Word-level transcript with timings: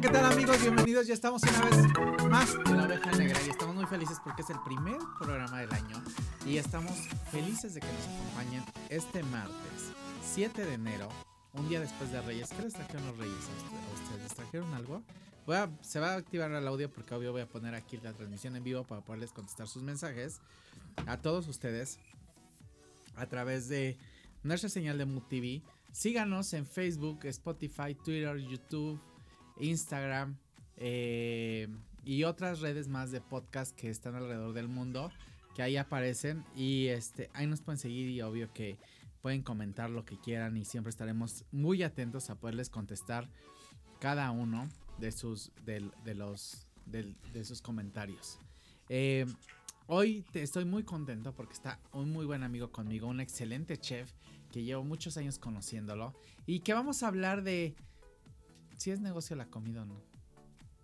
¿qué 0.00 0.10
tal 0.10 0.26
amigos? 0.26 0.60
Bienvenidos. 0.60 1.06
Ya 1.06 1.14
estamos 1.14 1.42
una 1.42 1.70
vez 1.70 2.28
más 2.28 2.54
en 2.66 2.76
la 2.76 2.84
oveja 2.84 3.10
negra 3.12 3.40
y 3.46 3.48
estamos 3.48 3.74
muy 3.74 3.86
felices 3.86 4.18
porque 4.22 4.42
es 4.42 4.50
el 4.50 4.58
primer 4.60 4.98
programa 5.18 5.60
del 5.60 5.72
año 5.72 6.02
y 6.44 6.58
estamos 6.58 6.92
felices 7.30 7.72
de 7.72 7.80
que 7.80 7.86
nos 7.86 8.04
acompañen 8.04 8.62
este 8.90 9.22
martes 9.22 9.92
7 10.22 10.66
de 10.66 10.74
enero, 10.74 11.08
un 11.54 11.66
día 11.70 11.80
después 11.80 12.12
de 12.12 12.20
Reyes. 12.20 12.50
¿Qué 12.50 12.62
les 12.62 12.74
trajeron 12.74 13.06
los 13.06 13.16
Reyes 13.16 13.34
a 13.34 13.94
ustedes? 13.94 14.22
¿Les 14.22 14.34
trajeron 14.34 14.74
algo? 14.74 15.02
Se 15.80 15.98
va 15.98 16.12
a 16.12 16.16
activar 16.16 16.50
el 16.50 16.68
audio 16.68 16.90
porque 16.90 17.14
obvio 17.14 17.32
voy 17.32 17.40
a 17.40 17.48
poner 17.48 17.74
aquí 17.74 17.98
la 18.02 18.12
transmisión 18.12 18.54
en 18.54 18.64
vivo 18.64 18.84
para 18.84 19.00
poderles 19.00 19.32
contestar 19.32 19.66
sus 19.66 19.82
mensajes 19.82 20.40
a 21.06 21.16
todos 21.16 21.48
ustedes 21.48 21.98
a 23.16 23.24
través 23.26 23.68
de 23.68 23.96
nuestra 24.42 24.68
señal 24.68 24.98
de 24.98 25.06
MUTV. 25.06 25.62
Síganos 25.90 26.52
en 26.52 26.66
Facebook, 26.66 27.20
Spotify, 27.24 27.94
Twitter, 27.94 28.36
YouTube, 28.36 29.00
Instagram 29.58 30.36
eh, 30.76 31.68
y 32.04 32.24
otras 32.24 32.60
redes 32.60 32.88
más 32.88 33.10
de 33.10 33.20
podcast 33.20 33.74
que 33.74 33.90
están 33.90 34.14
alrededor 34.14 34.52
del 34.52 34.68
mundo 34.68 35.10
que 35.56 35.62
ahí 35.62 35.78
aparecen 35.78 36.44
y 36.54 36.88
este 36.88 37.30
ahí 37.32 37.46
nos 37.46 37.62
pueden 37.62 37.78
seguir 37.78 38.10
y 38.10 38.20
obvio 38.20 38.52
que 38.52 38.76
pueden 39.22 39.42
comentar 39.42 39.88
lo 39.88 40.04
que 40.04 40.20
quieran 40.20 40.56
y 40.58 40.66
siempre 40.66 40.90
estaremos 40.90 41.46
muy 41.50 41.82
atentos 41.82 42.28
a 42.28 42.34
poderles 42.34 42.68
contestar 42.68 43.28
cada 43.98 44.30
uno 44.30 44.68
de 44.98 45.12
sus 45.12 45.50
de, 45.64 45.80
los 46.14 46.68
de, 46.84 47.44
sus 47.44 47.62
comentarios. 47.62 48.38
Eh, 48.90 49.26
hoy 49.86 50.24
te 50.30 50.42
estoy 50.42 50.66
muy 50.66 50.84
contento 50.84 51.34
porque 51.34 51.54
está 51.54 51.80
un 51.92 52.12
muy 52.12 52.26
buen 52.26 52.42
amigo 52.42 52.70
conmigo, 52.70 53.08
un 53.08 53.20
excelente 53.20 53.78
chef 53.78 54.12
que 54.52 54.62
llevo 54.62 54.84
muchos 54.84 55.16
años 55.16 55.38
conociéndolo 55.38 56.14
y 56.44 56.60
que 56.60 56.74
vamos 56.74 57.02
a 57.02 57.08
hablar 57.08 57.42
de 57.42 57.74
si 58.76 58.90
es 58.90 59.00
negocio 59.00 59.36
la 59.36 59.46
comida 59.46 59.82
o 59.82 59.86
no. 59.86 60.00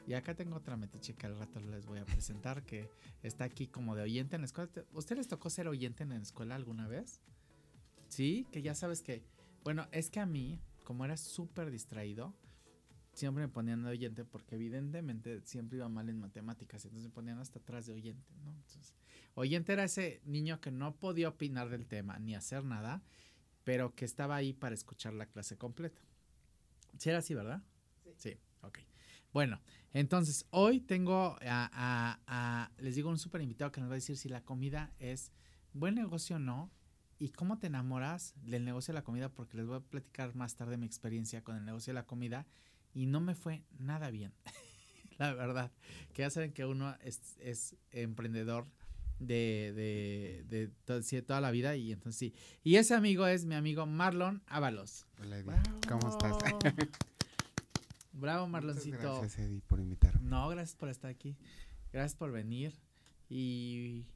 Y 0.06 0.14
acá 0.14 0.34
tengo 0.34 0.56
otra 0.56 0.76
metiche 0.76 1.14
que 1.14 1.26
al 1.26 1.38
rato 1.38 1.60
les 1.60 1.86
voy 1.86 1.98
a 1.98 2.04
presentar 2.04 2.64
que 2.64 2.90
está 3.22 3.44
aquí 3.44 3.68
como 3.68 3.94
de 3.94 4.02
oyente 4.02 4.34
en 4.34 4.42
la 4.42 4.46
escuela. 4.46 4.70
¿Usted 4.92 5.16
les 5.16 5.28
tocó 5.28 5.48
ser 5.48 5.68
oyente 5.68 6.02
en 6.02 6.10
la 6.10 6.16
escuela 6.16 6.56
alguna 6.56 6.88
vez? 6.88 7.20
Sí, 8.08 8.46
que 8.50 8.62
ya 8.62 8.74
sabes 8.74 9.00
que, 9.00 9.22
bueno, 9.64 9.86
es 9.92 10.10
que 10.10 10.20
a 10.20 10.26
mí, 10.26 10.60
como 10.84 11.04
era 11.04 11.16
súper 11.16 11.70
distraído, 11.70 12.34
siempre 13.12 13.46
me 13.46 13.52
ponían 13.52 13.84
de 13.84 13.90
oyente 13.90 14.24
porque 14.24 14.56
evidentemente 14.56 15.40
siempre 15.44 15.78
iba 15.78 15.88
mal 15.88 16.08
en 16.08 16.18
matemáticas, 16.18 16.84
entonces 16.84 17.08
me 17.08 17.14
ponían 17.14 17.38
hasta 17.38 17.58
atrás 17.58 17.86
de 17.86 17.92
oyente, 17.92 18.34
¿no? 18.44 18.50
Entonces, 18.50 18.94
oyente 19.34 19.72
era 19.72 19.84
ese 19.84 20.20
niño 20.24 20.60
que 20.60 20.70
no 20.70 20.96
podía 20.96 21.28
opinar 21.28 21.68
del 21.70 21.86
tema 21.86 22.18
ni 22.18 22.34
hacer 22.34 22.64
nada, 22.64 23.02
pero 23.64 23.94
que 23.94 24.04
estaba 24.04 24.36
ahí 24.36 24.52
para 24.52 24.74
escuchar 24.74 25.14
la 25.14 25.26
clase 25.26 25.56
completa. 25.56 26.00
Sí 26.98 27.08
era 27.08 27.18
así, 27.18 27.34
¿verdad? 27.34 27.62
Sí. 28.22 28.38
ok. 28.60 28.78
Bueno, 29.32 29.60
entonces 29.92 30.46
hoy 30.50 30.80
tengo 30.80 31.36
a, 31.42 32.70
les 32.78 32.94
digo, 32.94 33.10
un 33.10 33.18
súper 33.18 33.40
invitado 33.40 33.72
que 33.72 33.80
nos 33.80 33.90
va 33.90 33.94
a 33.94 33.96
decir 33.96 34.16
si 34.16 34.28
la 34.28 34.44
comida 34.44 34.92
es 35.00 35.32
buen 35.72 35.96
negocio 35.96 36.36
o 36.36 36.38
no 36.38 36.70
y 37.18 37.30
cómo 37.30 37.58
te 37.58 37.66
enamoras 37.66 38.34
del 38.44 38.64
negocio 38.64 38.92
de 38.92 39.00
la 39.00 39.04
comida, 39.04 39.28
porque 39.28 39.56
les 39.56 39.66
voy 39.66 39.78
a 39.78 39.80
platicar 39.80 40.36
más 40.36 40.54
tarde 40.54 40.76
mi 40.76 40.86
experiencia 40.86 41.42
con 41.42 41.56
el 41.56 41.64
negocio 41.64 41.92
de 41.92 41.94
la 41.94 42.06
comida 42.06 42.46
y 42.94 43.06
no 43.06 43.20
me 43.20 43.34
fue 43.34 43.64
nada 43.78 44.10
bien, 44.10 44.32
la 45.18 45.34
verdad. 45.34 45.72
Que 46.12 46.22
ya 46.22 46.30
saben 46.30 46.52
que 46.52 46.64
uno 46.64 46.96
es, 47.02 47.36
es 47.40 47.74
emprendedor 47.90 48.66
de, 49.18 49.72
de, 50.48 50.70
de, 50.86 51.22
toda 51.22 51.40
la 51.40 51.50
vida 51.50 51.74
y 51.74 51.90
entonces 51.90 52.18
sí. 52.18 52.34
Y 52.62 52.76
ese 52.76 52.94
amigo 52.94 53.26
es 53.26 53.46
mi 53.46 53.56
amigo 53.56 53.86
Marlon 53.86 54.42
Ábalos. 54.46 55.06
Hola 55.18 55.38
Eddie, 55.38 55.54
¿cómo 55.88 56.08
estás? 56.08 56.36
Bravo 58.12 58.48
Marloncito. 58.48 58.98
gracias 58.98 59.38
Eddie 59.38 59.62
por 59.62 59.80
invitarme. 59.80 60.28
No, 60.28 60.48
gracias 60.48 60.76
por 60.76 60.88
estar 60.88 61.10
aquí. 61.10 61.36
Gracias 61.92 62.16
por 62.16 62.32
venir 62.32 62.74
y... 63.28 64.06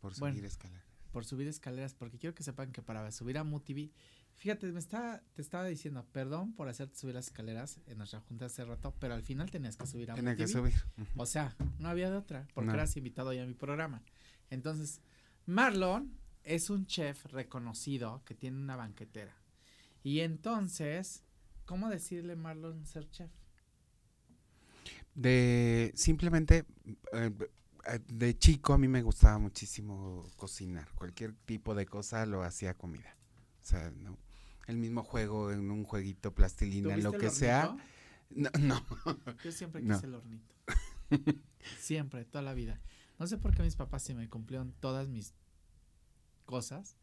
Por 0.00 0.14
subir 0.14 0.44
escaleras. 0.44 0.84
Por 1.12 1.24
subir 1.24 1.48
escaleras, 1.48 1.94
porque 1.94 2.18
quiero 2.18 2.34
que 2.34 2.42
sepan 2.42 2.72
que 2.72 2.82
para 2.82 3.10
subir 3.10 3.38
a 3.38 3.44
MUTV, 3.44 3.90
fíjate, 4.36 4.70
me 4.70 4.78
está, 4.78 5.22
te 5.34 5.42
estaba 5.42 5.64
diciendo, 5.64 6.06
perdón 6.12 6.52
por 6.54 6.68
hacerte 6.68 6.96
subir 6.96 7.14
las 7.14 7.26
escaleras 7.26 7.80
en 7.86 7.98
nuestra 7.98 8.20
junta 8.20 8.46
hace 8.46 8.64
rato, 8.64 8.94
pero 9.00 9.14
al 9.14 9.22
final 9.22 9.50
tenías 9.50 9.76
que 9.76 9.86
subir 9.86 10.10
a 10.10 10.14
Tenía 10.14 10.36
que 10.36 10.46
subir. 10.46 10.74
O 11.16 11.26
sea, 11.26 11.56
no 11.78 11.88
había 11.88 12.10
de 12.10 12.16
otra, 12.16 12.46
porque 12.54 12.70
eras 12.70 12.96
invitado 12.96 13.32
ya 13.32 13.42
a 13.42 13.46
mi 13.46 13.54
programa. 13.54 14.02
Entonces, 14.50 15.00
Marlon 15.46 16.16
es 16.44 16.70
un 16.70 16.86
chef 16.86 17.24
reconocido 17.26 18.22
que 18.24 18.34
tiene 18.34 18.58
una 18.58 18.76
banquetera. 18.76 19.34
Y 20.02 20.20
entonces, 20.20 21.24
¿cómo 21.64 21.88
decirle 21.88 22.36
Marlon 22.36 22.86
ser 22.86 23.10
chef? 23.10 23.30
De 25.16 25.92
simplemente 25.96 26.66
eh, 27.12 27.30
de 28.06 28.38
chico 28.38 28.74
a 28.74 28.78
mí 28.78 28.86
me 28.86 29.02
gustaba 29.02 29.38
muchísimo 29.38 30.28
cocinar. 30.36 30.92
Cualquier 30.94 31.32
tipo 31.32 31.74
de 31.74 31.86
cosa 31.86 32.26
lo 32.26 32.42
hacía 32.42 32.74
comida. 32.74 33.16
O 33.62 33.64
sea, 33.64 33.90
no, 33.90 34.18
el 34.66 34.76
mismo 34.76 35.02
juego 35.02 35.50
en 35.52 35.70
un 35.70 35.84
jueguito 35.84 36.34
plastilina, 36.34 36.96
lo 36.98 37.12
que 37.12 37.30
sea. 37.30 37.76
No, 38.30 38.50
no. 38.60 38.84
Yo 39.42 39.52
siempre 39.52 39.82
quise 39.82 40.06
el 40.06 40.14
hornito. 40.14 40.54
siempre, 41.78 42.24
toda 42.24 42.42
la 42.42 42.54
vida. 42.54 42.80
No 43.18 43.26
sé 43.26 43.38
por 43.38 43.54
qué 43.54 43.62
mis 43.62 43.76
papás 43.76 44.02
sí 44.02 44.14
me 44.14 44.28
cumplieron 44.28 44.72
todas 44.80 45.08
mis 45.08 45.34
cosas. 46.44 46.96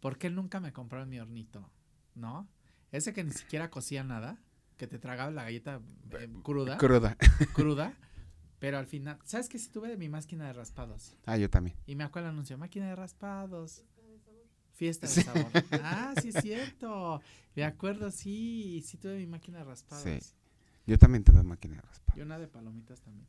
¿Por 0.00 0.16
qué 0.16 0.30
nunca 0.30 0.60
me 0.60 0.72
compraron 0.72 1.08
mi 1.08 1.18
hornito? 1.18 1.70
¿No? 2.14 2.48
Ese 2.92 3.12
que 3.12 3.24
ni 3.24 3.32
siquiera 3.32 3.70
cocía 3.70 4.04
nada, 4.04 4.40
que 4.78 4.86
te 4.86 4.98
tragaba 4.98 5.30
la 5.30 5.44
galleta 5.44 5.82
eh, 6.18 6.28
cruda. 6.42 6.78
Cruda. 6.78 7.16
Cruda. 7.52 7.92
Pero 8.58 8.78
al 8.78 8.86
final, 8.86 9.18
¿sabes 9.24 9.48
qué? 9.48 9.58
Si 9.58 9.68
tuve 9.68 9.88
de 9.88 9.96
mi 9.96 10.08
máquina 10.08 10.46
de 10.46 10.52
raspados. 10.52 11.16
Ah, 11.26 11.36
yo 11.36 11.50
también. 11.50 11.76
Y 11.86 11.94
me 11.94 12.04
acuerdo 12.04 12.28
el 12.28 12.34
anuncio, 12.34 12.56
máquina 12.56 12.88
de 12.88 12.96
raspados. 12.96 13.84
Fiesta 14.72 15.08
de 15.08 15.22
sabor. 15.22 15.50
ah, 15.82 16.14
sí 16.22 16.28
es 16.28 16.36
cierto. 16.40 17.20
Me 17.54 17.64
acuerdo, 17.64 18.10
sí, 18.12 18.82
sí 18.86 18.96
tuve 18.96 19.16
mi 19.16 19.26
máquina 19.26 19.58
de 19.58 19.64
raspados. 19.64 20.04
Sí. 20.04 20.34
Yo 20.86 20.98
también 20.98 21.24
tuve 21.24 21.42
máquina 21.42 21.76
de 21.76 21.82
raspados. 21.82 22.18
Y 22.18 22.22
una 22.22 22.38
de 22.38 22.46
palomitas 22.46 23.00
también. 23.00 23.26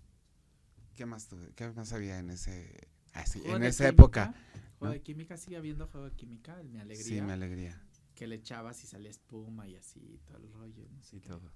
¿Qué 0.96 1.06
más, 1.06 1.28
qué 1.56 1.68
más 1.72 1.94
había 1.94 2.20
en 2.20 2.30
ese 2.30 2.88
ah, 3.14 3.24
en 3.46 3.64
esa 3.64 3.88
época? 3.88 4.34
Juego 4.78 4.94
de 4.94 5.02
química, 5.02 5.38
sigue 5.38 5.58
habiendo 5.58 5.88
juego 5.88 6.10
de 6.10 6.16
química, 6.16 6.62
mi 6.64 6.80
alegría. 6.80 7.06
Sí, 7.06 7.22
mi 7.22 7.31
alegría. 7.31 7.81
Que 8.19 8.28
le 8.28 8.35
echabas 8.35 8.84
y 8.84 8.88
salía 8.88 9.09
espuma 9.09 9.66
y 9.66 9.78
así, 9.78 10.19
todo 10.28 10.38
el 10.38 10.52
rollo. 10.52 10.85
No 10.91 11.22
todo. 11.22 11.52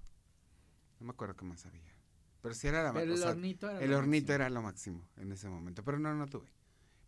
No 0.98 1.06
me 1.06 1.10
acuerdo 1.10 1.36
qué 1.36 1.44
más 1.44 1.66
había. 1.66 1.92
Pero 2.40 2.54
sí 2.54 2.68
era 2.68 2.82
la 2.82 2.92
Pero 2.94 3.14
el 3.14 3.22
hornito 3.22 3.68
era 3.68 3.80
El 3.80 3.92
hornito 3.92 4.32
era 4.32 4.48
lo 4.48 4.62
máximo 4.62 5.06
en 5.16 5.30
ese 5.32 5.50
momento. 5.50 5.84
Pero 5.84 5.98
no, 5.98 6.14
no 6.14 6.26
tuve. 6.26 6.48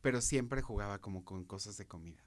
Pero 0.03 0.21
siempre 0.21 0.61
jugaba 0.61 1.01
como 1.01 1.25
con 1.25 1.45
cosas 1.45 1.79
de 1.79 1.87
comida. 1.87 2.23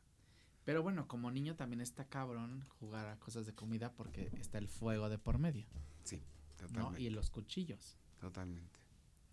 Pero 0.66 0.82
bueno, 0.82 1.08
como 1.08 1.30
niño 1.30 1.56
también 1.56 1.82
está 1.82 2.06
cabrón 2.06 2.66
jugar 2.80 3.08
a 3.08 3.20
cosas 3.20 3.46
de 3.46 3.54
comida 3.54 3.94
porque 3.94 4.32
está 4.34 4.58
el 4.58 4.68
fuego 4.68 5.08
de 5.10 5.20
por 5.20 5.38
medio. 5.38 5.68
Sí, 6.04 6.24
totalmente. 6.58 7.02
Y 7.02 7.12
los 7.12 7.30
cuchillos. 7.30 7.98
Totalmente. 8.20 8.80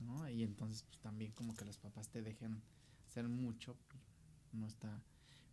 ¿no? 0.00 0.28
Y 0.28 0.42
entonces 0.42 0.82
pues 0.82 1.00
también 1.00 1.32
como 1.32 1.54
que 1.54 1.64
los 1.64 1.78
papás 1.78 2.08
te 2.10 2.22
dejen 2.22 2.62
hacer 3.06 3.28
mucho, 3.28 3.76
no 4.52 4.66
está... 4.66 5.02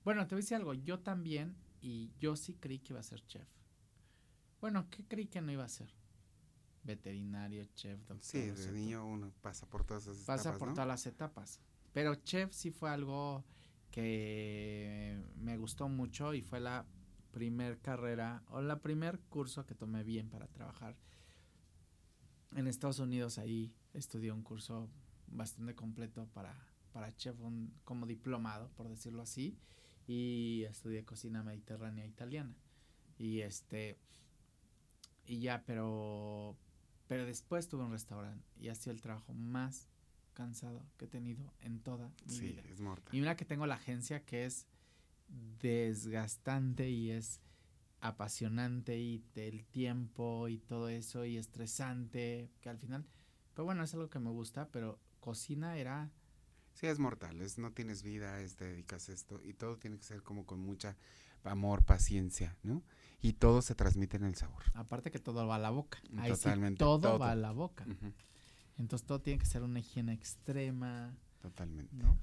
Bueno, 0.04 0.28
te 0.28 0.36
voy 0.36 0.42
a 0.42 0.44
decir 0.44 0.58
algo, 0.58 0.74
yo 0.74 1.00
también, 1.00 1.56
y 1.84 2.14
yo 2.18 2.36
sí 2.38 2.56
creí 2.56 2.80
que 2.80 2.94
iba 2.94 3.02
a 3.02 3.04
ser 3.04 3.26
chef. 3.28 3.48
Bueno, 4.62 4.88
¿qué 4.90 5.04
creí 5.06 5.28
que 5.28 5.42
no 5.42 5.52
iba 5.52 5.66
a 5.66 5.70
ser? 5.70 5.94
Veterinario, 6.84 7.66
chef, 7.76 8.00
doctor. 8.08 8.24
Sí, 8.24 8.40
de 8.40 8.72
niño 8.72 9.06
uno 9.06 9.34
pasa 9.42 9.68
por 9.68 9.84
todas 9.84 10.04
esas 10.04 10.24
etapas. 10.24 10.38
Pasa 10.38 10.58
por 10.58 10.74
todas 10.74 10.88
las 10.88 11.06
etapas. 11.06 11.60
Pero 11.92 12.16
chef 12.16 12.54
sí 12.54 12.72
fue 12.72 12.90
algo 12.90 13.44
que 13.92 15.22
me 15.36 15.58
gustó 15.58 15.90
mucho 15.90 16.34
y 16.34 16.42
fue 16.42 16.62
la 16.62 16.86
primer 17.32 17.80
carrera 17.80 18.44
o 18.48 18.62
la 18.62 18.82
primer 18.82 19.20
curso 19.20 19.66
que 19.66 19.76
tomé 19.76 20.04
bien 20.04 20.30
para 20.30 20.48
trabajar 20.48 20.96
en 22.56 22.68
Estados 22.68 23.00
Unidos 23.00 23.38
ahí 23.38 23.74
estudié 23.94 24.32
un 24.32 24.44
curso 24.44 24.90
bastante 25.28 25.76
completo 25.76 26.28
para, 26.34 26.56
para 26.92 27.16
chef, 27.16 27.36
como 27.84 28.06
diplomado, 28.06 28.70
por 28.76 28.88
decirlo 28.88 29.22
así, 29.22 29.58
y 30.08 30.64
estudié 30.64 31.06
cocina 31.06 31.44
mediterránea 31.44 32.06
italiana. 32.06 32.56
Y 33.18 33.42
este, 33.42 33.98
y 35.26 35.40
ya, 35.40 35.64
pero, 35.66 36.58
pero 37.08 37.26
después 37.26 37.68
tuve 37.68 37.84
un 37.84 37.92
restaurante 37.92 38.46
y 38.60 38.70
ha 38.70 38.76
sido 38.76 38.94
el 38.94 39.02
trabajo 39.02 39.34
más 39.34 39.90
cansado 40.34 40.86
que 40.98 41.06
he 41.06 41.08
tenido 41.08 41.54
en 41.62 41.80
toda 41.80 42.12
mi 42.26 42.34
sí, 42.34 42.48
vida. 42.48 42.64
Es 42.70 42.80
mortal. 42.80 43.16
Y 43.16 43.20
mira 43.20 43.38
que 43.38 43.46
tengo 43.46 43.66
la 43.68 43.76
agencia 43.76 44.26
que 44.26 44.46
es 44.46 44.68
desgastante 45.62 46.90
y 46.90 47.12
es 47.12 47.40
apasionante 48.02 49.00
y 49.00 49.24
el 49.36 49.64
tiempo 49.66 50.50
y 50.50 50.58
todo 50.58 50.90
eso 50.90 51.24
y 51.24 51.38
estresante, 51.38 52.52
que 52.60 52.70
al 52.70 52.78
final, 52.78 53.06
pero 53.54 53.66
bueno, 53.66 53.84
es 53.84 53.94
algo 53.94 54.10
que 54.10 54.20
me 54.20 54.30
gusta, 54.30 54.68
pero 54.72 55.00
cocina 55.22 55.78
era 55.78 56.12
Sí, 56.74 56.88
es 56.88 57.00
mortal, 57.00 57.42
es 57.42 57.58
no 57.58 57.72
tienes 57.72 58.04
vida, 58.04 58.40
es, 58.42 58.56
te 58.56 58.66
dedicas 58.66 59.10
a 59.10 59.14
esto 59.14 59.42
y 59.44 59.54
todo 59.54 59.78
tiene 59.78 59.98
que 59.98 60.04
ser 60.04 60.24
como 60.24 60.46
con 60.46 60.60
mucha 60.60 60.98
amor, 61.44 61.84
paciencia, 61.84 62.58
¿no? 62.64 62.84
Y 63.22 63.34
todo 63.34 63.62
se 63.62 63.76
transmite 63.76 64.18
en 64.18 64.24
el 64.24 64.36
sabor. 64.36 64.64
Aparte 64.74 65.12
que 65.12 65.20
todo 65.20 65.46
va 65.46 65.56
a 65.56 65.60
la 65.60 65.70
boca. 65.70 66.02
Ahí 66.18 66.32
Totalmente, 66.32 66.76
sí, 66.76 66.80
todo, 66.80 67.00
todo. 67.00 67.20
va 67.20 67.32
a 67.32 67.36
la 67.36 67.52
boca. 67.52 67.86
Entonces 68.78 69.06
todo 69.06 69.22
tiene 69.22 69.40
que 69.40 69.46
ser 69.46 69.62
una 69.62 69.80
higiene 69.80 70.14
extrema, 70.14 71.16
Totalmente. 71.42 71.96
¿no? 71.96 72.18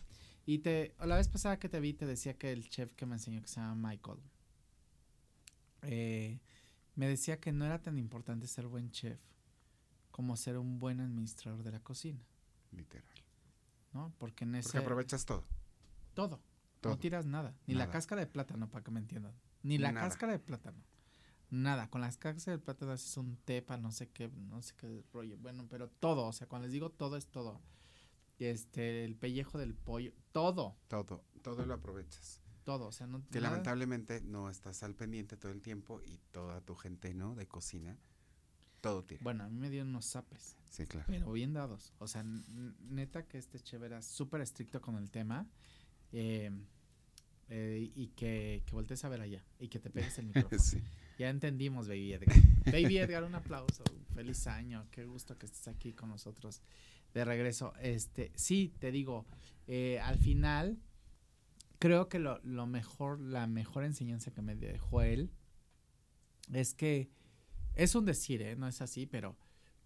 Y 0.46 0.58
te, 0.58 0.94
la 1.04 1.16
vez 1.16 1.28
pasada 1.28 1.58
que 1.58 1.68
te 1.68 1.78
vi 1.80 1.92
te 1.92 2.06
decía 2.06 2.36
que 2.36 2.52
el 2.52 2.68
chef 2.68 2.94
que 2.94 3.06
me 3.06 3.14
enseñó 3.14 3.40
que 3.40 3.48
se 3.48 3.60
llama 3.60 3.90
Michael, 3.90 4.18
eh, 5.82 6.40
me 6.96 7.06
decía 7.08 7.38
que 7.38 7.52
no 7.52 7.64
era 7.64 7.80
tan 7.80 7.98
importante 7.98 8.46
ser 8.46 8.66
buen 8.66 8.90
chef 8.90 9.20
como 10.10 10.36
ser 10.36 10.58
un 10.58 10.78
buen 10.78 11.00
administrador 11.00 11.62
de 11.62 11.70
la 11.70 11.80
cocina, 11.80 12.20
Literal. 12.72 13.09
¿No? 13.92 14.12
Porque 14.18 14.44
en 14.44 14.54
ese 14.54 14.68
Porque 14.70 14.78
aprovechas 14.84 15.24
todo. 15.24 15.44
todo, 16.14 16.40
todo. 16.80 16.92
no 16.94 16.98
tiras 16.98 17.26
nada, 17.26 17.54
ni 17.66 17.74
la 17.74 17.90
cáscara 17.90 18.20
de 18.20 18.26
plátano 18.26 18.68
para 18.70 18.82
que 18.84 18.90
me 18.90 19.00
entiendan, 19.00 19.34
ni 19.62 19.78
la 19.78 19.92
Nada. 19.92 20.06
cáscara 20.08 20.32
de 20.32 20.38
plátano. 20.38 20.82
Nada, 21.50 21.90
con 21.90 22.00
las 22.00 22.16
cáscaras 22.16 22.58
de 22.60 22.64
plátano 22.64 22.92
haces 22.92 23.16
un 23.16 23.36
té 23.36 23.60
para 23.60 23.82
no 23.82 23.90
sé 23.90 24.08
qué, 24.08 24.28
no 24.28 24.62
sé 24.62 24.74
qué 24.76 25.02
rollo. 25.12 25.36
Bueno, 25.38 25.66
pero 25.68 25.88
todo, 25.88 26.26
o 26.28 26.32
sea, 26.32 26.46
cuando 26.46 26.66
les 26.66 26.72
digo 26.72 26.90
todo 26.90 27.16
es 27.16 27.26
todo. 27.26 27.60
Este, 28.38 29.04
el 29.04 29.16
pellejo 29.16 29.58
del 29.58 29.74
pollo, 29.74 30.12
todo, 30.32 30.76
Todo, 30.88 31.24
todo 31.42 31.66
lo 31.66 31.74
aprovechas. 31.74 32.40
todo, 32.64 32.86
o 32.86 32.92
sea, 32.92 33.06
no 33.06 33.18
Que 33.30 33.40
nada- 33.40 33.50
lamentablemente 33.50 34.20
no 34.22 34.48
estás 34.48 34.82
al 34.82 34.94
pendiente 34.94 35.36
todo 35.36 35.50
el 35.52 35.60
tiempo 35.60 36.00
y 36.02 36.18
toda 36.30 36.60
tu 36.62 36.74
gente, 36.76 37.12
¿no? 37.14 37.34
De 37.34 37.46
cocina, 37.48 37.98
todo 38.80 39.04
tira. 39.04 39.20
Bueno, 39.22 39.44
a 39.44 39.48
mí 39.48 39.58
me 39.58 39.70
dieron 39.70 39.88
unos 39.88 40.06
zapes, 40.06 40.56
Sí, 40.70 40.86
claro. 40.86 41.06
pero 41.08 41.32
bien 41.32 41.52
dados. 41.52 41.92
O 41.98 42.06
sea, 42.08 42.24
neta 42.88 43.26
que 43.26 43.38
este 43.38 43.60
chef 43.60 43.82
era 43.82 44.02
súper 44.02 44.40
estricto 44.40 44.80
con 44.80 44.96
el 44.96 45.10
tema. 45.10 45.46
eh, 46.12 46.50
eh, 47.52 47.90
y 47.96 48.08
que, 48.08 48.62
que 48.64 48.72
voltees 48.76 49.04
a 49.04 49.08
ver 49.08 49.20
allá 49.22 49.44
y 49.58 49.66
que 49.68 49.80
te 49.80 49.90
pegues 49.90 50.16
el 50.18 50.26
micrófono. 50.28 50.60
sí. 50.62 50.80
Ya 51.18 51.28
entendimos, 51.28 51.88
Baby 51.88 52.12
Edgar. 52.14 52.36
Baby 52.66 52.98
Edgar, 52.98 53.24
un 53.24 53.34
aplauso. 53.34 53.82
Feliz 54.14 54.46
año. 54.46 54.86
Qué 54.92 55.04
gusto 55.04 55.36
que 55.36 55.46
estés 55.46 55.66
aquí 55.68 55.92
con 55.92 56.08
nosotros 56.10 56.62
de 57.12 57.24
regreso. 57.24 57.74
Este, 57.80 58.30
sí, 58.36 58.72
te 58.78 58.90
digo, 58.92 59.26
eh, 59.66 59.98
al 60.00 60.16
final, 60.18 60.78
creo 61.80 62.08
que 62.08 62.20
lo, 62.20 62.38
lo 62.44 62.66
mejor, 62.66 63.18
la 63.20 63.46
mejor 63.48 63.84
enseñanza 63.84 64.30
que 64.30 64.42
me 64.42 64.54
dejó 64.54 65.02
él 65.02 65.30
es 66.52 66.72
que 66.74 67.10
es 67.74 67.94
un 67.94 68.04
decir, 68.04 68.42
¿eh? 68.42 68.56
no 68.56 68.66
es 68.68 68.80
así, 68.82 69.06
pero 69.06 69.36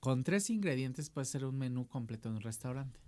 con 0.01 0.25
tres 0.25 0.51
ingredientes 0.51 1.11
puede 1.11 1.25
ser 1.27 1.45
un 1.45 1.57
menú 1.57 1.87
completo 1.89 2.29
en 2.29 2.37
un 2.37 2.41
restaurante. 2.43 3.01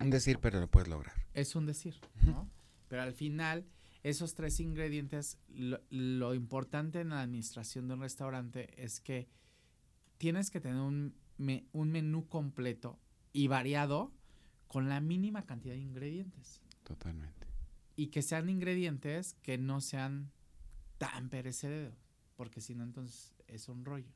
Un 0.00 0.10
decir, 0.10 0.38
pero 0.40 0.60
lo 0.60 0.68
puedes 0.70 0.88
lograr. 0.88 1.14
Es 1.34 1.54
un 1.56 1.66
decir, 1.66 1.96
¿no? 2.24 2.48
Pero 2.88 3.02
al 3.02 3.12
final, 3.12 3.66
esos 4.02 4.34
tres 4.34 4.60
ingredientes, 4.60 5.38
lo, 5.48 5.80
lo 5.90 6.34
importante 6.34 7.00
en 7.00 7.10
la 7.10 7.22
administración 7.22 7.88
de 7.88 7.94
un 7.94 8.00
restaurante 8.00 8.82
es 8.82 9.00
que 9.00 9.28
tienes 10.18 10.50
que 10.50 10.60
tener 10.60 10.80
un, 10.80 11.14
me- 11.36 11.66
un 11.72 11.90
menú 11.90 12.28
completo 12.28 12.98
y 13.32 13.48
variado 13.48 14.12
con 14.68 14.88
la 14.88 15.00
mínima 15.00 15.44
cantidad 15.46 15.74
de 15.74 15.80
ingredientes. 15.80 16.60
Totalmente. 16.84 17.46
Y 17.96 18.08
que 18.08 18.22
sean 18.22 18.48
ingredientes 18.48 19.34
que 19.42 19.58
no 19.58 19.80
sean 19.80 20.30
tan 20.98 21.28
perecederos, 21.28 21.94
porque 22.36 22.60
si 22.60 22.74
no, 22.74 22.84
entonces 22.84 23.32
es 23.48 23.68
un 23.68 23.84
rollo. 23.84 24.10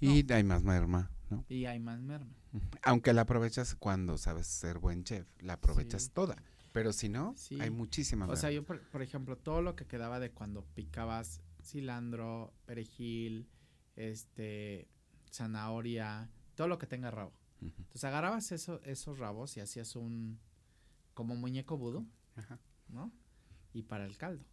Y 0.00 0.30
hay 0.32 0.44
más 0.44 0.62
merma, 0.62 1.10
¿no? 1.30 1.44
Y 1.48 1.64
hay 1.64 1.78
más 1.80 2.00
merma. 2.00 2.34
Aunque 2.82 3.12
la 3.12 3.22
aprovechas 3.22 3.74
cuando 3.74 4.18
sabes 4.18 4.46
ser 4.46 4.78
buen 4.78 5.04
chef, 5.04 5.26
la 5.40 5.54
aprovechas 5.54 6.04
Sí. 6.04 6.10
toda. 6.10 6.36
Pero 6.72 6.92
si 6.92 7.08
no, 7.08 7.34
Sí. 7.36 7.58
hay 7.60 7.70
muchísima 7.70 8.26
O 8.26 8.36
sea, 8.36 8.50
yo, 8.50 8.62
por, 8.64 8.82
por 8.90 9.00
ejemplo, 9.00 9.38
todo 9.38 9.62
lo 9.62 9.74
que 9.74 9.86
quedaba 9.86 10.20
de 10.20 10.30
cuando 10.30 10.64
picabas 10.74 11.40
cilantro, 11.62 12.52
perejil, 12.66 13.48
este, 13.96 14.86
zanahoria, 15.32 16.30
todo 16.54 16.68
lo 16.68 16.78
que 16.78 16.86
tenga 16.86 17.10
rabo. 17.10 17.32
Entonces 17.62 18.04
agarrabas 18.04 18.52
eso, 18.52 18.80
esos 18.82 19.18
rabos 19.18 19.56
y 19.56 19.60
hacías 19.60 19.96
un, 19.96 20.38
como 21.14 21.34
muñeco 21.36 21.78
vudú, 21.78 22.06
Ajá. 22.36 22.58
¿no? 22.88 23.10
Y 23.72 23.82
para 23.82 24.04
el 24.04 24.16
caldo. 24.18 24.44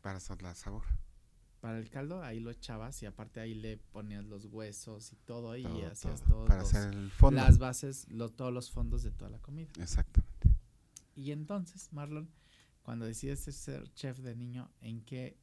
Para 0.00 0.20
la 0.40 0.54
sabor. 0.54 0.84
Para 1.60 1.78
el 1.78 1.90
caldo 1.90 2.22
ahí 2.22 2.40
lo 2.40 2.50
echabas 2.50 3.02
y 3.02 3.06
aparte 3.06 3.38
ahí 3.40 3.54
le 3.54 3.76
ponías 3.76 4.24
los 4.24 4.46
huesos 4.46 5.12
y 5.12 5.16
todo 5.16 5.56
y 5.56 5.66
hacías 5.82 6.22
todo, 6.22 6.46
Para 6.46 6.62
los- 6.62 6.74
hacer 6.74 6.94
el 6.94 7.10
fondo. 7.10 7.40
las 7.42 7.58
bases, 7.58 8.06
lo- 8.08 8.30
todos 8.30 8.52
los 8.52 8.70
fondos 8.70 9.02
de 9.02 9.10
toda 9.10 9.30
la 9.30 9.38
comida. 9.40 9.68
Exactamente. 9.78 10.48
Y 11.14 11.32
entonces, 11.32 11.92
Marlon, 11.92 12.30
cuando 12.82 13.04
decides 13.04 13.40
ser 13.40 13.92
chef 13.92 14.18
de 14.20 14.34
niño, 14.34 14.70
¿en 14.80 15.02
qué, 15.04 15.36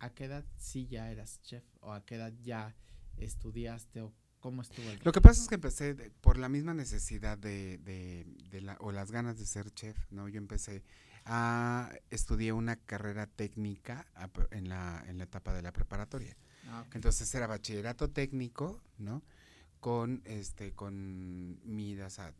a 0.00 0.10
qué 0.10 0.24
edad 0.26 0.44
sí 0.58 0.86
ya 0.86 1.10
eras 1.10 1.40
chef? 1.42 1.64
¿O 1.80 1.92
a 1.94 2.04
qué 2.04 2.16
edad 2.16 2.32
ya 2.42 2.76
estudiaste? 3.16 4.02
¿O 4.02 4.12
cómo 4.40 4.62
estuvo 4.62 4.88
el 4.90 5.00
Lo 5.02 5.12
que 5.12 5.20
pasa 5.20 5.42
es 5.42 5.48
que 5.48 5.54
empecé 5.56 5.94
de- 5.94 6.10
por 6.10 6.36
la 6.38 6.48
misma 6.48 6.74
necesidad 6.74 7.38
de, 7.38 7.78
de, 7.78 8.26
de 8.50 8.60
la, 8.60 8.76
o 8.80 8.92
las 8.92 9.10
ganas 9.10 9.38
de 9.38 9.46
ser 9.46 9.70
chef, 9.72 9.96
¿no? 10.12 10.28
Yo 10.28 10.38
empecé 10.38 10.84
a 11.30 11.92
estudiar 12.08 12.54
una 12.54 12.76
carrera 12.76 13.26
técnica 13.26 14.06
a 14.14 14.30
en 14.50 14.70
la, 14.70 15.04
en 15.06 15.18
la 15.18 15.24
etapa 15.24 15.52
de 15.52 15.60
la 15.60 15.72
preparatoria. 15.72 16.34
Ah. 16.68 16.86
Entonces 16.94 17.32
era 17.34 17.46
bachillerato 17.46 18.10
técnico, 18.10 18.82
¿no? 18.96 19.22
Con 19.78 20.22
este, 20.24 20.72
con 20.72 21.60
miras 21.64 22.18
a, 22.18 22.32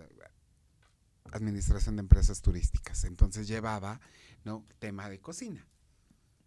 administración 1.33 1.97
de 1.97 2.01
empresas 2.01 2.41
turísticas. 2.41 3.05
Entonces 3.05 3.47
llevaba, 3.47 4.01
¿no? 4.45 4.67
Tema 4.79 5.11
de 5.11 5.21
cocina. 5.21 5.67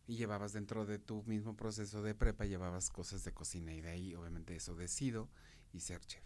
Y 0.07 0.15
llevabas 0.15 0.53
dentro 0.53 0.87
de 0.87 0.97
tu 0.97 1.23
mismo 1.23 1.55
proceso 1.55 2.01
de 2.01 2.15
prepa, 2.15 2.45
llevabas 2.45 2.89
cosas 2.89 3.23
de 3.23 3.33
cocina. 3.33 3.71
Y 3.71 3.81
de 3.81 3.91
ahí, 3.91 4.15
obviamente, 4.15 4.55
eso 4.55 4.75
decido 4.75 5.29
y 5.73 5.81
ser 5.81 6.01
chef. 6.01 6.25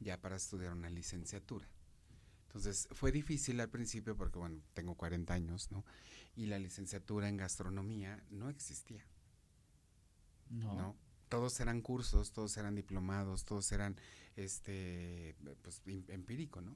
Ya 0.00 0.20
para 0.20 0.36
estudiar 0.36 0.72
una 0.72 0.90
licenciatura. 0.90 1.66
Entonces 2.50 2.88
fue 2.90 3.12
difícil 3.12 3.60
al 3.60 3.68
principio 3.70 4.16
porque, 4.16 4.40
bueno, 4.40 4.60
tengo 4.74 4.96
40 4.96 5.32
años, 5.32 5.70
¿no? 5.70 5.84
Y 6.34 6.46
la 6.46 6.58
licenciatura 6.58 7.28
en 7.28 7.36
gastronomía 7.36 8.24
no 8.28 8.48
existía. 8.50 9.06
no. 10.48 10.74
¿no? 10.74 10.96
Todos 11.28 11.60
eran 11.60 11.80
cursos, 11.80 12.32
todos 12.32 12.56
eran 12.56 12.74
diplomados, 12.74 13.44
todos 13.44 13.70
eran 13.70 13.94
este 14.34 15.36
pues 15.62 15.80
em- 15.86 16.02
empírico, 16.08 16.60
¿no? 16.60 16.72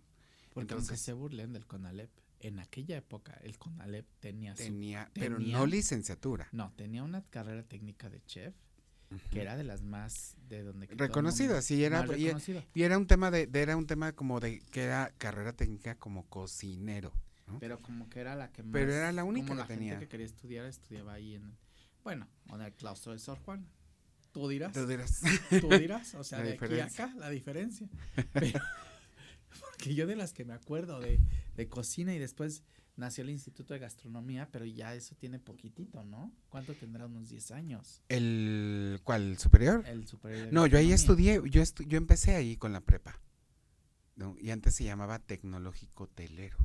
Porque 0.53 0.75
aunque 0.75 0.85
Entonces- 0.93 1.00
se 1.00 1.12
burlen 1.12 1.53
del 1.53 1.67
CONALEP, 1.67 2.09
en 2.38 2.61
aquella 2.61 2.97
época 2.97 3.32
el 3.43 3.59
CONALEP 3.59 4.06
tenía 4.20 4.55
su... 4.55 4.62
Tenía, 4.62 5.11
pero 5.12 5.41
no 5.41 5.67
licenciatura. 5.67 6.48
No, 6.53 6.72
tenía 6.77 7.03
una 7.03 7.22
carrera 7.31 7.65
técnica 7.65 8.08
de 8.08 8.22
chef 8.27 8.55
que 9.31 9.41
era 9.41 9.56
de 9.56 9.65
las 9.65 9.83
más 9.83 10.37
de 10.49 10.63
donde... 10.63 10.87
reconocida, 10.87 11.63
sí, 11.63 11.85
era 11.85 12.05
y, 12.17 12.83
era 12.83 12.99
un 12.99 13.06
tema 13.06 13.31
de, 13.31 13.47
de- 13.47 13.63
era 13.63 13.77
un 13.77 13.87
tema 13.87 14.13
como 14.13 14.41
de 14.41 14.61
que 14.71 14.85
era 14.85 15.13
carrera 15.19 15.53
técnica 15.53 15.97
como 15.97 16.27
cocinero. 16.29 17.13
Pero 17.61 17.81
como 17.81 18.09
que 18.09 18.21
era 18.21 18.35
la 18.37 18.51
que 18.51 18.63
más... 18.63 18.73
Pero 18.73 18.93
era 18.93 19.13
la 19.13 19.25
única 19.25 19.49
como 19.49 19.63
que 19.63 19.63
la 19.63 19.67
tenía. 19.69 19.93
gente 19.93 20.06
que 20.06 20.11
quería 20.11 20.27
estudiar, 20.27 20.67
estudiaba 20.67 21.13
ahí 21.13 21.35
en... 21.35 21.56
Bueno, 22.03 22.29
en 22.53 22.61
el 22.61 22.73
claustro 22.73 23.13
de 23.13 23.19
Sor 23.19 23.39
Juan. 23.41 23.67
Tú 24.33 24.49
dirás. 24.49 24.73
Tú 24.73 24.87
dirás, 24.87 25.21
Tú 25.61 25.69
dirás, 25.69 26.15
o 26.15 26.25
sea, 26.25 26.39
La 26.39 26.44
de 26.44 26.53
aquí 26.55 26.81
a 26.81 26.87
acá, 26.87 27.15
la 27.19 27.31
diferencia. 27.31 27.89
Pero, 28.33 28.59
porque 29.61 29.94
yo 29.94 30.06
de 30.06 30.17
las 30.17 30.33
que 30.33 30.44
me 30.44 30.55
acuerdo 30.55 31.01
de, 31.01 31.21
de 31.56 31.69
cocina 31.69 32.13
y 32.15 32.19
después 32.19 32.65
nació 32.96 33.22
el 33.24 33.31
Instituto 33.31 33.74
de 33.74 33.81
Gastronomía, 33.81 34.48
pero 34.53 34.65
ya 34.65 34.94
eso 34.94 35.15
tiene 35.17 35.39
poquitito, 35.39 36.05
¿no? 36.05 36.32
¿Cuánto 36.48 36.74
tendrá? 36.74 37.06
Unos 37.06 37.29
10 37.29 37.51
años. 37.51 38.03
el 38.08 39.01
¿cuál? 39.05 39.22
¿El 39.32 39.39
superior? 39.39 39.84
El 39.86 40.06
superior 40.06 40.53
No, 40.53 40.67
yo 40.67 40.79
ahí 40.79 40.93
estudié, 40.93 41.41
yo 41.51 41.60
estu- 41.63 41.86
yo 41.86 41.96
empecé 41.98 42.34
ahí 42.36 42.56
con 42.56 42.72
la 42.72 42.81
prepa. 42.81 43.20
¿no? 44.17 44.36
Y 44.39 44.51
antes 44.51 44.77
se 44.77 44.84
llamaba 44.84 45.19
tecnológico 45.19 46.06
telero. 46.08 46.56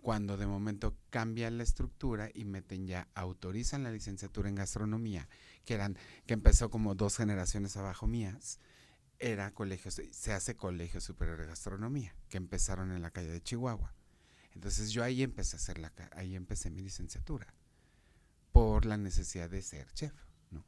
Cuando 0.00 0.36
de 0.36 0.46
momento 0.46 0.96
cambian 1.10 1.56
la 1.58 1.64
estructura 1.64 2.30
y 2.32 2.44
meten 2.44 2.86
ya, 2.86 3.08
autorizan 3.16 3.82
la 3.82 3.90
licenciatura 3.90 4.48
en 4.48 4.54
gastronomía, 4.54 5.28
que 5.64 5.74
eran, 5.74 5.98
que 6.26 6.34
empezó 6.34 6.70
como 6.70 6.94
dos 6.94 7.16
generaciones 7.16 7.76
abajo 7.76 8.06
mías, 8.06 8.60
era 9.18 9.50
colegio, 9.52 9.90
se 9.90 10.32
hace 10.32 10.54
colegio 10.54 11.00
superior 11.00 11.40
de 11.40 11.46
gastronomía, 11.46 12.14
que 12.28 12.36
empezaron 12.36 12.92
en 12.92 13.02
la 13.02 13.10
calle 13.10 13.30
de 13.30 13.42
Chihuahua. 13.42 13.92
Entonces 14.56 14.90
yo 14.90 15.04
ahí 15.04 15.22
empecé 15.22 15.54
a 15.56 15.58
hacer 15.58 15.76
la, 15.78 15.92
ahí 16.12 16.34
empecé 16.34 16.70
mi 16.70 16.80
licenciatura, 16.80 17.46
por 18.52 18.86
la 18.86 18.96
necesidad 18.96 19.50
de 19.50 19.60
ser 19.60 19.86
chef, 19.92 20.14
¿no? 20.50 20.64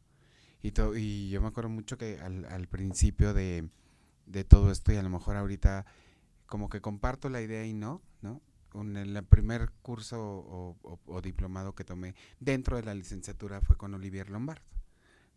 Y, 0.63 0.73
to- 0.73 0.95
y 0.95 1.31
yo 1.31 1.41
me 1.41 1.49
acuerdo 1.49 1.71
mucho 1.71 1.97
que 1.97 2.21
al, 2.21 2.45
al 2.45 2.69
principio 2.69 3.33
de, 3.33 3.71
de 4.27 4.45
todo 4.45 4.71
esto, 4.71 4.93
y 4.93 4.97
a 4.97 5.03
lo 5.03 5.09
mejor 5.09 5.37
ahorita 5.37 5.87
como 6.45 6.69
que 6.69 6.83
comparto 6.83 7.31
la 7.31 7.41
idea 7.41 7.65
y 7.65 7.73
no, 7.73 8.03
¿no? 8.21 8.43
Un, 8.75 8.95
el 8.99 9.25
primer 9.25 9.71
curso 9.81 10.21
o, 10.23 10.77
o- 10.83 11.01
o 11.07 11.23
diplomado 11.23 11.75
que 11.75 11.85
tomé 11.85 12.15
dentro 12.41 12.77
de 12.77 12.83
la 12.83 12.95
licenciatura 12.95 13.63
fue 13.63 13.79
con 13.79 13.95
Olivier 13.95 14.29
Lombardo, 14.29 14.67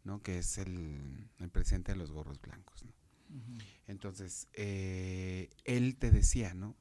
¿no? 0.04 0.22
Que 0.22 0.40
es 0.40 0.58
el, 0.58 1.30
el 1.40 1.50
presidente 1.50 1.94
de 1.94 1.98
los 1.98 2.12
Gorros 2.12 2.42
Blancos, 2.42 2.84
¿no? 2.84 2.92
Entonces, 3.88 4.50
eh, 4.54 5.50
él 5.64 5.96
te 5.96 6.12
decía, 6.12 6.54
¿no? 6.54 6.76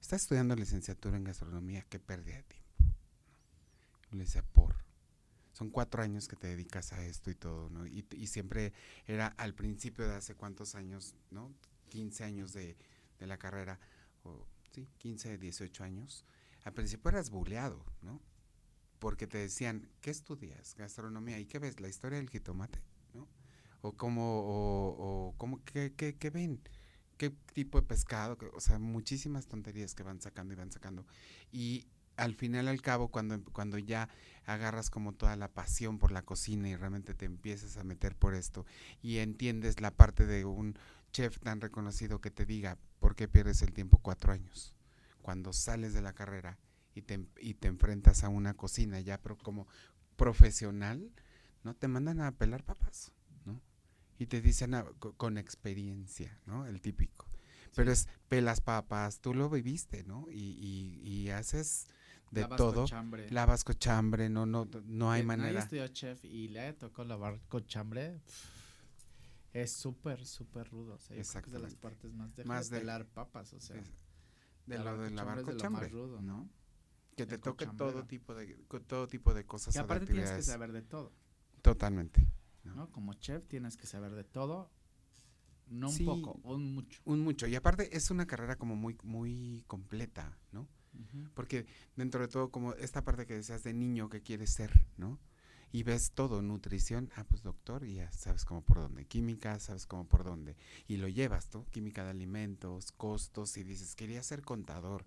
Estás 0.00 0.22
estudiando 0.22 0.54
licenciatura 0.54 1.16
en 1.16 1.24
gastronomía, 1.24 1.84
qué 1.88 1.98
pérdida 1.98 2.36
de 2.36 2.42
tiempo. 2.44 2.66
Le 4.12 4.18
decía, 4.18 4.42
por. 4.42 4.76
Son 5.52 5.70
cuatro 5.70 6.02
años 6.02 6.28
que 6.28 6.36
te 6.36 6.48
dedicas 6.48 6.92
a 6.92 7.04
esto 7.04 7.30
y 7.30 7.34
todo, 7.34 7.70
¿no? 7.70 7.86
Y, 7.86 8.06
y 8.12 8.26
siempre 8.26 8.72
era 9.06 9.28
al 9.38 9.54
principio 9.54 10.06
de 10.06 10.14
hace 10.14 10.34
cuántos 10.34 10.74
años, 10.74 11.14
¿no? 11.30 11.54
15 11.88 12.24
años 12.24 12.52
de, 12.52 12.76
de 13.18 13.26
la 13.26 13.38
carrera, 13.38 13.80
o 14.22 14.46
sí, 14.72 14.88
15, 14.98 15.38
18 15.38 15.84
años. 15.84 16.24
Al 16.64 16.72
principio 16.72 17.10
eras 17.10 17.30
buleado, 17.30 17.84
¿no? 18.02 18.20
Porque 18.98 19.26
te 19.26 19.38
decían, 19.38 19.88
¿qué 20.00 20.10
estudias? 20.10 20.74
Gastronomía. 20.76 21.38
¿Y 21.38 21.46
qué 21.46 21.58
ves? 21.58 21.80
La 21.80 21.88
historia 21.88 22.18
del 22.18 22.28
jitomate, 22.30 22.80
¿no? 23.14 23.28
O 23.82 23.92
cómo, 23.92 24.40
o, 24.40 25.28
o 25.28 25.34
cómo, 25.38 25.64
qué, 25.64 25.94
qué, 25.96 26.16
qué 26.16 26.30
ven? 26.30 26.60
Qué 27.16 27.30
tipo 27.52 27.80
de 27.80 27.86
pescado, 27.86 28.38
o 28.54 28.60
sea, 28.60 28.78
muchísimas 28.78 29.46
tonterías 29.46 29.94
que 29.94 30.02
van 30.02 30.20
sacando 30.20 30.52
y 30.52 30.56
van 30.56 30.70
sacando. 30.70 31.06
Y 31.50 31.86
al 32.16 32.34
final, 32.34 32.68
al 32.68 32.82
cabo, 32.82 33.08
cuando, 33.08 33.42
cuando 33.52 33.78
ya 33.78 34.08
agarras 34.44 34.90
como 34.90 35.12
toda 35.12 35.36
la 35.36 35.48
pasión 35.48 35.98
por 35.98 36.12
la 36.12 36.22
cocina 36.22 36.68
y 36.68 36.76
realmente 36.76 37.14
te 37.14 37.26
empiezas 37.26 37.76
a 37.76 37.84
meter 37.84 38.16
por 38.16 38.34
esto 38.34 38.64
y 39.02 39.18
entiendes 39.18 39.80
la 39.80 39.90
parte 39.90 40.26
de 40.26 40.44
un 40.44 40.78
chef 41.12 41.38
tan 41.40 41.60
reconocido 41.60 42.20
que 42.20 42.30
te 42.30 42.46
diga, 42.46 42.78
¿por 43.00 43.16
qué 43.16 43.28
pierdes 43.28 43.62
el 43.62 43.72
tiempo 43.72 43.98
cuatro 43.98 44.32
años? 44.32 44.74
Cuando 45.22 45.52
sales 45.52 45.92
de 45.94 46.02
la 46.02 46.12
carrera 46.12 46.58
y 46.94 47.02
te, 47.02 47.26
y 47.40 47.54
te 47.54 47.68
enfrentas 47.68 48.24
a 48.24 48.28
una 48.28 48.54
cocina 48.54 49.00
ya 49.00 49.18
como 49.18 49.66
profesional, 50.16 51.12
¿no? 51.64 51.74
Te 51.74 51.88
mandan 51.88 52.20
a 52.20 52.32
pelar 52.32 52.64
papas 52.64 53.12
y 54.18 54.26
te 54.26 54.40
dicen 54.40 54.74
con 54.98 55.38
experiencia, 55.38 56.40
¿no? 56.46 56.66
El 56.66 56.80
típico. 56.80 57.26
Pero 57.74 57.92
es 57.92 58.08
pelas 58.28 58.60
papas, 58.62 59.20
tú 59.20 59.34
lo 59.34 59.50
viviste, 59.50 60.02
¿no? 60.04 60.26
Y, 60.30 60.98
y, 61.02 61.28
haces 61.28 61.86
de 62.30 62.42
lavas 62.42 62.56
todo. 62.56 62.82
Cochambre. 62.82 63.30
Lavas 63.30 63.64
cochambre, 63.64 64.30
no, 64.30 64.46
no, 64.46 64.66
no 64.84 65.10
hay 65.12 65.22
manera. 65.22 65.52
Nadie 65.52 65.62
estudió 65.62 65.88
chef 65.88 66.24
y 66.24 66.48
le 66.48 66.72
tocó 66.72 67.04
lavar 67.04 67.38
cochambre. 67.48 68.22
es 69.52 69.72
súper, 69.72 70.24
súper 70.24 70.70
rudo. 70.70 70.94
O 70.94 70.98
sea, 70.98 71.16
es 71.16 71.34
de 71.34 71.58
las 71.58 71.74
partes 71.74 72.14
más 72.14 72.34
de, 72.34 72.44
más 72.44 72.70
de 72.70 72.78
pelar 72.78 73.06
papas, 73.06 73.52
o 73.52 73.60
sea. 73.60 73.76
de 74.66 74.78
lo 74.78 74.98
de 74.98 75.10
lavar 75.10 75.42
cochambre, 75.42 75.88
rudo, 75.88 76.22
¿no? 76.22 76.48
Que 77.14 77.26
te 77.26 77.36
toque 77.36 77.66
todo 77.66 78.04
tipo 78.04 78.34
de 78.34 78.54
todo 78.86 79.06
tipo 79.06 79.34
de 79.34 79.44
cosas. 79.44 79.74
Y 79.76 79.78
aparte 79.78 80.06
tienes 80.06 80.30
que 80.30 80.42
saber 80.42 80.72
de 80.72 80.80
todo. 80.80 81.12
Totalmente. 81.60 82.26
¿No? 82.74 82.90
Como 82.92 83.14
chef 83.14 83.46
tienes 83.46 83.76
que 83.76 83.86
saber 83.86 84.12
de 84.14 84.24
todo, 84.24 84.70
no 85.68 85.90
un 85.90 86.04
poco, 86.04 86.40
un 86.44 86.74
mucho. 86.74 87.00
Un 87.04 87.20
mucho. 87.20 87.46
Y 87.46 87.54
aparte 87.54 87.96
es 87.96 88.10
una 88.10 88.26
carrera 88.26 88.56
como 88.56 88.76
muy, 88.76 88.96
muy 89.02 89.64
completa, 89.66 90.38
¿no? 90.52 90.68
Porque 91.34 91.66
dentro 91.94 92.22
de 92.22 92.28
todo, 92.28 92.50
como 92.50 92.72
esta 92.74 93.04
parte 93.04 93.26
que 93.26 93.34
decías 93.34 93.62
de 93.62 93.74
niño 93.74 94.08
que 94.08 94.22
quieres 94.22 94.50
ser, 94.50 94.86
¿no? 94.96 95.18
Y 95.72 95.82
ves 95.82 96.12
todo, 96.12 96.40
nutrición, 96.40 97.10
ah, 97.16 97.24
pues 97.24 97.42
doctor, 97.42 97.84
y 97.84 97.96
ya 97.96 98.10
sabes 98.12 98.44
cómo 98.44 98.62
por 98.62 98.78
dónde. 98.78 99.04
Química, 99.04 99.58
sabes 99.58 99.86
cómo 99.86 100.06
por 100.06 100.24
dónde. 100.24 100.56
Y 100.86 100.96
lo 100.96 101.08
llevas, 101.08 101.52
¿no? 101.52 101.66
Química 101.66 102.04
de 102.04 102.10
alimentos, 102.10 102.92
costos, 102.92 103.56
y 103.56 103.64
dices, 103.64 103.94
quería 103.94 104.22
ser 104.22 104.42
contador. 104.42 105.04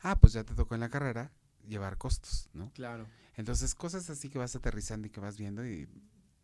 Ah, 0.00 0.18
pues 0.18 0.32
ya 0.32 0.42
te 0.42 0.54
tocó 0.54 0.74
en 0.74 0.80
la 0.80 0.88
carrera 0.88 1.30
llevar 1.68 1.98
costos, 1.98 2.48
¿no? 2.54 2.72
Claro. 2.72 3.06
Entonces, 3.36 3.74
cosas 3.74 4.08
así 4.10 4.30
que 4.30 4.38
vas 4.38 4.56
aterrizando 4.56 5.06
y 5.06 5.10
que 5.10 5.20
vas 5.20 5.36
viendo 5.36 5.66
y 5.66 5.88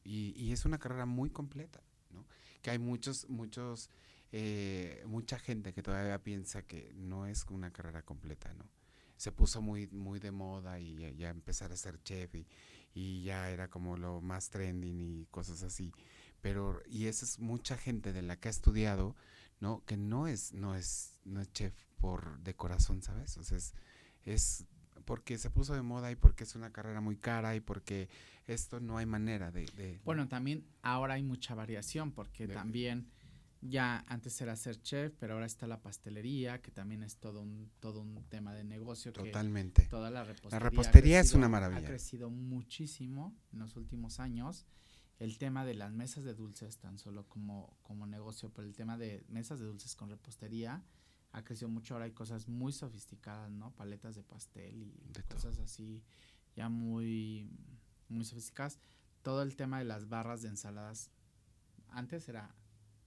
y, 0.06 0.52
es 0.52 0.64
una 0.64 0.78
carrera 0.78 1.06
muy 1.06 1.30
completa, 1.30 1.82
¿no? 2.10 2.24
Que 2.62 2.70
hay 2.70 2.78
muchos, 2.78 3.28
muchos, 3.28 3.90
eh, 4.32 5.02
mucha 5.06 5.38
gente 5.38 5.72
que 5.72 5.82
todavía 5.82 6.22
piensa 6.22 6.62
que 6.62 6.92
no 6.94 7.26
es 7.26 7.44
una 7.50 7.72
carrera 7.72 8.02
completa, 8.02 8.52
¿no? 8.54 8.68
Se 9.16 9.32
puso 9.32 9.62
muy, 9.62 9.88
muy 9.88 10.20
de 10.20 10.30
moda 10.30 10.78
y 10.78 11.16
ya, 11.16 11.30
empezar 11.30 11.72
a 11.72 11.76
ser 11.76 12.02
chef 12.02 12.34
y, 12.34 12.46
y, 12.94 13.22
ya 13.22 13.50
era 13.50 13.68
como 13.68 13.96
lo 13.96 14.20
más 14.20 14.50
trending 14.50 15.00
y 15.00 15.26
cosas 15.26 15.62
así. 15.62 15.92
Pero, 16.40 16.82
y 16.86 17.06
esa 17.06 17.24
es 17.24 17.38
mucha 17.38 17.76
gente 17.76 18.12
de 18.12 18.22
la 18.22 18.36
que 18.36 18.48
ha 18.48 18.50
estudiado, 18.50 19.16
¿no? 19.60 19.82
Que 19.86 19.96
no 19.96 20.28
es, 20.28 20.52
no 20.52 20.74
es, 20.74 21.18
no 21.24 21.40
es 21.40 21.50
chef 21.52 21.74
por 21.98 22.38
de 22.40 22.54
corazón, 22.54 23.02
¿sabes? 23.02 23.36
O 23.38 23.56
es 24.26 24.66
porque 25.06 25.38
se 25.38 25.48
puso 25.48 25.74
de 25.74 25.82
moda 25.82 26.10
y 26.10 26.16
porque 26.16 26.44
es 26.44 26.54
una 26.54 26.70
carrera 26.70 27.00
muy 27.00 27.16
cara 27.16 27.56
y 27.56 27.60
porque 27.60 28.10
esto 28.46 28.80
no 28.80 28.98
hay 28.98 29.06
manera 29.06 29.50
de... 29.50 30.00
bueno, 30.04 30.28
también 30.28 30.66
ahora 30.82 31.14
hay 31.14 31.22
mucha 31.22 31.54
variación 31.54 32.12
porque 32.12 32.46
también 32.46 33.08
ya 33.62 34.04
antes 34.08 34.40
era 34.40 34.54
ser 34.56 34.80
chef, 34.82 35.14
pero 35.18 35.34
ahora 35.34 35.46
está 35.46 35.66
la 35.66 35.80
pastelería, 35.80 36.60
que 36.60 36.70
también 36.70 37.02
es 37.02 37.16
todo 37.16 37.40
un, 37.40 37.70
todo 37.80 38.00
un 38.00 38.22
tema 38.28 38.52
de 38.52 38.64
negocio. 38.64 39.12
Totalmente. 39.12 39.86
toda 39.86 40.10
la 40.10 40.24
repostería. 40.24 40.58
La 40.58 40.70
repostería 40.70 41.20
es 41.20 41.34
una 41.34 41.48
maravilla. 41.48 41.80
Ha 41.80 41.84
crecido 41.84 42.28
muchísimo 42.28 43.34
en 43.52 43.60
los 43.60 43.76
últimos 43.76 44.20
años. 44.20 44.66
El 45.18 45.38
tema 45.38 45.64
de 45.64 45.74
las 45.74 45.92
mesas 45.92 46.24
de 46.24 46.34
dulces, 46.34 46.78
tan 46.78 46.98
solo 46.98 47.26
como, 47.28 47.78
como 47.82 48.06
negocio, 48.06 48.52
pero 48.52 48.68
el 48.68 48.74
tema 48.74 48.98
de 48.98 49.24
mesas 49.28 49.58
de 49.58 49.64
dulces 49.64 49.96
con 49.96 50.10
repostería 50.10 50.84
ha 51.36 51.44
crecido 51.44 51.68
mucho. 51.68 51.94
Ahora 51.94 52.06
hay 52.06 52.12
cosas 52.12 52.48
muy 52.48 52.72
sofisticadas, 52.72 53.50
¿no? 53.50 53.70
Paletas 53.72 54.16
de 54.16 54.22
pastel 54.22 54.82
y 54.82 55.12
cosas 55.28 55.58
así 55.58 56.02
ya 56.54 56.70
muy, 56.70 57.50
muy 58.08 58.24
sofisticadas. 58.24 58.78
Todo 59.22 59.42
el 59.42 59.54
tema 59.54 59.78
de 59.78 59.84
las 59.84 60.08
barras 60.08 60.40
de 60.40 60.48
ensaladas. 60.48 61.10
Antes 61.90 62.28
era 62.30 62.54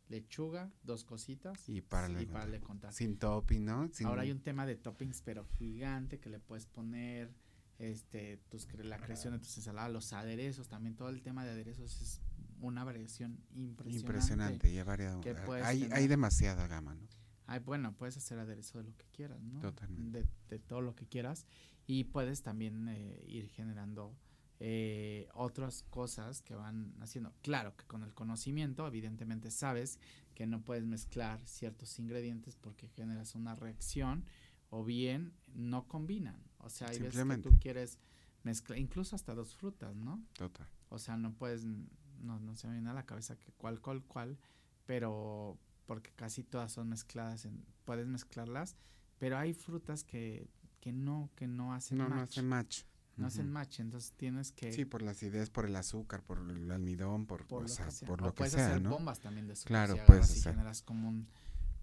lechuga, 0.09 0.71
dos 0.83 1.03
cositas 1.03 1.67
y 1.69 1.81
para, 1.81 2.07
para 2.31 2.59
contar. 2.61 2.93
Sin 2.93 3.17
topping, 3.17 3.65
¿no? 3.65 3.89
Ahora 4.05 4.21
hay 4.21 4.31
un 4.31 4.41
tema 4.41 4.67
de 4.67 4.75
toppings, 4.75 5.21
pero 5.23 5.45
gigante 5.45 6.19
que 6.19 6.29
le 6.29 6.39
puedes 6.39 6.67
poner 6.67 7.33
este 7.79 8.37
tus 8.49 8.67
la 8.83 8.99
creación 8.99 9.33
de 9.33 9.39
tus 9.39 9.57
ensaladas, 9.57 9.91
los 9.91 10.13
aderezos, 10.13 10.67
también 10.67 10.95
todo 10.95 11.09
el 11.09 11.23
tema 11.23 11.45
de 11.45 11.51
aderezos 11.51 11.99
es 12.01 12.21
una 12.61 12.83
variación 12.83 13.39
impresionante. 13.53 13.99
Impresionante, 13.99 14.69
y 14.69 14.81
variado. 14.83 15.21
Hay, 15.63 15.89
hay 15.91 16.07
demasiada 16.07 16.67
gama, 16.67 16.93
¿no? 16.93 17.07
Ay, 17.51 17.59
bueno, 17.61 17.95
puedes 17.97 18.15
hacer 18.15 18.37
aderezo 18.37 18.77
de 18.77 18.83
lo 18.83 18.95
que 18.95 19.07
quieras, 19.07 19.41
¿no? 19.41 19.59
Totalmente. 19.59 20.27
De, 20.49 20.59
todo 20.59 20.81
lo 20.81 20.95
que 20.95 21.07
quieras. 21.07 21.47
Y 21.87 22.03
puedes 22.03 22.43
también 22.43 22.87
eh, 22.89 23.23
ir 23.27 23.47
generando 23.49 24.15
eh, 24.59 25.27
otras 25.33 25.81
cosas 25.89 26.43
que 26.43 26.53
van 26.53 26.93
haciendo. 27.01 27.33
Claro 27.41 27.75
que 27.75 27.85
con 27.85 28.03
el 28.03 28.13
conocimiento, 28.13 28.85
evidentemente 28.85 29.49
sabes 29.49 29.97
que 30.35 30.45
no 30.45 30.61
puedes 30.61 30.85
mezclar 30.85 31.41
ciertos 31.47 31.97
ingredientes 31.97 32.55
porque 32.55 32.87
generas 32.87 33.33
una 33.33 33.55
reacción 33.55 34.25
o 34.69 34.85
bien 34.85 35.33
no 35.55 35.87
combinan. 35.87 36.43
O 36.59 36.69
sea, 36.69 36.89
hay 36.89 36.99
veces 36.99 37.25
que 37.25 37.37
tú 37.37 37.57
quieres 37.59 37.97
mezclar, 38.43 38.77
incluso 38.77 39.15
hasta 39.15 39.33
dos 39.33 39.55
frutas, 39.55 39.95
¿no? 39.95 40.23
Total. 40.33 40.67
O 40.89 40.99
sea, 40.99 41.17
no 41.17 41.33
puedes, 41.33 41.65
no, 41.65 42.39
no 42.39 42.55
se 42.55 42.67
me 42.67 42.73
viene 42.73 42.91
a 42.91 42.93
la 42.93 43.07
cabeza 43.07 43.39
que 43.39 43.51
cuál, 43.53 43.81
cuál, 43.81 44.03
cuál, 44.03 44.37
pero 44.85 45.57
porque 45.89 46.11
casi 46.11 46.43
todas 46.43 46.71
son 46.71 46.87
mezcladas, 46.87 47.45
en, 47.45 47.65
puedes 47.83 48.05
mezclarlas, 48.05 48.75
pero 49.17 49.39
hay 49.39 49.55
frutas 49.55 50.03
que, 50.03 50.47
que 50.79 50.93
no, 50.93 51.31
que 51.35 51.47
no 51.47 51.73
hacen 51.73 51.97
no, 51.97 52.07
match. 52.07 52.15
No 52.15 52.23
hacen 52.25 52.47
match. 52.47 52.83
No 53.17 53.25
hacen 53.25 53.51
match, 53.51 53.79
entonces 53.79 54.13
tienes 54.15 54.51
que... 54.51 54.71
Sí, 54.71 54.85
por 54.85 55.01
las 55.01 55.23
ideas, 55.23 55.49
por 55.49 55.65
el 55.65 55.75
azúcar, 55.75 56.21
por 56.21 56.47
el 56.47 56.69
almidón, 56.69 57.25
por, 57.25 57.47
por 57.47 57.63
o 57.63 57.67
lo 57.67 57.75
que 57.75 57.91
sea. 57.91 58.07
Por 58.07 58.21
lo 58.21 58.35
puedes 58.35 58.53
que 58.53 58.59
sea, 58.59 58.75
hacer 58.75 58.87
bombas 58.87 59.19
también 59.19 59.47
de 59.47 59.53
azúcar. 59.53 59.67
Claro, 59.67 59.95
si 59.95 60.01
puedes 60.05 60.29
hacer. 60.29 60.53
generas 60.53 60.83
como 60.83 61.09
un, 61.09 61.27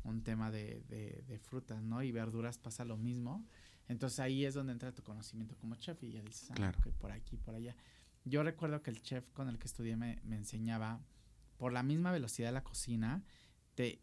un 0.04 0.22
tema 0.22 0.52
de, 0.52 0.84
de, 0.88 1.24
de, 1.26 1.38
frutas, 1.40 1.82
¿no? 1.82 2.00
Y 2.04 2.12
verduras 2.12 2.58
pasa 2.58 2.84
lo 2.84 2.96
mismo. 2.96 3.44
Entonces 3.88 4.20
ahí 4.20 4.44
es 4.44 4.54
donde 4.54 4.72
entra 4.72 4.94
tu 4.94 5.02
conocimiento 5.02 5.56
como 5.56 5.74
chef 5.74 6.00
y 6.04 6.12
ya 6.12 6.22
dices, 6.22 6.52
ah, 6.52 6.54
claro. 6.54 6.78
que 6.80 6.92
por 6.92 7.10
aquí, 7.10 7.38
por 7.38 7.56
allá. 7.56 7.74
Yo 8.24 8.44
recuerdo 8.44 8.82
que 8.82 8.90
el 8.90 9.02
chef 9.02 9.28
con 9.32 9.48
el 9.48 9.58
que 9.58 9.66
estudié 9.66 9.96
me, 9.96 10.20
me 10.22 10.36
enseñaba 10.36 11.00
por 11.56 11.72
la 11.72 11.82
misma 11.82 12.12
velocidad 12.12 12.50
de 12.50 12.52
la 12.52 12.62
cocina, 12.62 13.24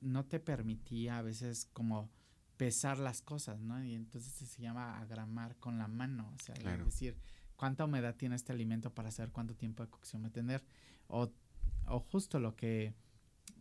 no 0.01 0.25
te 0.25 0.39
permitía 0.39 1.17
a 1.17 1.21
veces 1.21 1.69
como 1.73 2.09
pesar 2.57 2.99
las 2.99 3.21
cosas, 3.21 3.59
¿no? 3.59 3.83
Y 3.83 3.95
entonces 3.95 4.31
se 4.31 4.61
llama 4.61 4.99
agramar 4.99 5.57
con 5.57 5.77
la 5.77 5.87
mano, 5.87 6.31
o 6.35 6.43
sea, 6.43 6.55
es 6.55 6.85
decir, 6.85 7.17
cuánta 7.55 7.85
humedad 7.85 8.15
tiene 8.15 8.35
este 8.35 8.51
alimento 8.51 8.93
para 8.93 9.11
saber 9.11 9.31
cuánto 9.31 9.55
tiempo 9.55 9.83
de 9.83 9.89
cocción 9.89 10.23
va 10.23 10.27
a 10.27 10.31
tener 10.31 10.63
o, 11.07 11.31
o 11.87 11.99
justo 11.99 12.39
lo 12.39 12.55
que 12.55 12.93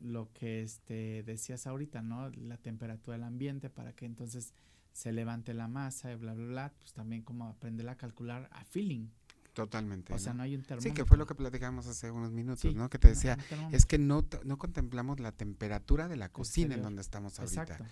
lo 0.00 0.32
que 0.32 0.62
este 0.62 1.22
decías 1.22 1.66
ahorita, 1.66 2.02
¿no? 2.02 2.28
La 2.30 2.56
temperatura 2.56 3.16
del 3.16 3.24
ambiente 3.24 3.70
para 3.70 3.92
que 3.92 4.04
entonces 4.04 4.54
se 4.92 5.12
levante 5.12 5.54
la 5.54 5.68
masa 5.68 6.12
y 6.12 6.16
bla 6.16 6.34
bla 6.34 6.46
bla, 6.46 6.72
pues 6.78 6.92
también 6.92 7.22
como 7.22 7.46
aprender 7.46 7.88
a 7.88 7.96
calcular 7.96 8.48
a 8.52 8.64
feeling, 8.64 9.08
Totalmente. 9.52 10.14
O 10.14 10.18
sea, 10.18 10.32
no 10.32 10.42
hay 10.42 10.54
un 10.54 10.62
termómetro. 10.62 10.90
Sí, 10.90 10.94
que 10.94 11.04
fue 11.04 11.18
lo 11.18 11.26
que 11.26 11.34
platicamos 11.34 11.86
hace 11.86 12.10
unos 12.10 12.32
minutos, 12.32 12.74
¿no? 12.74 12.88
Que 12.88 12.98
te 12.98 13.08
decía, 13.08 13.36
es 13.70 13.84
que 13.84 13.98
no, 13.98 14.24
no 14.44 14.58
contemplamos 14.58 15.20
la 15.20 15.32
temperatura 15.32 16.08
de 16.08 16.16
la 16.16 16.30
cocina 16.30 16.74
en 16.74 16.82
donde 16.82 17.02
estamos 17.02 17.38
ahorita. 17.38 17.62
Exacto. 17.62 17.84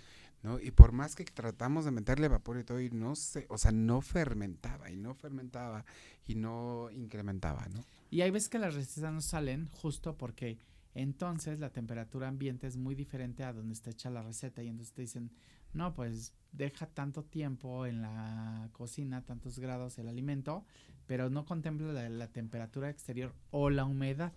¿no? 0.43 0.59
Y 0.59 0.71
por 0.71 0.93
más 0.93 1.14
que 1.14 1.25
tratamos 1.25 1.85
de 1.85 1.90
meterle 1.90 2.29
vapor 2.29 2.59
y 2.59 2.64
todo, 2.64 2.81
y 2.81 2.88
no 2.88 3.14
se, 3.14 3.45
o 3.50 3.59
sea, 3.59 3.73
no 3.73 4.00
fermentaba, 4.00 4.90
y 4.90 4.97
no 4.97 5.14
fermentaba, 5.14 5.85
y 6.26 6.35
no 6.35 6.90
incrementaba, 6.90 7.67
¿no? 7.75 7.85
Y 8.11 8.23
hay 8.23 8.31
veces 8.31 8.49
que 8.49 8.59
las 8.59 8.75
recetas 8.75 9.12
no 9.12 9.21
salen 9.21 9.69
justo 9.69 10.17
porque 10.17 10.59
Entonces 10.95 11.61
la 11.61 11.71
temperatura 11.71 12.29
ambiente 12.29 12.67
es 12.67 12.76
muy 12.76 12.95
diferente 12.95 13.45
a 13.45 13.52
donde 13.52 13.75
está 13.75 13.90
hecha 13.90 14.11
la 14.11 14.23
receta 14.23 14.62
y 14.62 14.69
entonces 14.69 14.93
te 14.93 15.02
dicen, 15.02 15.31
no, 15.73 15.95
pues 15.95 16.33
deja 16.52 16.87
tanto 16.87 17.23
tiempo 17.23 17.87
en 17.87 18.02
la 18.02 18.69
cocina, 18.73 19.25
tantos 19.25 19.59
grados 19.61 19.99
el 19.99 20.09
alimento, 20.09 20.64
pero 21.11 21.29
no 21.29 21.45
contempla 21.45 21.93
la, 21.93 22.09
la 22.09 22.29
temperatura 22.29 22.88
exterior 22.88 23.35
o 23.50 23.69
la 23.69 23.85
humedad. 23.85 24.33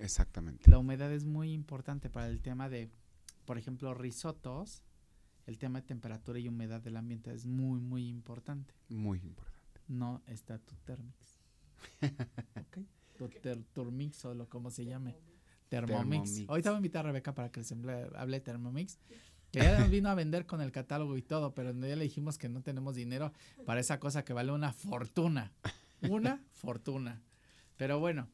Exactamente. 0.00 0.68
La 0.68 0.76
humedad 0.76 1.12
es 1.12 1.24
muy 1.24 1.52
importante 1.52 2.10
para 2.10 2.26
el 2.26 2.42
tema 2.42 2.68
de, 2.68 2.90
por 3.44 3.58
ejemplo, 3.58 3.94
risotos. 3.94 4.82
El 5.46 5.56
tema 5.56 5.80
de 5.80 5.86
temperatura 5.86 6.40
y 6.40 6.48
humedad 6.48 6.80
del 6.80 6.96
ambiente 6.96 7.32
es 7.32 7.46
muy, 7.46 7.78
muy 7.78 8.08
importante. 8.08 8.74
Muy 8.88 9.20
importante. 9.20 9.80
No 9.86 10.20
está 10.26 10.58
tu 10.58 10.74
Thermix. 10.84 11.38
¿Ok? 12.56 12.78
Tu 13.16 13.28
ter- 13.28 13.64
o 14.24 14.34
lo 14.34 14.48
como 14.48 14.72
se 14.72 14.84
llame. 14.84 15.14
Thermomix. 15.68 16.32
Thermomix. 16.32 16.50
Ahorita 16.50 16.70
voy 16.70 16.78
a 16.78 16.80
invitar 16.80 17.04
a 17.04 17.10
Rebeca 17.10 17.36
para 17.36 17.52
que 17.52 17.60
les 17.60 17.70
hable, 17.70 18.08
hable 18.16 18.38
de 18.38 18.40
Thermomix. 18.40 18.98
Que 19.52 19.60
ya 19.60 19.78
nos 19.78 19.90
vino 19.90 20.08
a 20.08 20.16
vender 20.16 20.44
con 20.44 20.60
el 20.60 20.72
catálogo 20.72 21.16
y 21.16 21.22
todo, 21.22 21.54
pero 21.54 21.70
ya 21.70 21.94
le 21.94 22.02
dijimos 22.02 22.36
que 22.36 22.48
no 22.48 22.62
tenemos 22.62 22.96
dinero 22.96 23.32
para 23.64 23.78
esa 23.78 24.00
cosa 24.00 24.24
que 24.24 24.32
vale 24.32 24.50
una 24.50 24.72
fortuna. 24.72 25.52
Una 26.10 26.42
fortuna. 26.52 27.22
Pero 27.76 27.98
bueno. 27.98 28.28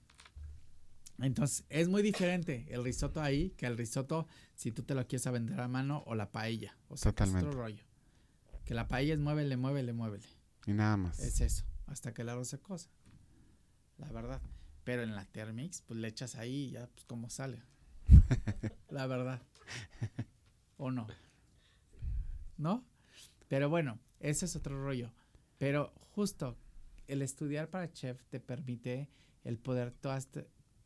Entonces, 1.18 1.64
es 1.68 1.88
muy 1.88 2.02
diferente 2.02 2.66
el 2.70 2.82
risotto 2.82 3.20
ahí 3.20 3.50
que 3.50 3.66
el 3.66 3.76
risotto 3.76 4.26
si 4.54 4.72
tú 4.72 4.82
te 4.82 4.94
lo 4.94 5.06
quieres 5.06 5.26
a 5.26 5.30
vender 5.30 5.60
a 5.60 5.68
mano 5.68 6.02
o 6.06 6.14
la 6.14 6.32
paella. 6.32 6.76
O 6.88 6.96
sea, 6.96 7.12
que 7.12 7.22
es 7.24 7.30
otro 7.30 7.40
Totalmente. 7.40 7.56
rollo. 7.56 7.84
Que 8.64 8.74
la 8.74 8.88
paella 8.88 9.14
es 9.14 9.20
muévele, 9.20 9.56
muévele, 9.56 9.92
muévele. 9.92 10.26
Y 10.66 10.72
nada 10.72 10.96
más. 10.96 11.18
Es 11.20 11.40
eso, 11.40 11.64
hasta 11.86 12.12
que 12.14 12.22
el 12.22 12.28
arroz 12.28 12.48
se 12.48 12.58
cosa. 12.58 12.90
La 13.98 14.10
verdad. 14.10 14.40
Pero 14.84 15.02
en 15.02 15.14
la 15.14 15.24
Thermix, 15.26 15.82
pues 15.82 16.00
le 16.00 16.08
echas 16.08 16.34
ahí 16.34 16.64
y 16.64 16.70
ya, 16.72 16.88
pues 16.88 17.04
como 17.04 17.30
sale. 17.30 17.62
la 18.90 19.06
verdad. 19.06 19.42
¿O 20.76 20.90
no? 20.90 21.06
¿No? 22.56 22.84
Pero 23.48 23.68
bueno, 23.68 24.00
ese 24.18 24.46
es 24.46 24.56
otro 24.56 24.82
rollo. 24.82 25.12
Pero 25.58 25.92
justo 26.10 26.56
el 27.12 27.22
estudiar 27.22 27.68
para 27.68 27.92
chef 27.92 28.22
te 28.30 28.40
permite 28.40 29.08
el 29.44 29.58
poder 29.58 29.92
todas, 29.92 30.28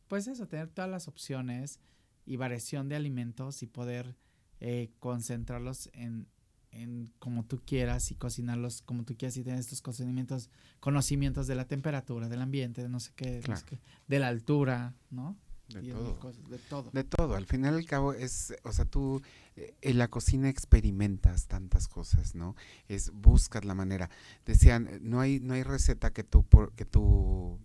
pues 0.07 0.27
eso, 0.27 0.47
tener 0.47 0.67
todas 0.69 0.89
las 0.89 1.07
opciones 1.07 1.79
y 2.25 2.35
variación 2.35 2.89
de 2.89 2.95
alimentos 2.95 3.63
y 3.63 3.67
poder 3.67 4.15
eh, 4.59 4.89
concentrarlos 4.99 5.89
en, 5.93 6.27
en 6.71 7.11
como 7.19 7.45
tú 7.45 7.61
quieras 7.65 8.11
y 8.11 8.15
cocinarlos 8.15 8.81
como 8.81 9.03
tú 9.03 9.15
quieras 9.15 9.37
y 9.37 9.43
tener 9.43 9.59
estos 9.59 9.81
conocimientos, 9.81 10.49
conocimientos 10.79 11.47
de 11.47 11.55
la 11.55 11.65
temperatura, 11.65 12.29
del 12.29 12.41
ambiente, 12.41 12.83
de 12.83 12.89
no 12.89 12.99
sé 12.99 13.11
qué, 13.15 13.41
no 13.47 13.55
sé 13.55 13.63
qué, 13.65 13.79
de 14.07 14.19
la 14.19 14.27
altura, 14.27 14.95
¿no? 15.09 15.37
De 15.69 15.83
Y 15.83 15.89
todo. 15.91 16.19
cosas, 16.19 16.49
de 16.49 16.57
todo. 16.59 16.89
De 16.91 17.03
todo, 17.03 17.35
al 17.35 17.45
final 17.45 17.75
y 17.75 17.77
al 17.79 17.85
cabo 17.85 18.13
es, 18.13 18.53
o 18.63 18.71
sea, 18.71 18.85
tú 18.85 19.21
eh, 19.57 19.75
en 19.81 19.97
la 19.97 20.07
cocina 20.07 20.47
experimentas 20.49 21.47
tantas 21.47 21.87
cosas, 21.89 22.35
¿no? 22.35 22.55
Es 22.87 23.11
buscas 23.11 23.65
la 23.65 23.75
manera. 23.75 24.09
Decían, 24.45 24.87
eh, 24.87 24.99
no 25.01 25.19
hay 25.19 25.39
no 25.41 25.53
hay 25.55 25.63
receta 25.63 26.13
que 26.13 26.23
tú 26.23 26.43
por, 26.43 26.71
que 26.73 26.85
tú 26.85 27.59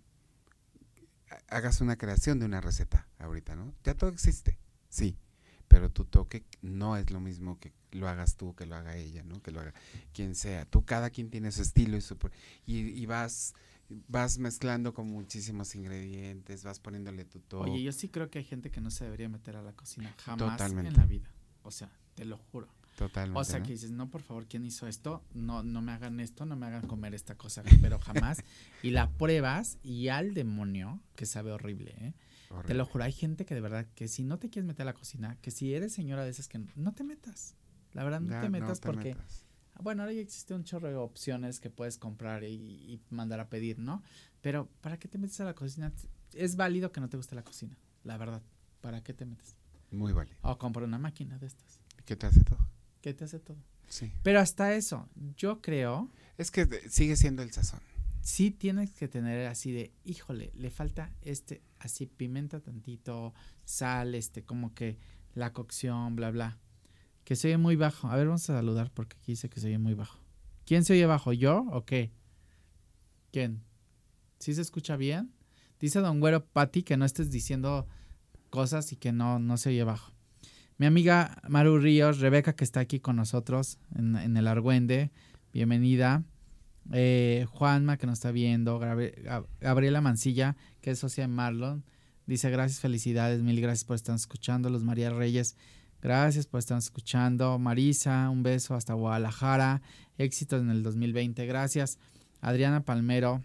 ha- 1.29 1.55
hagas 1.55 1.81
una 1.81 1.97
creación 1.97 2.39
de 2.39 2.45
una 2.45 2.61
receta 2.61 3.07
ahorita, 3.19 3.55
¿no? 3.55 3.73
Ya 3.83 3.93
todo 3.95 4.09
existe. 4.09 4.57
Sí, 4.89 5.17
pero 5.67 5.89
tu 5.89 6.05
toque 6.05 6.43
no 6.61 6.97
es 6.97 7.09
lo 7.09 7.19
mismo 7.19 7.59
que 7.59 7.71
lo 7.91 8.07
hagas 8.07 8.35
tú, 8.35 8.53
que 8.55 8.65
lo 8.65 8.75
haga 8.75 8.95
ella, 8.97 9.23
¿no? 9.23 9.41
Que 9.41 9.51
lo 9.51 9.61
haga 9.61 9.73
quien 10.13 10.35
sea. 10.35 10.65
Tú 10.65 10.83
cada 10.85 11.09
quien 11.09 11.29
tiene 11.29 11.51
su 11.51 11.61
estilo 11.61 11.97
y 11.97 12.01
su 12.01 12.17
y, 12.65 12.79
y 12.79 13.05
vas 13.05 13.53
vas 14.07 14.37
mezclando 14.37 14.93
con 14.93 15.07
muchísimos 15.07 15.75
ingredientes, 15.75 16.63
vas 16.63 16.79
poniéndole 16.79 17.25
tu 17.25 17.39
toque. 17.39 17.69
Oye, 17.69 17.83
yo 17.83 17.91
sí 17.91 18.09
creo 18.09 18.29
que 18.29 18.39
hay 18.39 18.45
gente 18.45 18.71
que 18.71 18.81
no 18.81 18.91
se 18.91 19.03
debería 19.03 19.29
meter 19.29 19.55
a 19.55 19.61
la 19.61 19.73
cocina 19.73 20.13
jamás 20.17 20.61
en 20.61 20.93
la 20.93 21.05
vida. 21.05 21.29
O 21.63 21.71
sea, 21.71 21.89
te 22.15 22.25
lo 22.25 22.37
juro. 22.37 22.67
Totalmente. 22.97 23.39
O 23.39 23.43
sea, 23.43 23.59
¿no? 23.59 23.65
que 23.65 23.71
dices, 23.71 23.91
no, 23.91 24.09
por 24.09 24.21
favor, 24.21 24.45
¿quién 24.47 24.65
hizo 24.65 24.87
esto? 24.87 25.23
No, 25.33 25.63
no 25.63 25.81
me 25.81 25.91
hagan 25.91 26.19
esto, 26.19 26.45
no 26.45 26.55
me 26.55 26.67
hagan 26.67 26.87
comer 26.87 27.15
esta 27.15 27.35
cosa, 27.35 27.63
pero 27.81 27.97
jamás. 27.99 28.43
y 28.83 28.91
la 28.91 29.09
pruebas 29.09 29.79
y 29.83 30.09
al 30.09 30.33
demonio, 30.33 31.01
que 31.15 31.25
sabe 31.25 31.51
horrible, 31.51 31.95
¿eh? 31.99 32.13
Te 32.67 32.75
lo 32.75 32.85
juro, 32.85 33.03
hay 33.03 33.11
gente 33.11 33.45
que 33.45 33.55
de 33.55 33.61
verdad, 33.61 33.87
que 33.95 34.07
si 34.07 34.23
no 34.23 34.37
te 34.37 34.51
quieres 34.51 34.67
meter 34.67 34.83
a 34.83 34.85
la 34.85 34.93
cocina, 34.93 35.37
que 35.41 35.49
si 35.49 35.73
eres 35.73 35.91
señora 35.91 36.23
de 36.23 36.29
esas 36.29 36.47
que 36.47 36.59
no 36.75 36.93
te 36.93 37.03
metas. 37.03 37.55
La 37.93 38.03
verdad, 38.03 38.21
no 38.21 38.31
Ya, 38.31 38.41
te 38.41 38.49
metas 38.49 38.79
te 38.79 38.85
porque, 38.85 39.15
metas. 39.15 39.45
Bueno, 39.81 40.03
ahora 40.03 40.13
ya 40.13 40.21
existe 40.21 40.53
un 40.53 40.63
chorro 40.63 40.89
de 40.89 40.95
opciones 40.95 41.59
que 41.59 41.69
puedes 41.69 41.97
comprar 41.97 42.43
y, 42.43 42.47
y 42.53 43.01
mandar 43.09 43.39
a 43.39 43.49
pedir, 43.49 43.79
¿no? 43.79 44.01
Pero, 44.41 44.69
¿para 44.81 44.97
qué 44.99 45.07
te 45.07 45.17
metes 45.17 45.39
a 45.41 45.45
la 45.45 45.53
cocina? 45.55 45.91
Es 46.33 46.55
válido 46.55 46.91
que 46.91 46.99
no 47.01 47.09
te 47.09 47.17
guste 47.17 47.35
la 47.35 47.43
cocina, 47.43 47.77
la 48.03 48.17
verdad. 48.17 48.41
¿Para 48.81 49.01
qué 49.03 49.13
te 49.13 49.25
metes? 49.25 49.55
Muy 49.91 50.11
válido. 50.13 50.37
O 50.41 50.57
compra 50.57 50.83
una 50.85 50.97
máquina 50.97 51.37
de 51.37 51.47
estas, 51.47 51.79
¿Qué 52.05 52.15
te 52.15 52.25
hace 52.27 52.43
todo? 52.43 52.59
que 53.01 53.13
te 53.13 53.23
hace 53.25 53.39
todo. 53.39 53.57
Sí. 53.89 54.11
Pero 54.23 54.39
hasta 54.39 54.73
eso, 54.75 55.07
yo 55.37 55.61
creo 55.61 56.09
Es 56.37 56.51
que 56.51 56.65
sigue 56.89 57.15
siendo 57.15 57.43
el 57.43 57.51
sazón. 57.51 57.81
sí 58.21 58.49
tienes 58.51 58.91
que 58.93 59.07
tener 59.07 59.45
así 59.47 59.71
de, 59.71 59.91
híjole, 60.05 60.51
le 60.55 60.69
falta 60.71 61.11
este, 61.21 61.61
así 61.79 62.05
pimenta 62.07 62.59
tantito, 62.61 63.33
sal, 63.65 64.15
este, 64.15 64.43
como 64.43 64.73
que 64.73 64.97
la 65.35 65.51
cocción, 65.53 66.15
bla, 66.15 66.31
bla. 66.31 66.57
Que 67.23 67.35
se 67.35 67.47
oye 67.47 67.57
muy 67.57 67.75
bajo. 67.75 68.07
A 68.09 68.15
ver, 68.15 68.27
vamos 68.27 68.49
a 68.49 68.55
saludar 68.55 68.91
porque 68.93 69.15
aquí 69.19 69.31
dice 69.33 69.49
que 69.49 69.59
se 69.59 69.67
oye 69.67 69.77
muy 69.77 69.93
bajo. 69.93 70.19
¿Quién 70.65 70.83
se 70.83 70.93
oye 70.93 71.05
bajo? 71.05 71.33
¿Yo 71.33 71.65
o 71.71 71.85
qué? 71.85 72.11
¿Quién? 73.31 73.61
¿Sí 74.39 74.53
se 74.53 74.61
escucha 74.61 74.95
bien? 74.97 75.31
Dice 75.79 75.99
Don 75.99 76.19
Güero 76.19 76.45
Pati 76.45 76.83
que 76.83 76.97
no 76.97 77.05
estés 77.05 77.31
diciendo 77.31 77.87
cosas 78.49 78.91
y 78.91 78.95
que 78.95 79.11
no, 79.11 79.39
no 79.39 79.57
se 79.57 79.69
oye 79.69 79.83
bajo. 79.83 80.13
Mi 80.77 80.85
amiga 80.85 81.37
Maru 81.47 81.77
Ríos, 81.79 82.19
Rebeca, 82.19 82.55
que 82.55 82.63
está 82.63 82.79
aquí 82.79 82.99
con 82.99 83.15
nosotros 83.15 83.79
en, 83.95 84.15
en 84.15 84.37
el 84.37 84.47
Argüende, 84.47 85.11
bienvenida. 85.53 86.23
Eh, 86.91 87.45
Juanma, 87.49 87.97
que 87.97 88.05
nos 88.07 88.13
está 88.19 88.31
viendo. 88.31 88.79
Gabriel- 88.79 89.15
Gab- 89.23 89.47
Gabriela 89.61 90.01
Mancilla, 90.01 90.57
que 90.81 90.91
es 90.91 90.99
socia 90.99 91.23
de 91.23 91.27
Marlon. 91.29 91.85
Dice 92.25 92.49
gracias, 92.49 92.79
felicidades, 92.79 93.41
mil 93.41 93.59
gracias 93.61 93.85
por 93.85 93.95
estar 93.95 94.15
escuchando. 94.15 94.69
Luz 94.69 94.83
María 94.83 95.09
Reyes, 95.09 95.55
gracias 96.03 96.45
por 96.45 96.59
estar 96.59 96.77
escuchando. 96.77 97.57
Marisa, 97.57 98.29
un 98.29 98.43
beso 98.43 98.75
hasta 98.75 98.93
Guadalajara. 98.93 99.81
Éxitos 100.17 100.61
en 100.61 100.69
el 100.69 100.83
2020, 100.83 101.45
gracias. 101.45 101.97
Adriana 102.41 102.83
Palmero, 102.83 103.41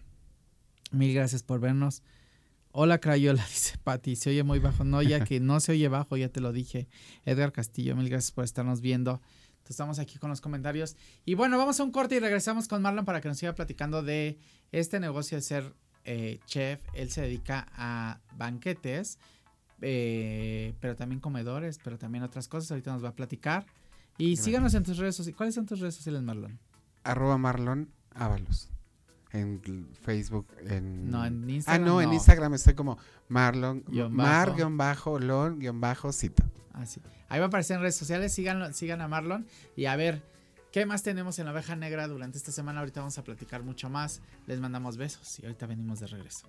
mil 0.90 1.14
gracias 1.14 1.44
por 1.44 1.60
vernos. 1.60 2.02
Hola 2.72 2.98
Crayola, 2.98 3.42
dice 3.48 3.78
Pati, 3.78 4.16
se 4.16 4.30
oye 4.30 4.42
muy 4.42 4.58
bajo. 4.58 4.82
No, 4.82 5.00
ya 5.02 5.24
que 5.24 5.38
no 5.38 5.60
se 5.60 5.72
oye 5.72 5.86
bajo, 5.86 6.16
ya 6.16 6.28
te 6.28 6.40
lo 6.40 6.52
dije. 6.52 6.88
Edgar 7.24 7.52
Castillo, 7.52 7.94
mil 7.94 8.10
gracias 8.10 8.32
por 8.32 8.44
estarnos 8.44 8.80
viendo. 8.80 9.12
Entonces, 9.12 9.70
estamos 9.70 10.00
aquí 10.00 10.18
con 10.18 10.28
los 10.28 10.40
comentarios. 10.40 10.96
Y 11.24 11.34
bueno, 11.34 11.58
vamos 11.58 11.78
a 11.78 11.84
un 11.84 11.92
corte 11.92 12.16
y 12.16 12.18
regresamos 12.18 12.66
con 12.66 12.82
Marlon 12.82 13.04
para 13.04 13.20
que 13.20 13.28
nos 13.28 13.38
siga 13.38 13.54
platicando 13.54 14.02
de 14.02 14.38
este 14.72 14.98
negocio 14.98 15.38
de 15.38 15.42
ser 15.42 15.74
eh, 16.04 16.40
chef. 16.46 16.80
Él 16.92 17.10
se 17.10 17.22
dedica 17.22 17.68
a 17.76 18.20
banquetes, 18.36 19.20
eh, 19.80 20.74
pero 20.80 20.96
también 20.96 21.20
comedores, 21.20 21.78
pero 21.82 21.98
también 21.98 22.24
otras 22.24 22.48
cosas. 22.48 22.70
Ahorita 22.70 22.92
nos 22.92 23.04
va 23.04 23.10
a 23.10 23.14
platicar. 23.14 23.66
Y 24.16 24.28
Gracias. 24.30 24.44
síganos 24.44 24.74
en 24.74 24.82
tus 24.82 24.98
redes 24.98 25.14
sociales. 25.16 25.36
¿Cuáles 25.36 25.54
son 25.54 25.66
tus 25.66 25.80
redes 25.80 25.94
sociales, 25.94 26.22
Marlon? 26.22 26.58
Arroba 27.04 27.38
Marlon 27.38 27.90
Ábalos. 28.14 28.68
En 29.30 29.60
Facebook, 30.02 30.46
en... 30.66 31.10
No, 31.10 31.24
en 31.24 31.44
Ah, 31.44 31.50
Instagram. 31.52 31.84
no, 31.86 32.00
en 32.00 32.12
Instagram 32.14 32.54
estoy 32.54 32.74
como 32.74 32.98
Marlon, 33.28 33.84
Guión 33.86 34.12
Mar, 34.14 34.46
bajo. 34.48 34.56
guion 34.56 34.76
bajo, 34.78 35.18
lon, 35.18 35.58
guion 35.58 35.80
bajo, 35.80 36.12
cita. 36.12 36.44
Así. 36.72 37.00
Ahí 37.28 37.38
va 37.38 37.44
a 37.44 37.48
aparecer 37.48 37.76
en 37.76 37.82
redes 37.82 37.96
sociales. 37.96 38.32
Síganlo, 38.32 38.72
sigan 38.72 39.00
a 39.02 39.06
Marlon. 39.08 39.46
Y 39.76 39.84
a 39.84 39.96
ver, 39.96 40.22
¿qué 40.72 40.86
más 40.86 41.02
tenemos 41.02 41.38
en 41.38 41.44
la 41.46 41.52
oveja 41.52 41.76
negra 41.76 42.08
durante 42.08 42.38
esta 42.38 42.52
semana? 42.52 42.80
Ahorita 42.80 43.00
vamos 43.00 43.18
a 43.18 43.22
platicar 43.24 43.62
mucho 43.62 43.90
más. 43.90 44.22
Les 44.46 44.58
mandamos 44.60 44.96
besos 44.96 45.38
y 45.40 45.44
ahorita 45.44 45.66
venimos 45.66 46.00
de 46.00 46.06
regreso. 46.06 46.48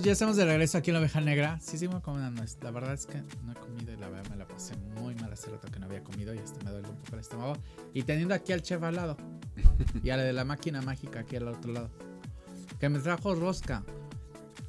Ya 0.00 0.12
estamos 0.12 0.36
de 0.36 0.44
regreso 0.46 0.78
aquí 0.78 0.90
en 0.90 0.94
la 0.94 1.00
oveja 1.00 1.20
negra. 1.20 1.58
Sí, 1.60 1.76
sí, 1.76 1.86
me 1.86 2.00
comido 2.00 2.26
una 2.26 2.30
nuez. 2.30 2.56
La 2.62 2.70
verdad 2.70 2.94
es 2.94 3.04
que 3.04 3.20
no 3.44 3.52
he 3.52 3.54
comido 3.54 3.92
y 3.92 3.96
la 3.96 4.08
verdad 4.08 4.30
me 4.30 4.36
la 4.36 4.48
pasé 4.48 4.74
muy 4.76 5.14
mal 5.16 5.30
hace 5.32 5.50
rato 5.50 5.68
que 5.68 5.78
no 5.78 5.86
había 5.86 6.02
comido 6.02 6.34
y 6.34 6.38
hasta 6.38 6.64
me 6.64 6.70
duele 6.70 6.88
un 6.88 6.96
poco 6.96 7.14
el 7.14 7.20
estómago. 7.20 7.56
Y 7.92 8.02
teniendo 8.04 8.34
aquí 8.34 8.52
al 8.52 8.62
chef 8.62 8.82
al 8.82 8.96
lado 8.96 9.16
y 10.02 10.10
a 10.10 10.16
la 10.16 10.22
de 10.22 10.32
la 10.32 10.44
máquina 10.44 10.80
mágica 10.80 11.20
aquí 11.20 11.36
al 11.36 11.48
otro 11.48 11.72
lado, 11.72 11.90
que 12.80 12.88
me 12.88 13.00
trajo 13.00 13.34
rosca. 13.34 13.84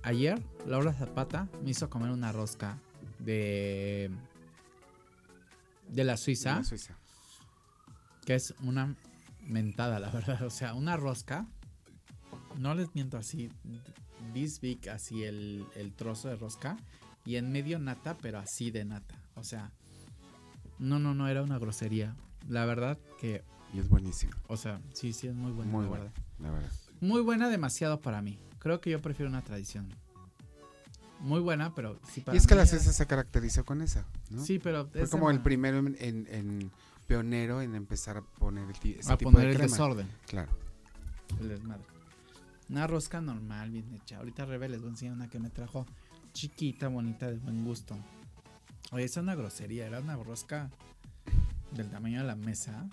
Ayer, 0.01 0.41
Laura 0.65 0.91
Zapata 0.91 1.47
me 1.63 1.71
hizo 1.71 1.89
comer 1.89 2.11
una 2.11 2.31
rosca 2.33 2.77
de. 3.19 4.11
de 5.87 6.03
la 6.03 6.17
Suiza, 6.17 6.55
La 6.55 6.63
Suiza. 6.63 6.97
que 8.25 8.35
es 8.35 8.53
una 8.61 8.95
mentada, 9.39 9.99
la 9.99 10.09
verdad. 10.09 10.41
O 10.43 10.49
sea, 10.49 10.73
una 10.73 10.97
rosca. 10.97 11.47
No 12.57 12.75
les 12.75 12.93
miento 12.95 13.17
así. 13.17 13.49
This 14.33 14.59
big, 14.61 14.89
así 14.89 15.23
el, 15.23 15.65
el 15.75 15.93
trozo 15.93 16.29
de 16.29 16.35
rosca. 16.35 16.77
Y 17.25 17.35
en 17.37 17.51
medio 17.51 17.79
nata, 17.79 18.15
pero 18.21 18.39
así 18.39 18.69
de 18.71 18.85
nata. 18.85 19.15
O 19.35 19.43
sea, 19.43 19.71
no, 20.79 20.99
no, 20.99 21.13
no, 21.13 21.27
era 21.27 21.41
una 21.41 21.57
grosería. 21.57 22.15
La 22.49 22.65
verdad 22.65 22.97
que, 23.19 23.43
Y 23.73 23.79
es 23.79 23.87
buenísimo. 23.89 24.33
o 24.47 24.57
sea, 24.57 24.81
sí, 24.93 25.13
sí, 25.13 25.27
es 25.27 25.33
muy 25.35 25.51
buena. 25.51 25.71
Muy 25.71 25.83
la 25.83 25.89
buena, 25.89 26.03
verdad. 26.05 26.21
la 26.39 26.51
verdad. 26.51 26.71
Muy 27.01 27.21
buena, 27.21 27.49
demasiado 27.49 27.99
para 28.01 28.21
mí. 28.21 28.37
Creo 28.59 28.79
que 28.81 28.89
yo 28.89 29.01
prefiero 29.01 29.29
una 29.29 29.41
tradición. 29.41 29.87
Muy 31.19 31.39
buena, 31.39 31.73
pero 31.73 31.97
sí 32.11 32.19
para 32.21 32.35
Y 32.35 32.37
es 32.37 32.47
que 32.47 32.55
la 32.55 32.63
era- 32.63 32.69
Suiza 32.71 32.91
se 32.91 33.05
caracterizó 33.07 33.63
con 33.63 33.81
esa, 33.81 34.05
¿no? 34.29 34.43
Sí, 34.43 34.59
pero 34.59 34.87
Fue 34.89 35.07
como 35.09 35.31
el 35.31 35.39
primero 35.41 35.77
en, 35.79 35.95
en- 35.99 36.27
en 36.29 36.71
pionero 37.07 37.61
en 37.61 37.75
empezar 37.75 38.17
a 38.17 38.21
poner 38.21 38.65
el 38.69 38.95
ese 38.99 39.11
a 39.13 39.17
tipo 39.17 39.31
poner 39.31 39.47
de 39.49 39.55
el 39.55 39.61
desorden, 39.69 40.07
Claro. 40.27 40.51
el 41.39 41.47
desmadre. 41.49 41.83
Una 42.69 42.87
rosca 42.87 43.21
normal, 43.21 43.71
bien 43.71 43.91
hecha. 43.93 44.17
Ahorita 44.17 44.45
Rebe 44.45 44.69
les 44.69 44.79
voy 44.81 44.87
a 44.89 44.91
enseñar 44.91 45.13
una 45.13 45.29
que 45.29 45.39
me 45.39 45.49
trajo 45.49 45.85
chiquita, 46.33 46.87
bonita, 46.87 47.29
de 47.29 47.37
buen 47.37 47.63
gusto. 47.63 47.95
Oye, 48.91 49.05
es 49.05 49.17
una 49.17 49.35
grosería, 49.35 49.85
era 49.87 49.99
una 49.99 50.15
rosca 50.15 50.69
del 51.71 51.89
tamaño 51.89 52.21
de 52.21 52.27
la 52.27 52.35
mesa. 52.35 52.85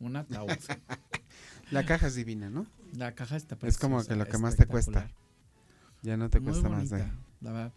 Un 0.00 0.16
ataúd. 0.16 0.48
La 1.70 1.86
caja 1.86 2.08
es 2.08 2.14
divina, 2.14 2.50
¿no? 2.50 2.66
la 2.94 3.14
caja 3.14 3.36
está 3.36 3.56
Es 3.62 3.78
como 3.78 3.96
preciosa, 3.96 4.12
que 4.12 4.18
lo 4.18 4.26
que 4.30 4.36
más 4.38 4.56
te 4.56 4.66
cuesta. 4.66 5.10
Ya 6.02 6.18
no 6.18 6.28
te 6.28 6.40
Muy 6.40 6.50
cuesta 6.50 6.68
más 6.68 6.90
de... 6.90 6.98
la 7.40 7.52
verdad. 7.52 7.72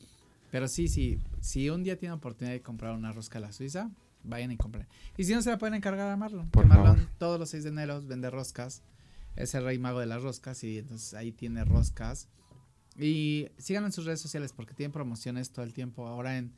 Pero 0.51 0.67
sí, 0.67 0.89
sí, 0.89 1.19
si 1.39 1.69
un 1.69 1.83
día 1.83 1.97
tienen 1.97 2.17
oportunidad 2.17 2.53
de 2.53 2.61
comprar 2.61 2.93
una 2.95 3.13
rosca 3.13 3.37
a 3.37 3.41
la 3.41 3.53
Suiza, 3.53 3.89
vayan 4.23 4.51
y 4.51 4.57
compren. 4.57 4.87
Y 5.15 5.23
si 5.23 5.33
no, 5.33 5.41
se 5.41 5.49
la 5.49 5.57
pueden 5.57 5.75
encargar 5.75 6.11
a 6.11 6.17
Marlon. 6.17 6.49
Por 6.49 6.63
que 6.63 6.69
Marlon 6.69 6.97
favor. 6.97 7.09
todos 7.17 7.39
los 7.39 7.49
6 7.51 7.63
de 7.63 7.69
enero 7.69 8.01
vende 8.01 8.29
roscas. 8.29 8.81
Es 9.35 9.53
el 9.55 9.63
rey 9.63 9.77
mago 9.79 9.99
de 9.99 10.05
las 10.05 10.21
roscas 10.21 10.63
y 10.63 10.77
entonces 10.77 11.13
ahí 11.13 11.31
tiene 11.31 11.65
roscas. 11.65 12.27
Y 12.97 13.49
síganlo 13.57 13.87
en 13.87 13.93
sus 13.93 14.05
redes 14.05 14.21
sociales 14.21 14.53
porque 14.53 14.73
tienen 14.73 14.91
promociones 14.93 15.51
todo 15.51 15.65
el 15.65 15.73
tiempo. 15.73 16.07
Ahora 16.07 16.37
en 16.37 16.53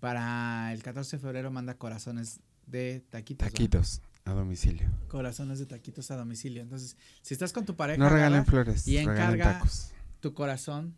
para 0.00 0.72
el 0.72 0.82
14 0.82 1.16
de 1.16 1.20
febrero 1.22 1.50
manda 1.50 1.74
corazones 1.78 2.40
de 2.66 3.04
taquitos. 3.10 3.46
Taquitos 3.48 4.02
a 4.24 4.32
domicilio. 4.32 4.88
Corazones 5.08 5.58
de 5.58 5.66
taquitos 5.66 6.10
a 6.10 6.16
domicilio. 6.16 6.62
Entonces, 6.62 6.96
si 7.22 7.34
estás 7.34 7.52
con 7.52 7.64
tu 7.64 7.76
pareja, 7.76 7.98
No 7.98 8.08
regalen 8.08 8.44
flores, 8.46 8.86
y 8.86 8.98
encarga 8.98 9.54
tacos. 9.58 9.90
tu 10.20 10.32
corazón 10.34 10.94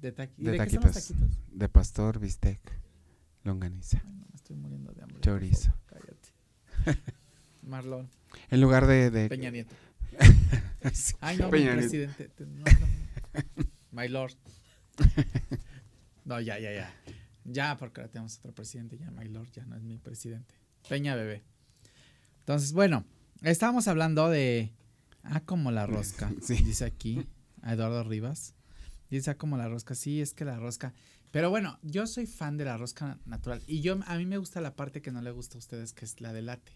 de, 0.00 0.14
taqui- 0.14 0.32
¿Y 0.38 0.44
De 0.44 0.52
¿De, 0.52 0.58
qué 0.64 0.70
son 0.70 0.82
los 0.84 0.92
taquitos. 0.94 1.08
taquitos? 1.20 1.38
De 1.58 1.68
pastor, 1.68 2.18
bistec, 2.20 2.60
longaniza, 3.44 4.02
Ay, 4.04 4.12
no, 4.14 4.26
me 4.28 4.34
estoy 4.36 4.56
muriendo 4.56 4.92
de 4.92 5.02
hambre. 5.02 5.20
chorizo. 5.20 5.72
favor, 5.88 6.16
Cállate. 6.84 7.00
Marlon, 7.62 8.08
En 8.50 8.60
lugar 8.60 8.86
de... 8.86 9.10
de 9.10 9.28
Peña 9.28 9.50
Nieto. 9.50 9.74
Sí. 10.92 11.14
Ay, 11.20 11.36
no, 11.38 11.50
Peña 11.50 11.72
mi 11.72 11.78
presidente. 11.78 12.28
te- 12.28 12.46
no, 12.46 12.64
no. 12.64 13.64
My 13.92 14.08
Lord. 14.08 14.34
No, 16.24 16.40
ya, 16.40 16.58
ya, 16.58 16.72
ya. 16.72 16.94
Ya, 17.44 17.76
porque 17.76 18.00
ahora 18.00 18.10
tenemos 18.12 18.38
otro 18.38 18.52
presidente. 18.54 18.96
Ya, 18.98 19.10
My 19.10 19.28
Lord, 19.28 19.50
ya 19.52 19.64
no 19.66 19.76
es 19.76 19.82
mi 19.82 19.98
presidente. 19.98 20.54
Peña 20.88 21.14
Bebé. 21.16 21.42
Entonces, 22.40 22.72
bueno, 22.72 23.04
estábamos 23.42 23.88
hablando 23.88 24.28
de. 24.28 24.72
Ah, 25.24 25.40
como 25.40 25.70
la 25.70 25.86
rosca. 25.86 26.32
Sí. 26.42 26.54
Dice 26.62 26.84
aquí 26.84 27.26
a 27.62 27.72
Eduardo 27.74 28.04
Rivas. 28.04 28.54
Dice 29.10 29.30
ah, 29.30 29.36
como 29.36 29.56
la 29.56 29.68
rosca. 29.68 29.94
Sí, 29.94 30.20
es 30.20 30.34
que 30.34 30.44
la 30.44 30.58
rosca. 30.58 30.94
Pero 31.30 31.50
bueno, 31.50 31.78
yo 31.82 32.06
soy 32.06 32.26
fan 32.26 32.56
de 32.56 32.64
la 32.64 32.76
rosca 32.76 33.18
natural. 33.24 33.62
Y 33.66 33.80
yo 33.80 33.98
a 34.06 34.16
mí 34.16 34.26
me 34.26 34.38
gusta 34.38 34.60
la 34.60 34.76
parte 34.76 35.00
que 35.02 35.10
no 35.10 35.22
le 35.22 35.30
gusta 35.30 35.56
a 35.56 35.58
ustedes, 35.58 35.92
que 35.92 36.04
es 36.04 36.20
la 36.20 36.32
de 36.32 36.42
late. 36.42 36.72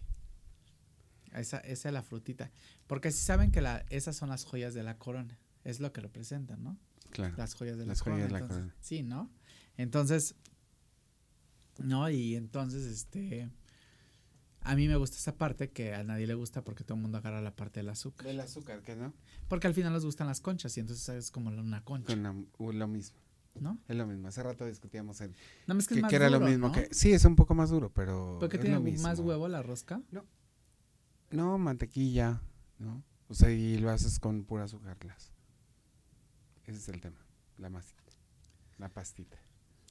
Esa, 1.33 1.57
esa 1.59 1.89
es 1.89 1.93
la 1.93 2.03
frutita. 2.03 2.51
Porque 2.87 3.11
si 3.11 3.23
saben 3.23 3.51
que 3.51 3.61
la, 3.61 3.85
esas 3.89 4.15
son 4.15 4.29
las 4.29 4.43
joyas 4.45 4.73
de 4.73 4.83
la 4.83 4.97
corona. 4.97 5.37
Es 5.63 5.79
lo 5.79 5.91
que 5.91 6.01
representan, 6.01 6.63
¿no? 6.63 6.77
Claro. 7.11 7.35
Las 7.37 7.53
joyas 7.55 7.77
de 7.77 7.85
Las 7.85 7.99
la 7.99 8.03
joyas 8.03 8.19
corona. 8.19 8.25
de 8.27 8.31
la 8.31 8.39
entonces- 8.39 8.57
corona. 8.65 8.75
Sí, 8.81 9.03
¿no? 9.03 9.29
Entonces, 9.77 10.35
no, 11.79 12.09
y 12.09 12.35
entonces, 12.35 12.85
este, 12.85 13.49
a 14.61 14.75
mí 14.75 14.87
me 14.87 14.95
gusta 14.95 15.17
esa 15.17 15.35
parte 15.37 15.69
que 15.69 15.93
a 15.93 16.03
nadie 16.03 16.25
le 16.25 16.33
gusta 16.33 16.63
porque 16.63 16.83
todo 16.83 16.95
el 16.95 17.01
mundo 17.03 17.17
agarra 17.19 17.41
la 17.41 17.55
parte 17.55 17.79
del 17.81 17.89
azúcar. 17.89 18.25
Del 18.27 18.39
azúcar, 18.39 18.81
¿qué 18.81 18.95
no? 18.95 19.13
Porque 19.47 19.67
al 19.67 19.73
final 19.73 19.93
les 19.93 20.03
gustan 20.03 20.27
las 20.27 20.41
conchas 20.41 20.75
y 20.77 20.79
entonces 20.79 21.07
es 21.09 21.31
como 21.31 21.49
una 21.49 21.83
concha, 21.83 22.13
Con 22.13 22.23
la- 22.23 22.33
lo 22.73 22.87
mismo. 22.87 23.19
¿no? 23.59 23.79
Es 23.87 23.95
lo 23.95 24.05
mismo. 24.05 24.27
Hace 24.27 24.43
rato 24.43 24.65
discutíamos 24.67 25.19
en 25.21 25.33
No, 25.65 25.75
es 25.79 25.87
que, 25.87 25.95
que, 25.95 25.99
es 25.99 26.01
más 26.03 26.09
que 26.11 26.15
era 26.15 26.27
duro, 26.27 26.39
lo 26.41 26.45
mismo 26.47 26.67
¿no? 26.67 26.73
que... 26.73 26.89
Sí, 26.91 27.11
es 27.11 27.25
un 27.25 27.35
poco 27.35 27.55
más 27.55 27.71
duro, 27.71 27.91
pero 27.91 28.37
Porque 28.39 28.57
es 28.57 28.61
tiene 28.61 28.75
lo 28.75 28.83
mismo. 28.83 29.07
más 29.07 29.19
huevo 29.19 29.47
la 29.47 29.63
rosca. 29.63 29.99
No, 30.11 30.23
mantequilla, 31.31 32.41
¿no? 32.79 33.03
O 33.29 33.33
sea, 33.33 33.51
y 33.51 33.77
lo 33.77 33.89
haces 33.89 34.19
con 34.19 34.43
pura 34.45 34.63
azúcar. 34.63 34.97
glass. 34.99 35.31
Ese 36.65 36.77
es 36.79 36.89
el 36.89 37.01
tema. 37.01 37.17
La 37.57 37.69
masita. 37.69 38.03
La 38.77 38.89
pastita. 38.89 39.37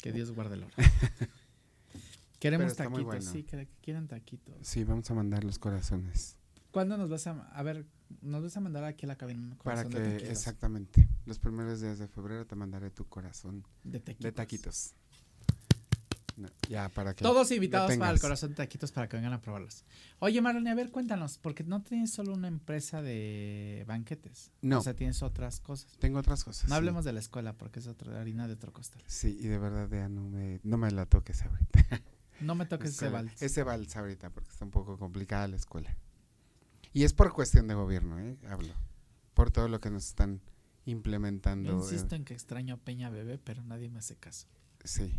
Que 0.01 0.12
Dios 0.12 0.33
guarde 0.33 0.55
el 0.55 0.64
oro. 0.64 0.75
Queremos 2.38 2.77
taquitos, 2.77 3.05
bueno. 3.05 3.22
sí, 3.22 3.42
que 3.42 3.66
quieren 3.83 4.09
taquitos. 4.09 4.55
Sí, 4.62 4.85
vamos 4.85 5.11
a 5.11 5.14
mandar 5.14 5.42
los 5.42 5.59
corazones. 5.59 6.37
¿Cuándo 6.70 6.99
nos 6.99 7.09
vas 7.09 7.27
a, 7.27 7.31
a 7.49 7.62
ver, 7.62 7.87
nos 8.20 8.42
vas 8.42 8.57
a 8.57 8.61
mandar 8.61 8.85
aquí 8.85 9.07
a 9.07 9.09
la 9.09 9.16
cabina 9.16 9.57
Para 9.64 9.85
que, 9.88 9.99
de 9.99 10.31
exactamente, 10.31 11.09
los 11.25 11.38
primeros 11.38 11.81
días 11.81 11.99
de 11.99 12.07
febrero 12.09 12.46
te 12.46 12.55
mandaré 12.55 12.90
tu 12.90 13.07
corazón 13.09 13.64
De 13.83 14.01
taquitos. 14.01 14.25
de 14.25 14.33
taquitos. 14.33 14.94
No, 16.37 16.49
ya, 16.68 16.90
para 16.90 17.14
que... 17.14 17.22
Todos 17.22 17.51
invitados 17.51 17.96
para 17.96 18.11
el 18.11 18.20
corazón 18.20 18.51
de 18.51 18.57
taquitos 18.57 18.92
para 18.92 19.09
que 19.09 19.16
vengan 19.16 19.33
a 19.33 19.40
probarlos. 19.40 19.85
Oye, 20.18 20.42
Marlene, 20.42 20.70
a 20.70 20.75
ver, 20.75 20.90
cuéntanos, 20.90 21.38
porque 21.38 21.64
no 21.64 21.83
tienes 21.83 22.12
solo 22.12 22.35
una 22.35 22.49
empresa 22.49 23.01
de 23.01 23.85
banquetes. 23.87 24.53
No. 24.61 24.81
O 24.81 24.83
sea, 24.83 24.94
tienes 24.94 25.22
otras 25.22 25.61
cosas. 25.61 25.96
Tengo 25.99 26.18
otras 26.18 26.44
cosas. 26.44 26.64
No 26.64 26.75
sí. 26.75 26.77
hablemos 26.77 27.07
de 27.07 27.14
la 27.14 27.20
escuela 27.20 27.55
porque 27.55 27.81
es 27.81 27.87
otra 27.87 28.20
harina 28.20 28.46
de 28.46 28.53
otro 28.53 28.70
costal. 28.72 29.03
Sí, 29.07 29.38
y 29.40 29.49
de 29.49 29.59
verdad 29.59 29.88
ya 29.90 30.11
no 30.11 30.29
me, 30.29 30.61
no 30.62 30.77
me 30.77 30.90
la 30.90 31.07
toques 31.07 31.42
ahorita. 31.42 32.03
No 32.38 32.55
me 32.55 32.66
toques 32.66 32.90
ese 32.90 33.09
vals. 33.09 33.40
Ese 33.40 33.62
vals 33.62 33.96
ahorita 33.96 34.29
porque 34.29 34.51
está 34.51 34.66
un 34.66 34.70
poco 34.70 34.99
complicada 34.99 35.49
la 35.49 35.57
escuela. 35.57 35.96
Y 36.92 37.05
es 37.05 37.14
por 37.14 37.33
cuestión 37.33 37.66
de 37.66 37.72
gobierno, 37.72 38.18
¿eh? 38.18 38.37
Hablo. 38.49 38.75
Por 39.33 39.51
todo 39.51 39.68
lo 39.68 39.81
que 39.81 39.88
nos 39.88 40.07
están 40.07 40.42
implementando. 40.85 41.70
Yo 41.70 41.79
eh, 41.79 41.83
insisto 41.83 42.14
en 42.14 42.25
que 42.25 42.35
extraño 42.35 42.75
a 42.75 42.77
Peña 42.77 43.11
Bebé, 43.11 43.38
pero 43.38 43.62
nadie 43.62 43.88
me 43.88 44.01
hace 44.01 44.16
caso. 44.16 44.46
sí. 44.85 45.18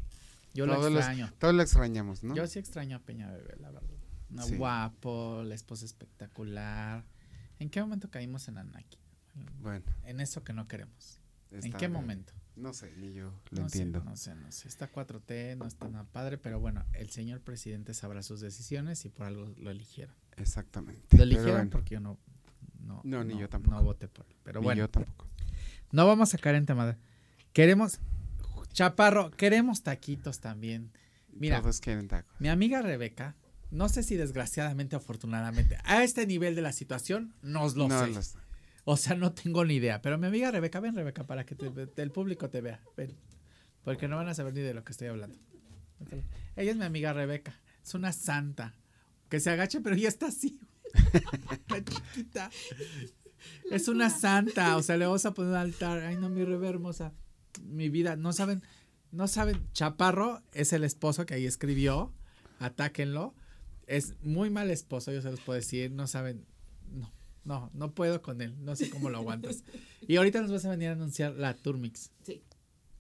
Yo 0.58 0.66
lo 0.66 0.74
Todos 0.76 0.92
los- 0.92 1.00
extraño. 1.06 1.32
Todos 1.38 1.54
lo 1.54 1.62
extrañamos, 1.62 2.24
¿no? 2.24 2.34
Yo 2.36 2.48
sí 2.48 2.58
extraño 2.58 2.98
a 2.98 3.00
Peña 3.00 3.30
Bebé, 3.32 3.56
la 3.60 3.70
verdad. 3.70 3.90
No, 4.30 4.42
Sí. 4.44 4.56
Guapo, 4.58 5.44
la 5.46 5.54
esposa 5.54 5.86
espectacular. 5.86 7.06
¿En 7.60 7.70
qué 7.70 7.80
momento 7.80 8.10
caímos 8.10 8.48
en 8.48 8.58
Anaki? 8.58 8.98
Bueno. 9.62 9.86
En 10.04 10.20
eso 10.20 10.44
que 10.44 10.54
no 10.54 10.68
queremos. 10.68 11.20
¿En 11.52 11.60
está- 11.66 11.78
qué 11.78 11.88
momento? 11.90 12.34
No 12.56 12.74
sé, 12.74 12.92
ni 12.98 13.14
yo 13.14 13.26
lo 13.52 13.60
no 13.60 13.62
entiendo. 13.68 14.00
Sé, 14.00 14.06
no 14.06 14.18
sé, 14.18 14.36
no 14.36 14.52
sé. 14.52 14.68
Está 14.68 14.92
4T, 14.92 15.56
no 15.58 15.68
está 15.68 15.88
nada 15.90 16.06
padre, 16.06 16.40
pero 16.40 16.60
bueno, 16.60 16.84
el 16.94 17.12
señor 17.12 17.42
presidente 17.42 17.94
sabrá 17.94 18.24
sus 18.24 18.42
decisiones 18.42 19.06
y 19.06 19.10
por 19.10 19.28
algo 19.28 19.54
lo 19.58 19.70
eligieron. 19.70 20.16
Exactamente. 20.38 21.16
Lo 21.18 21.22
eligieron 21.24 21.54
bueno, 21.54 21.70
porque 21.70 21.94
yo 21.94 22.00
no. 22.00 22.18
No, 22.80 23.02
No, 23.04 23.24
ni 23.24 23.38
yo 23.38 23.48
tampoco. 23.48 23.76
No 23.76 23.84
voté 23.84 24.08
por 24.08 24.26
él. 24.28 24.36
Pero 24.44 24.60
ni 24.60 24.66
bueno, 24.66 24.80
yo 24.80 24.90
tampoco. 24.90 25.28
no 25.92 26.08
vamos 26.08 26.34
a 26.34 26.38
caer 26.40 26.56
en 26.56 26.66
tema. 26.66 26.98
Queremos. 27.54 28.00
Chaparro, 28.78 29.32
queremos 29.32 29.82
taquitos 29.82 30.40
también. 30.40 30.92
Mira, 31.34 31.60
Todos 31.64 31.80
quieren 31.82 32.08
tacos. 32.08 32.32
mi 32.40 32.48
amiga 32.48 32.80
Rebeca, 32.84 33.36
no 33.72 33.90
sé 33.90 34.04
si 34.04 34.16
desgraciadamente 34.18 34.96
o 34.96 35.00
afortunadamente, 35.00 35.80
a 35.84 36.04
este 36.04 36.28
nivel 36.28 36.54
de 36.54 36.62
la 36.62 36.72
situación, 36.72 37.34
nos 37.42 37.76
lo 37.76 37.88
no, 37.88 38.06
sé. 38.06 38.12
los- 38.12 38.36
O 38.86 38.96
sea, 38.96 39.16
no 39.16 39.32
tengo 39.34 39.66
ni 39.66 39.74
idea. 39.78 40.00
Pero 40.04 40.20
mi 40.20 40.28
amiga 40.28 40.52
Rebeca, 40.52 40.80
ven 40.80 40.94
Rebeca, 40.94 41.26
para 41.26 41.44
que 41.44 41.56
te- 41.56 41.90
el 42.04 42.12
público 42.12 42.52
te 42.52 42.62
vea. 42.62 42.80
Ven. 42.96 43.18
Porque 43.84 44.08
no 44.08 44.16
van 44.16 44.28
a 44.28 44.36
saber 44.36 44.54
ni 44.54 44.62
de 44.62 44.76
lo 44.76 44.84
que 44.84 44.92
estoy 44.92 45.08
hablando. 45.08 45.40
Ella 46.56 46.70
es 46.72 46.78
mi 46.78 46.86
amiga 46.86 47.14
Rebeca. 47.14 47.60
Es 47.84 47.96
una 47.96 48.14
santa. 48.14 48.76
Que 49.28 49.40
se 49.40 49.50
agache, 49.50 49.82
pero 49.82 49.96
ya 49.96 50.08
está 50.08 50.28
así. 50.28 50.60
Está 51.52 51.84
chiquita. 51.84 52.52
Es 53.72 53.88
una 53.88 54.12
santa. 54.12 54.78
O 54.78 54.84
sea, 54.84 54.98
le 54.98 55.06
vamos 55.08 55.26
a 55.26 55.34
poner 55.34 55.52
un 55.54 55.58
altar. 55.58 56.00
Ay, 56.04 56.16
no, 56.16 56.30
mi 56.30 56.44
Rebe 56.46 56.70
hermosa. 56.70 57.12
Mi 57.62 57.90
vida. 57.90 58.16
No 58.16 58.34
saben, 58.34 58.64
no 59.12 59.28
saben. 59.28 59.62
Chaparro 59.74 60.42
es 60.54 60.74
el 60.74 60.84
esposo 60.84 61.26
que 61.26 61.36
ahí 61.36 61.46
escribió. 61.46 62.14
Atáquenlo. 62.60 63.36
Es 63.86 64.16
muy 64.22 64.50
mal 64.50 64.70
esposo, 64.70 65.12
yo 65.12 65.22
se 65.22 65.32
los 65.32 65.40
puedo 65.40 65.58
decir. 65.58 65.92
No 65.92 66.08
saben. 66.08 66.46
No, 66.92 67.14
no, 67.44 67.72
no 67.74 67.94
puedo 67.94 68.22
con 68.22 68.42
él. 68.42 68.56
No 68.60 68.76
sé 68.76 68.90
cómo 68.90 69.10
lo 69.10 69.18
aguantas. 69.18 69.64
Y 70.08 70.18
ahorita 70.18 70.42
nos 70.42 70.52
vas 70.52 70.66
a 70.66 70.70
venir 70.70 70.90
a 70.90 70.94
anunciar 70.94 71.34
la 71.34 71.56
Turmix. 71.56 72.12
Sí. 72.24 72.44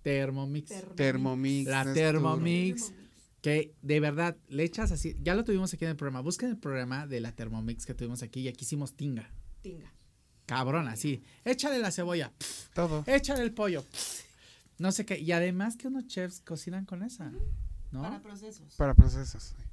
Thermomix. 0.03 0.71
Thermomix. 0.95 1.69
La 1.69 1.93
Thermomix. 1.93 2.93
Que 3.41 3.75
de 3.81 3.99
verdad 3.99 4.37
le 4.47 4.63
echas 4.63 4.91
así. 4.91 5.17
Ya 5.21 5.35
lo 5.35 5.43
tuvimos 5.43 5.73
aquí 5.73 5.83
en 5.83 5.91
el 5.91 5.97
programa. 5.97 6.21
Busquen 6.21 6.49
el 6.49 6.57
programa 6.57 7.07
de 7.07 7.19
la 7.19 7.33
Thermomix 7.33 7.85
que 7.85 7.93
tuvimos 7.93 8.23
aquí 8.23 8.41
y 8.41 8.47
aquí 8.47 8.63
hicimos 8.63 8.95
tinga. 8.95 9.29
Tinga. 9.61 9.93
Cabrón, 10.45 10.87
así. 10.87 11.21
Échale 11.43 11.79
la 11.79 11.91
cebolla. 11.91 12.31
Todo. 12.73 13.03
échale 13.05 13.43
el 13.43 13.53
pollo. 13.53 13.83
No 14.79 14.91
sé 14.91 15.05
qué. 15.05 15.19
Y 15.19 15.31
además 15.31 15.75
que 15.77 15.87
unos 15.87 16.07
chefs 16.07 16.41
cocinan 16.41 16.85
con 16.85 17.03
esa. 17.03 17.31
¿No? 17.91 18.01
Para 18.01 18.21
procesos. 18.21 18.73
Para 18.75 18.93
procesos. 18.93 19.43
sí. 19.43 19.63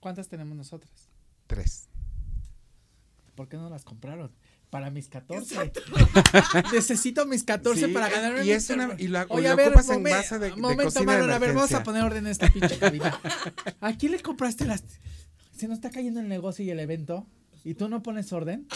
¿Cuántas 0.00 0.28
tenemos 0.28 0.56
nosotras? 0.56 1.08
Tres. 1.46 1.88
¿Por 3.34 3.48
qué 3.48 3.56
no 3.56 3.68
las 3.70 3.84
compraron? 3.84 4.30
Para 4.70 4.90
mis 4.90 5.08
14. 5.08 5.72
Necesito 6.72 7.26
mis 7.26 7.44
14 7.44 7.86
Sí, 7.86 7.92
para 7.92 8.08
ganarme 8.08 8.42
y 8.42 8.44
mi 8.46 8.50
es 8.52 8.68
una- 8.70 8.94
y 8.98 9.08
la- 9.08 9.26
Oye, 9.28 9.48
lo 9.48 9.52
a 9.52 9.56
ver, 9.56 9.68
ocupas 9.68 9.88
en 9.90 10.02
momen- 10.02 10.10
base 10.10 10.38
de- 10.38 10.50
de 10.50 10.56
momento, 10.56 10.84
cocina 10.84 11.16
de 11.16 11.32
a 11.32 11.38
ver, 11.38 11.54
vamos 11.54 11.72
a 11.72 11.82
poner 11.82 12.02
orden 12.02 12.26
en 12.26 12.30
esta 12.32 12.48
pinche 12.50 12.78
cabina. 12.78 13.18
¿A 13.80 13.96
quién 13.96 14.12
le 14.12 14.20
compraste 14.20 14.64
las...? 14.64 14.82
Se 15.56 15.68
nos 15.68 15.76
está 15.78 15.90
cayendo 15.90 16.20
el 16.20 16.28
negocio 16.28 16.64
y 16.64 16.70
el 16.70 16.80
evento 16.80 17.26
y 17.64 17.74
tú 17.74 17.88
no 17.88 18.02
pones 18.02 18.32
orden. 18.32 18.66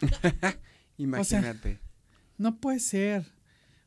Imagínate. 0.98 1.80
No 2.38 2.58
puede 2.58 2.80
ser. 2.80 3.26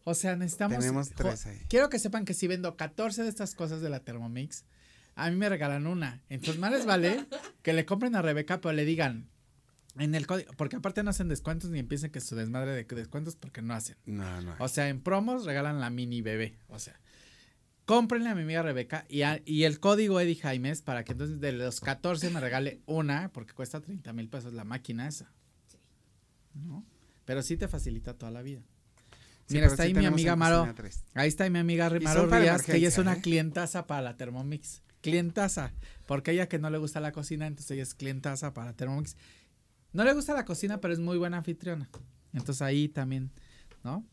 O 0.10 0.15
sea, 0.15 0.36
necesitamos... 0.36 0.80
Tenemos 0.80 1.10
tres 1.12 1.45
ahí. 1.45 1.60
Quiero 1.69 1.89
que 1.89 2.00
sepan 2.00 2.26
que 2.26 2.34
si 2.34 2.48
vendo 2.48 2.76
14 2.76 3.24
de 3.24 3.30
estas 3.30 3.54
cosas 3.56 3.82
de 3.82 3.89
la 3.89 4.00
Thermomix, 4.00 4.65
a 5.15 5.30
mí 5.30 5.36
me 5.36 5.50
regalan 5.50 5.86
una. 5.88 6.22
Entonces, 6.30 6.60
más 6.60 6.72
les 6.72 6.86
vale 6.86 7.26
que 7.62 7.74
le 7.74 7.86
compren 7.86 8.15
a 8.15 8.22
Rebeca, 8.22 8.60
pero 8.62 8.74
le 8.74 8.86
digan 8.86 9.30
en 9.98 10.15
el 10.15 10.26
código, 10.28 10.52
porque 10.58 10.78
aparte 10.78 11.04
no 11.04 11.10
hacen 11.10 11.28
descuentos 11.28 11.69
ni 11.72 11.80
empiecen 11.80 12.12
que 12.12 12.22
su 12.22 12.36
desmadre 12.36 12.72
de 12.72 12.84
descuentos 12.86 13.36
porque 13.36 13.62
no 13.62 13.74
hacen. 13.74 13.98
No, 14.06 14.41
no. 14.41 14.56
O 14.60 14.67
sea, 14.67 14.88
en 14.89 15.02
promos 15.02 15.45
regalan 15.45 15.80
la 15.80 15.89
mini 15.89 16.22
bebé. 16.22 16.58
O 16.69 16.80
sea, 16.80 17.00
cómprenle 17.86 18.30
a 18.30 18.36
mi 18.36 18.43
amiga 18.43 18.62
Rebeca 18.62 19.06
y, 19.10 19.24
a- 19.24 19.41
y 19.45 19.63
el 19.65 19.80
código 19.80 20.19
Eddie 20.19 20.36
Jaimes 20.38 20.82
para 20.82 21.04
que 21.04 21.12
entonces 21.12 21.39
de 21.39 21.52
los 21.52 21.82
14 21.82 22.30
me 22.30 22.39
regale 22.39 22.82
una, 22.86 23.30
porque 23.34 23.54
cuesta 23.54 23.82
30 23.82 24.13
mil 24.13 24.30
pesos 24.30 24.54
la 24.54 24.63
máquina 24.63 25.08
esa. 25.08 25.32
¿No? 26.54 26.86
Pero 27.26 27.41
sí 27.43 27.58
te 27.58 27.67
facilita 27.67 28.13
toda 28.15 28.32
la 28.32 28.41
vida. 28.41 28.62
Sí, 29.49 29.55
Mira, 29.55 29.65
está 29.65 29.81
sí 29.81 29.88
ahí 29.88 29.93
mi 29.95 30.05
amiga 30.05 30.35
Maro. 30.35 30.71
Ahí 31.15 31.27
está 31.27 31.49
mi 31.49 31.57
amiga 31.57 31.89
Maro 31.89 32.27
Rías, 32.27 32.62
que 32.62 32.75
ella 32.75 32.88
es 32.88 32.99
una 32.99 33.13
¿eh? 33.13 33.21
clientaza 33.21 33.88
para 33.88 34.03
la 34.03 34.15
Thermomix. 34.15 34.83
Clientaza. 35.01 35.73
Porque 36.05 36.29
ella 36.29 36.47
que 36.47 36.59
no 36.59 36.69
le 36.69 36.77
gusta 36.77 36.99
la 36.99 37.12
cocina, 37.12 37.47
entonces 37.47 37.71
ella 37.71 37.81
es 37.81 37.95
clientaza 37.95 38.53
para 38.53 38.73
Thermomix. 38.73 39.17
No 39.91 40.03
le 40.03 40.13
gusta 40.13 40.35
la 40.35 40.45
cocina, 40.45 40.79
pero 40.79 40.93
es 40.93 40.99
muy 40.99 41.17
buena 41.17 41.38
anfitriona. 41.38 41.89
Entonces 42.31 42.62
ahí 42.62 42.89
también, 42.89 43.31
¿no? 43.83 44.05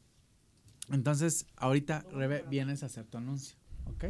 Entonces, 0.90 1.44
ahorita, 1.56 2.06
Rebe, 2.12 2.46
vienes 2.48 2.82
a 2.82 2.86
hacer 2.86 3.04
tu 3.04 3.18
anuncio, 3.18 3.58
¿ok? 3.84 4.04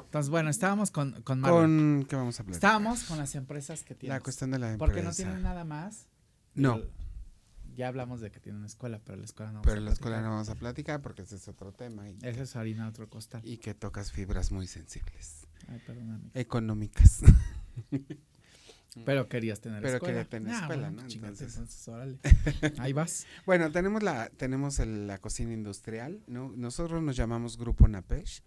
Entonces, 0.00 0.30
bueno, 0.30 0.48
estábamos 0.48 0.90
con, 0.90 1.20
con 1.24 1.40
Marlon. 1.40 1.98
¿Con 1.98 2.06
qué 2.08 2.16
vamos 2.16 2.40
a 2.40 2.42
hablar? 2.42 2.54
Estábamos 2.54 3.04
con 3.04 3.18
las 3.18 3.34
empresas 3.34 3.82
que 3.82 3.94
tienen. 3.94 4.16
La 4.16 4.22
cuestión 4.22 4.50
de 4.50 4.60
la 4.60 4.72
empresa. 4.72 4.78
Porque 4.78 5.02
no 5.02 5.12
tienen 5.12 5.42
nada 5.42 5.64
más. 5.64 6.06
No, 6.54 6.76
El- 6.76 6.88
Ya 7.76 7.88
hablamos 7.88 8.20
de 8.20 8.30
que 8.30 8.40
tienen 8.40 8.58
una 8.58 8.66
escuela, 8.66 9.00
pero 9.04 9.18
la 9.18 9.24
escuela 9.24 9.52
no. 9.52 9.62
pero 9.62 9.74
vamos 9.76 9.82
a 9.82 9.90
la 9.90 9.92
escuela 9.92 10.22
no 10.22 10.30
vamos 10.30 10.48
a 10.48 10.54
platicar 10.54 11.02
porque 11.02 11.22
ese 11.22 11.36
es 11.36 11.46
otro 11.48 11.72
tema 11.72 12.08
y, 12.08 12.16
Esa 12.22 12.42
es 12.42 12.56
harina 12.56 12.88
otro 12.88 13.08
costal. 13.08 13.42
y 13.44 13.58
que 13.58 13.74
tocas 13.74 14.10
fibras 14.12 14.50
muy 14.50 14.66
sensibles, 14.66 15.46
Ay, 15.68 15.80
perdóname. 15.86 16.30
económicas. 16.34 17.20
Pero 19.04 19.28
querías 19.28 19.60
tener 19.60 19.82
Pero 19.82 19.96
escuela. 19.96 20.14
quería 20.24 20.28
tener 20.30 20.54
Ah, 20.54 20.60
escuela, 20.60 20.88
bueno, 20.88 21.02
¿no? 21.02 21.08
chingate, 21.08 21.44
Entonces- 21.44 21.88
órale. 21.88 22.18
Ahí 22.78 22.94
vas. 22.94 23.26
Bueno, 23.44 23.70
tenemos 23.70 24.02
la 24.02 24.30
tenemos 24.30 24.78
el- 24.78 25.06
la 25.06 25.18
cocina 25.18 25.52
industrial, 25.52 26.22
¿no? 26.26 26.50
Nosotros 26.56 27.02
nos 27.02 27.14
llamamos 27.14 27.58
Grupo 27.58 27.86
Napesh. 27.88 28.42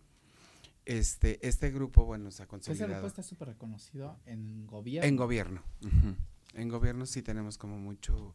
Este 0.86 1.46
este 1.48 1.70
grupo, 1.70 2.04
bueno, 2.06 2.32
se 2.32 2.42
ha 2.42 2.46
Ese 2.46 2.50
grupo 2.56 2.66
consolidado 2.66 3.06
está 3.08 3.22
súper 3.22 3.50
reconocido 3.50 4.18
en 4.26 4.66
gobierno. 4.66 5.08
en 5.08 5.16
gobierno. 5.18 5.64
En 6.56 6.68
gobierno 6.68 7.06
sí 7.06 7.22
tenemos 7.22 7.60
como 7.60 7.78
mucho 7.78 8.34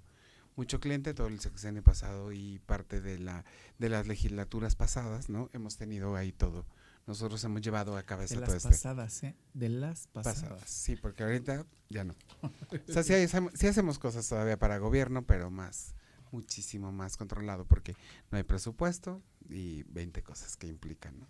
mucho 0.56 0.80
cliente 0.80 1.14
todo 1.14 1.26
el 1.28 1.40
sexenio 1.40 1.82
pasado 1.82 2.32
y 2.32 2.58
parte 2.60 3.00
de 3.00 3.18
la 3.18 3.44
de 3.78 3.88
las 3.88 4.06
legislaturas 4.06 4.76
pasadas, 4.76 5.28
¿no? 5.28 5.50
Hemos 5.52 5.76
tenido 5.76 6.14
ahí 6.16 6.32
todo. 6.32 6.66
Nosotros 7.06 7.42
hemos 7.44 7.60
llevado 7.60 7.94
a 7.96 8.00
de 8.00 8.04
cabeza 8.06 8.36
las 8.40 8.44
todo 8.46 8.56
este 8.56 8.68
pasadas, 8.70 9.22
¿eh? 9.24 9.34
De 9.52 9.68
las 9.68 10.06
pasadas. 10.08 10.42
pasadas. 10.42 10.70
Sí, 10.70 10.96
porque 10.96 11.22
ahorita 11.22 11.66
ya 11.90 12.04
no. 12.04 12.14
O 12.88 12.92
sea, 12.92 13.02
sí, 13.02 13.12
hacemos- 13.14 13.52
sí 13.54 13.66
hacemos 13.66 13.98
cosas 13.98 14.26
todavía 14.28 14.58
para 14.58 14.78
gobierno, 14.78 15.26
pero 15.26 15.50
más, 15.50 15.94
muchísimo 16.32 16.92
más 16.92 17.16
controlado, 17.18 17.66
porque 17.66 17.94
no 18.30 18.38
hay 18.38 18.44
presupuesto 18.44 19.20
y 19.50 19.82
20 19.84 20.22
cosas 20.22 20.56
que 20.56 20.66
implican, 20.66 21.18
no. 21.18 21.28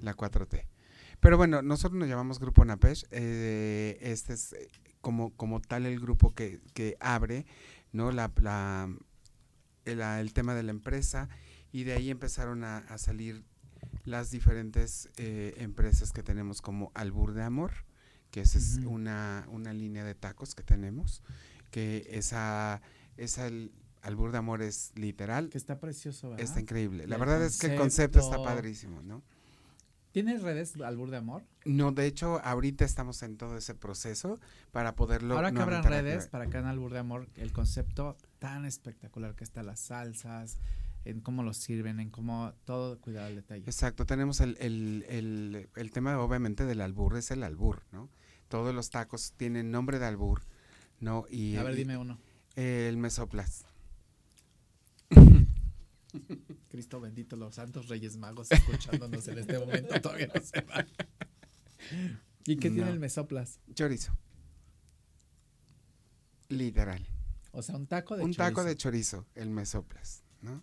La 0.00 0.16
4T. 0.16 0.64
Pero 1.20 1.36
bueno, 1.36 1.60
nosotros 1.60 1.98
nos 1.98 2.08
llamamos 2.08 2.38
Grupo 2.38 2.64
Napesh. 2.64 3.04
eh, 3.10 3.98
este 4.00 4.32
es 4.32 4.54
eh, 4.54 4.70
como, 5.02 5.36
como 5.36 5.60
tal 5.60 5.84
el 5.84 6.00
grupo 6.00 6.34
que, 6.34 6.60
que 6.72 6.96
abre, 6.98 7.44
¿no? 7.92 8.10
La, 8.12 8.30
la- 8.40 8.88
el, 9.84 10.32
tema 10.32 10.54
de 10.54 10.62
la 10.62 10.70
empresa 10.70 11.28
y 11.72 11.84
de 11.84 11.94
ahí 11.94 12.10
empezaron 12.10 12.64
a, 12.64 12.78
a 12.78 12.98
salir 12.98 13.44
las 14.04 14.30
diferentes 14.30 15.08
eh, 15.16 15.54
empresas 15.58 16.12
que 16.12 16.22
tenemos 16.22 16.62
como 16.62 16.90
Albur 16.94 17.32
de 17.32 17.42
Amor, 17.42 17.72
que 18.30 18.40
esa 18.42 18.58
es 18.58 18.78
una, 18.84 19.46
una 19.50 19.72
línea 19.72 20.04
de 20.04 20.14
tacos 20.14 20.54
que 20.54 20.62
tenemos, 20.62 21.22
que 21.70 22.06
esa, 22.10 22.82
esa 23.16 23.46
el- 23.46 23.72
Albur 24.02 24.32
de 24.32 24.38
Amor 24.38 24.62
es 24.62 24.92
literal, 24.94 25.50
Que 25.50 25.58
está 25.58 25.78
precioso, 25.78 26.30
¿verdad? 26.30 26.44
está 26.44 26.60
increíble. 26.60 27.06
La 27.06 27.16
El 27.16 27.20
verdad 27.20 27.44
es 27.44 27.58
que 27.58 27.66
el 27.66 27.76
concepto 27.76 28.18
está 28.20 28.42
padrísimo, 28.42 29.02
¿no? 29.02 29.22
¿Tienes 30.12 30.42
redes 30.42 30.74
albur 30.80 31.10
de 31.10 31.18
amor? 31.18 31.44
No, 31.64 31.92
de 31.92 32.06
hecho, 32.06 32.40
ahorita 32.44 32.84
estamos 32.84 33.22
en 33.22 33.36
todo 33.36 33.56
ese 33.56 33.74
proceso 33.74 34.40
para 34.72 34.94
poderlo. 34.96 35.36
Ahora 35.36 35.52
que 35.52 35.60
abran 35.60 35.82
nuevamente 35.82 36.10
redes 36.10 36.26
para 36.28 36.46
que 36.48 36.56
hagan 36.56 36.68
albur 36.70 36.92
de 36.92 36.98
amor, 36.98 37.28
el 37.36 37.52
concepto 37.52 38.16
tan 38.40 38.64
espectacular 38.64 39.36
que 39.36 39.44
está 39.44 39.62
las 39.62 39.78
salsas, 39.80 40.58
en 41.04 41.20
cómo 41.20 41.42
los 41.42 41.56
sirven, 41.56 42.00
en 42.00 42.10
cómo 42.10 42.52
todo 42.64 42.98
cuidado 43.00 43.28
al 43.28 43.36
detalle. 43.36 43.64
Exacto, 43.66 44.04
tenemos 44.04 44.40
el, 44.40 44.56
el, 44.60 45.04
el, 45.08 45.68
el 45.76 45.90
tema, 45.92 46.18
obviamente, 46.18 46.64
del 46.66 46.80
albur, 46.80 47.16
es 47.16 47.30
el 47.30 47.42
albur, 47.44 47.82
¿no? 47.92 48.08
Todos 48.48 48.74
los 48.74 48.90
tacos 48.90 49.32
tienen 49.36 49.70
nombre 49.70 49.98
de 50.00 50.06
albur, 50.06 50.42
¿no? 50.98 51.24
Y, 51.30 51.56
A 51.56 51.62
ver, 51.62 51.76
dime 51.76 51.96
uno. 51.96 52.18
el 52.56 52.96
mesoplas. 52.96 53.64
Cristo 56.68 57.00
bendito, 57.00 57.36
los 57.36 57.54
santos 57.54 57.88
reyes 57.88 58.16
magos 58.16 58.50
escuchándonos 58.50 59.26
en 59.28 59.38
este 59.38 59.58
momento 59.58 60.00
todavía 60.00 60.28
no 60.34 60.40
se 60.40 60.60
van. 60.62 60.86
¿Y 62.46 62.56
qué 62.56 62.70
tiene 62.70 62.90
el 62.90 62.98
mesoplas? 63.00 63.60
Chorizo. 63.74 64.16
Literal. 66.48 67.06
O 67.52 67.62
sea, 67.62 67.76
un 67.76 67.86
taco 67.86 68.16
de 68.16 68.24
Un 68.24 68.34
taco 68.34 68.56
chorizo. 68.56 68.68
de 68.68 68.76
chorizo, 68.76 69.26
el 69.34 69.50
mesoplas, 69.50 70.22
¿no? 70.42 70.62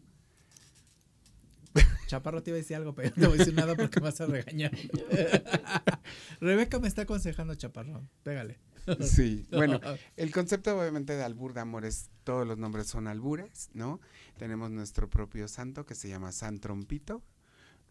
Chaparro 2.08 2.42
te 2.42 2.52
iba 2.52 2.56
a 2.56 2.60
decir 2.60 2.76
algo, 2.78 2.96
pero 2.96 3.10
no 3.10 3.16
te 3.16 3.28
voy 3.28 3.36
a 3.36 3.40
decir 3.40 3.54
nada 3.54 3.76
porque 3.76 4.00
me 4.00 4.06
vas 4.06 4.20
a 4.22 4.26
regañar. 4.26 4.72
Rebeca 6.42 6.80
me 6.80 6.88
está 6.88 7.04
aconsejando 7.04 7.56
Chaparro. 7.56 8.08
Pégale. 8.24 8.60
Sí, 9.02 9.48
bueno, 9.52 9.80
El 10.16 10.32
concepto 10.32 10.78
obviamente 10.78 11.14
de 11.16 11.24
albur 11.24 11.54
de 11.54 11.62
amor 11.62 11.86
es, 11.86 12.10
todos 12.24 12.48
los 12.48 12.58
nombres 12.58 12.88
son 12.88 13.08
albures, 13.08 13.70
¿no? 13.74 14.00
Tenemos 14.38 14.72
nuestro 14.72 15.10
propio 15.10 15.48
santo 15.48 15.86
que 15.86 15.96
se 15.96 16.10
llama 16.10 16.32
San 16.32 16.60
Trompito, 16.60 17.24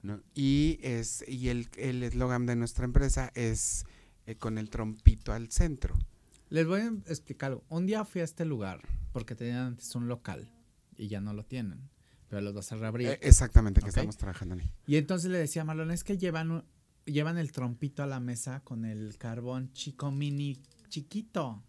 ¿no? 0.02 0.22
Y 0.34 0.78
es 0.82 1.24
y 1.28 1.48
el 1.48 1.68
el 1.76 2.02
eslogan 2.02 2.46
de 2.46 2.56
nuestra 2.56 2.84
empresa 2.84 3.30
es 3.34 3.84
eh, 4.26 4.36
con 4.36 4.58
el 4.58 4.70
trompito 4.70 5.32
al 5.32 5.50
centro. 5.50 5.94
Les 6.48 6.66
voy 6.66 6.80
a 6.80 6.88
explicar 7.06 7.52
algo. 7.52 7.64
Un 7.68 7.86
día 7.86 8.04
fui 8.04 8.20
a 8.20 8.24
este 8.24 8.44
lugar 8.44 8.80
porque 9.12 9.34
tenían 9.34 9.66
antes 9.66 9.94
un 9.94 10.08
local 10.08 10.48
y 10.96 11.08
ya 11.08 11.20
no 11.20 11.32
lo 11.32 11.44
tienen, 11.44 11.90
pero 12.28 12.40
los 12.40 12.54
vas 12.54 12.72
a 12.72 12.76
reabrir. 12.76 13.08
Eh, 13.08 13.18
exactamente, 13.22 13.80
que 13.80 13.88
estamos 13.88 14.16
trabajando 14.16 14.54
ello. 14.54 14.64
Y 14.86 14.96
entonces 14.96 15.30
le 15.30 15.38
decía 15.38 15.62
a 15.62 15.64
Marlon, 15.64 15.90
es 15.90 16.04
que 16.04 16.18
llevan, 16.18 16.64
llevan 17.04 17.38
el 17.38 17.52
trompito 17.52 18.02
a 18.02 18.06
la 18.06 18.20
mesa 18.20 18.60
con 18.60 18.84
el 18.84 19.16
carbón 19.18 19.72
chico 19.72 20.10
mini 20.10 20.60
chiquito. 20.88 21.62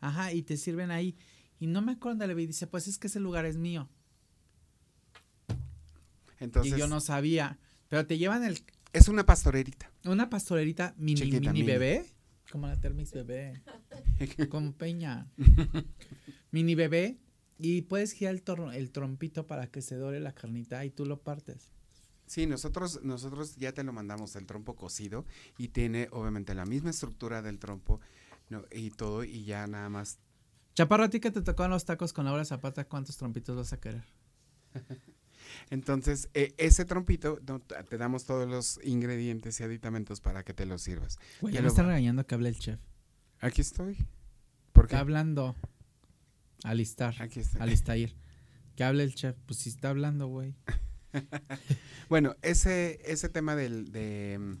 Ajá, 0.00 0.32
y 0.32 0.42
te 0.42 0.56
sirven 0.56 0.90
ahí. 0.90 1.16
Y 1.58 1.66
no 1.66 1.80
me 1.82 1.92
acuerdo 1.92 2.14
dónde 2.18 2.26
le 2.28 2.34
vi. 2.34 2.46
Dice, 2.46 2.66
pues 2.66 2.88
es 2.88 2.98
que 2.98 3.06
ese 3.06 3.20
lugar 3.20 3.46
es 3.46 3.56
mío. 3.56 3.88
Entonces, 6.40 6.74
y 6.74 6.78
yo 6.78 6.88
no 6.88 7.00
sabía. 7.00 7.58
Pero 7.88 8.06
te 8.06 8.18
llevan 8.18 8.44
el, 8.44 8.58
es 8.92 9.08
una 9.08 9.24
pastorerita. 9.26 9.90
una 10.04 10.30
pastorerita 10.30 10.94
mini, 10.98 11.20
Chiquita, 11.20 11.40
mini, 11.40 11.52
mini. 11.52 11.66
bebé. 11.66 12.06
Como 12.50 12.66
la 12.66 12.78
Termix 12.80 13.12
bebé. 13.12 13.62
Con 14.50 14.72
peña. 14.72 15.26
mini 16.50 16.74
bebé. 16.74 17.18
Y 17.58 17.82
puedes 17.82 18.12
girar 18.12 18.34
el, 18.34 18.74
el 18.74 18.90
trompito 18.90 19.46
para 19.46 19.68
que 19.68 19.80
se 19.80 19.96
dore 19.96 20.20
la 20.20 20.32
carnita 20.34 20.84
y 20.84 20.90
tú 20.90 21.06
lo 21.06 21.22
partes. 21.22 21.70
Sí, 22.26 22.46
nosotros 22.46 23.00
nosotros 23.02 23.56
ya 23.56 23.72
te 23.72 23.84
lo 23.84 23.92
mandamos 23.92 24.34
el 24.36 24.46
trompo 24.46 24.76
cocido 24.76 25.24
y 25.58 25.68
tiene 25.68 26.08
obviamente 26.10 26.54
la 26.54 26.64
misma 26.64 26.90
estructura 26.90 27.42
del 27.42 27.58
trompo, 27.58 28.00
¿no? 28.48 28.64
Y 28.72 28.90
todo 28.90 29.24
y 29.24 29.44
ya 29.44 29.66
nada 29.66 29.88
más 29.88 30.18
Chaparro, 30.74 31.04
a 31.04 31.08
ti 31.08 31.20
que 31.20 31.30
te 31.30 31.40
tocaban 31.40 31.70
los 31.70 31.84
tacos 31.84 32.12
con 32.12 32.24
Laura 32.24 32.44
Zapata, 32.44 32.84
¿cuántos 32.84 33.16
trompitos 33.16 33.56
vas 33.56 33.72
a 33.72 33.80
querer? 33.80 34.04
Entonces, 35.70 36.28
eh, 36.34 36.52
ese 36.58 36.84
trompito, 36.84 37.38
no, 37.46 37.60
te 37.60 37.96
damos 37.96 38.24
todos 38.24 38.48
los 38.48 38.80
ingredientes 38.82 39.60
y 39.60 39.62
aditamentos 39.62 40.20
para 40.20 40.42
que 40.42 40.52
te 40.52 40.66
los 40.66 40.82
sirvas. 40.82 41.18
Güey, 41.40 41.54
Ya 41.54 41.60
me 41.60 41.64
lo 41.64 41.68
están 41.68 41.86
regañando 41.86 42.26
que 42.26 42.34
hable 42.34 42.48
el 42.48 42.58
chef. 42.58 42.80
Aquí 43.40 43.60
estoy. 43.60 44.04
¿Por 44.72 44.88
qué? 44.88 44.94
Está 44.94 45.00
hablando. 45.00 45.54
Alistar. 46.64 47.14
Aquí 47.22 47.40
estoy. 47.40 47.60
Alistair. 47.60 48.16
Que 48.74 48.82
hable 48.82 49.04
el 49.04 49.14
chef. 49.14 49.36
Pues 49.46 49.60
si 49.60 49.68
está 49.68 49.90
hablando, 49.90 50.26
güey. 50.26 50.56
Bueno, 52.08 52.36
ese, 52.42 53.00
ese 53.04 53.28
tema 53.28 53.56
del, 53.56 53.90
de, 53.92 54.56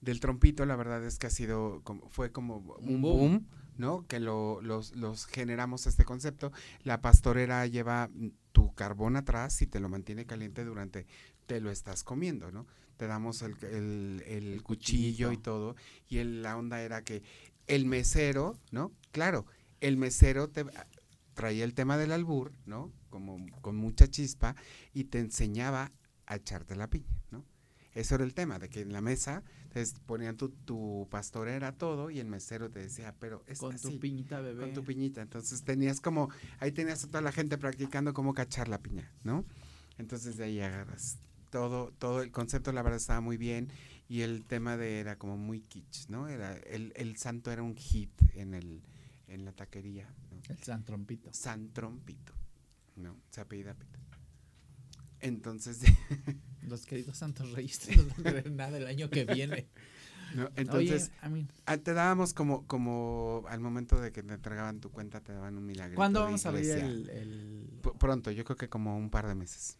del 0.00 0.20
trompito, 0.20 0.64
la 0.66 0.76
verdad 0.76 1.04
es 1.04 1.18
que 1.18 1.26
ha 1.26 1.30
sido, 1.30 1.80
como, 1.84 2.08
fue 2.08 2.32
como 2.32 2.58
un 2.80 3.00
boom, 3.02 3.18
boom. 3.18 3.46
¿no? 3.76 4.06
Que 4.06 4.20
lo, 4.20 4.60
los, 4.62 4.96
los 4.96 5.26
generamos 5.26 5.86
este 5.86 6.04
concepto. 6.04 6.52
La 6.82 7.00
pastorera 7.00 7.66
lleva 7.66 8.10
tu 8.52 8.74
carbón 8.74 9.16
atrás 9.16 9.60
y 9.62 9.66
te 9.66 9.80
lo 9.80 9.88
mantiene 9.88 10.26
caliente 10.26 10.64
durante, 10.64 11.06
te 11.46 11.60
lo 11.60 11.70
estás 11.70 12.02
comiendo, 12.04 12.50
¿no? 12.50 12.66
Te 12.96 13.06
damos 13.06 13.42
el, 13.42 13.54
el- 13.62 14.22
el 14.26 14.62
cuchillo 14.64 15.30
y 15.30 15.36
todo. 15.36 15.76
Y 16.08 16.18
el- 16.18 16.42
la 16.42 16.56
onda 16.56 16.82
era 16.82 17.04
que 17.04 17.22
el 17.68 17.86
mesero, 17.86 18.58
¿no? 18.72 18.90
Claro, 19.12 19.46
el 19.80 19.96
mesero 19.96 20.48
te 20.48 20.64
traía 21.34 21.64
el 21.64 21.74
tema 21.74 21.96
del 21.96 22.10
albur, 22.12 22.52
¿no? 22.66 22.90
Como 23.10 23.38
con 23.60 23.76
mucha 23.76 24.08
chispa 24.08 24.54
y 24.92 25.04
te 25.04 25.18
enseñaba 25.18 25.90
a 26.26 26.36
echarte 26.36 26.76
la 26.76 26.88
piña, 26.88 27.20
¿no? 27.30 27.44
Eso 27.94 28.14
era 28.14 28.24
el 28.24 28.34
tema, 28.34 28.58
de 28.58 28.68
que 28.68 28.82
en 28.82 28.92
la 28.92 29.00
mesa 29.00 29.42
te 29.72 29.84
ponían 30.06 30.36
tu, 30.36 30.50
tu 30.50 31.08
pastorera 31.10 31.72
todo 31.72 32.10
y 32.10 32.20
el 32.20 32.26
mesero 32.28 32.70
te 32.70 32.80
decía, 32.80 33.14
pero 33.18 33.42
es 33.46 33.58
Con 33.58 33.76
tu 33.76 33.98
piñita, 33.98 34.40
bebé. 34.40 34.62
con 34.62 34.72
tu 34.74 34.84
piñita. 34.84 35.22
Entonces 35.22 35.62
tenías 35.62 36.00
como, 36.00 36.28
ahí 36.60 36.70
tenías 36.70 37.02
a 37.04 37.08
toda 37.08 37.22
la 37.22 37.32
gente 37.32 37.58
practicando 37.58 38.12
cómo 38.14 38.34
cachar 38.34 38.68
la 38.68 38.78
piña, 38.78 39.10
¿no? 39.24 39.44
Entonces 39.96 40.36
de 40.36 40.44
ahí 40.44 40.60
agarras 40.60 41.18
todo, 41.50 41.92
todo 41.98 42.22
el 42.22 42.30
concepto, 42.30 42.72
la 42.72 42.82
verdad 42.82 42.98
estaba 42.98 43.20
muy 43.20 43.36
bien 43.36 43.68
y 44.08 44.20
el 44.20 44.44
tema 44.44 44.76
de 44.76 45.00
era 45.00 45.16
como 45.18 45.36
muy 45.36 45.60
kitsch, 45.62 46.08
¿no? 46.08 46.28
Era, 46.28 46.56
el, 46.56 46.92
el 46.94 47.16
santo 47.16 47.50
era 47.50 47.62
un 47.62 47.74
hit 47.74 48.10
en 48.34 48.54
el, 48.54 48.82
en 49.26 49.44
la 49.44 49.52
taquería, 49.52 50.08
¿no? 50.30 50.40
El 50.48 50.58
San 50.62 50.84
Trompito. 50.84 51.30
San 51.32 51.72
Trompito, 51.72 52.32
¿no? 52.98 53.16
Se 53.30 53.40
apellida 53.40 53.74
Pito. 53.74 53.98
Entonces, 55.20 55.80
Los 56.62 56.84
queridos 56.86 57.16
Santos 57.16 57.52
Reyes 57.52 57.88
no 57.96 58.04
van 58.16 58.26
a 58.26 58.32
ver 58.32 58.50
nada 58.50 58.76
el 58.76 58.86
año 58.86 59.08
que 59.10 59.24
viene. 59.24 59.68
¿no? 60.34 60.50
entonces 60.56 61.10
Oye, 61.24 61.46
ah, 61.64 61.78
te 61.78 61.94
dábamos 61.94 62.34
como, 62.34 62.66
como 62.66 63.44
al 63.48 63.60
momento 63.60 63.98
de 63.98 64.12
que 64.12 64.22
te 64.22 64.34
entregaban 64.34 64.78
tu 64.78 64.90
cuenta, 64.90 65.20
te 65.22 65.32
daban 65.32 65.56
un 65.56 65.64
milagro. 65.64 65.96
¿cuándo 65.96 66.20
vamos 66.20 66.44
a 66.44 66.50
abrir 66.50 66.70
el, 66.70 67.08
el- 67.08 67.80
Pronto, 67.98 68.30
yo 68.30 68.44
creo 68.44 68.56
que 68.56 68.68
como 68.68 68.96
un 68.96 69.08
par 69.08 69.26
de 69.26 69.34
meses. 69.34 69.78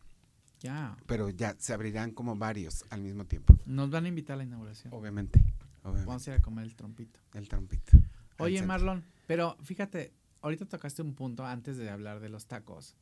Ya. 0.60 0.96
Pero 1.06 1.28
ya 1.28 1.54
se 1.58 1.72
abrirán 1.72 2.12
como 2.12 2.34
varios 2.34 2.84
al 2.90 3.02
mismo 3.02 3.26
tiempo. 3.26 3.54
Nos 3.66 3.90
van 3.90 4.06
a 4.06 4.08
invitar 4.08 4.34
a 4.34 4.36
la 4.38 4.44
inauguración. 4.44 4.92
Obviamente. 4.92 5.40
obviamente. 5.82 6.06
Vamos 6.06 6.26
a 6.26 6.30
ir 6.30 6.38
a 6.38 6.42
comer 6.42 6.64
el 6.64 6.74
trompito. 6.74 7.20
El 7.34 7.48
trompito. 7.48 7.98
Oye. 8.38 8.62
Marlon, 8.62 9.04
pero 9.26 9.56
fíjate, 9.62 10.14
ahorita 10.40 10.64
tocaste 10.64 11.02
un 11.02 11.14
punto 11.14 11.44
antes 11.44 11.76
de 11.76 11.90
hablar 11.90 12.20
de 12.20 12.28
los 12.28 12.46
tacos 12.46 12.96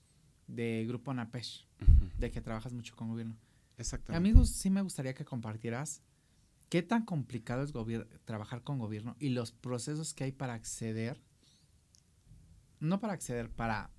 de 0.47 0.85
Grupo 0.87 1.13
Napesh, 1.13 1.67
de 2.19 2.31
que 2.31 2.41
trabajas 2.41 2.73
mucho 2.73 2.95
con 2.97 3.09
gobierno. 3.09 3.37
Exactamente. 3.79 4.17
Amigos, 4.17 4.51
sí 4.51 4.71
me 4.71 4.83
gustaría 4.83 5.15
que 5.15 5.25
compartieras 5.25 6.03
qué 6.69 6.83
tan 6.83 7.05
complicado 7.05 7.63
es 7.63 7.73
trabajar 8.25 8.63
con 8.63 8.79
gobierno 8.79 9.17
y 9.19 9.31
los 9.31 9.53
procesos 9.53 10.15
que 10.15 10.25
hay 10.25 10.33
para 10.33 10.55
acceder, 10.55 11.21
no 12.81 13.01
para 13.01 13.13
acceder, 13.13 13.51
para 13.51 13.91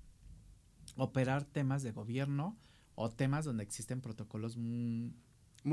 operar 0.96 1.44
temas 1.44 1.82
de 1.82 1.92
gobierno 1.92 2.56
o 2.94 3.10
temas 3.10 3.44
donde 3.44 3.62
existen 3.62 4.00
protocolos 4.00 4.56
Muy 4.56 5.14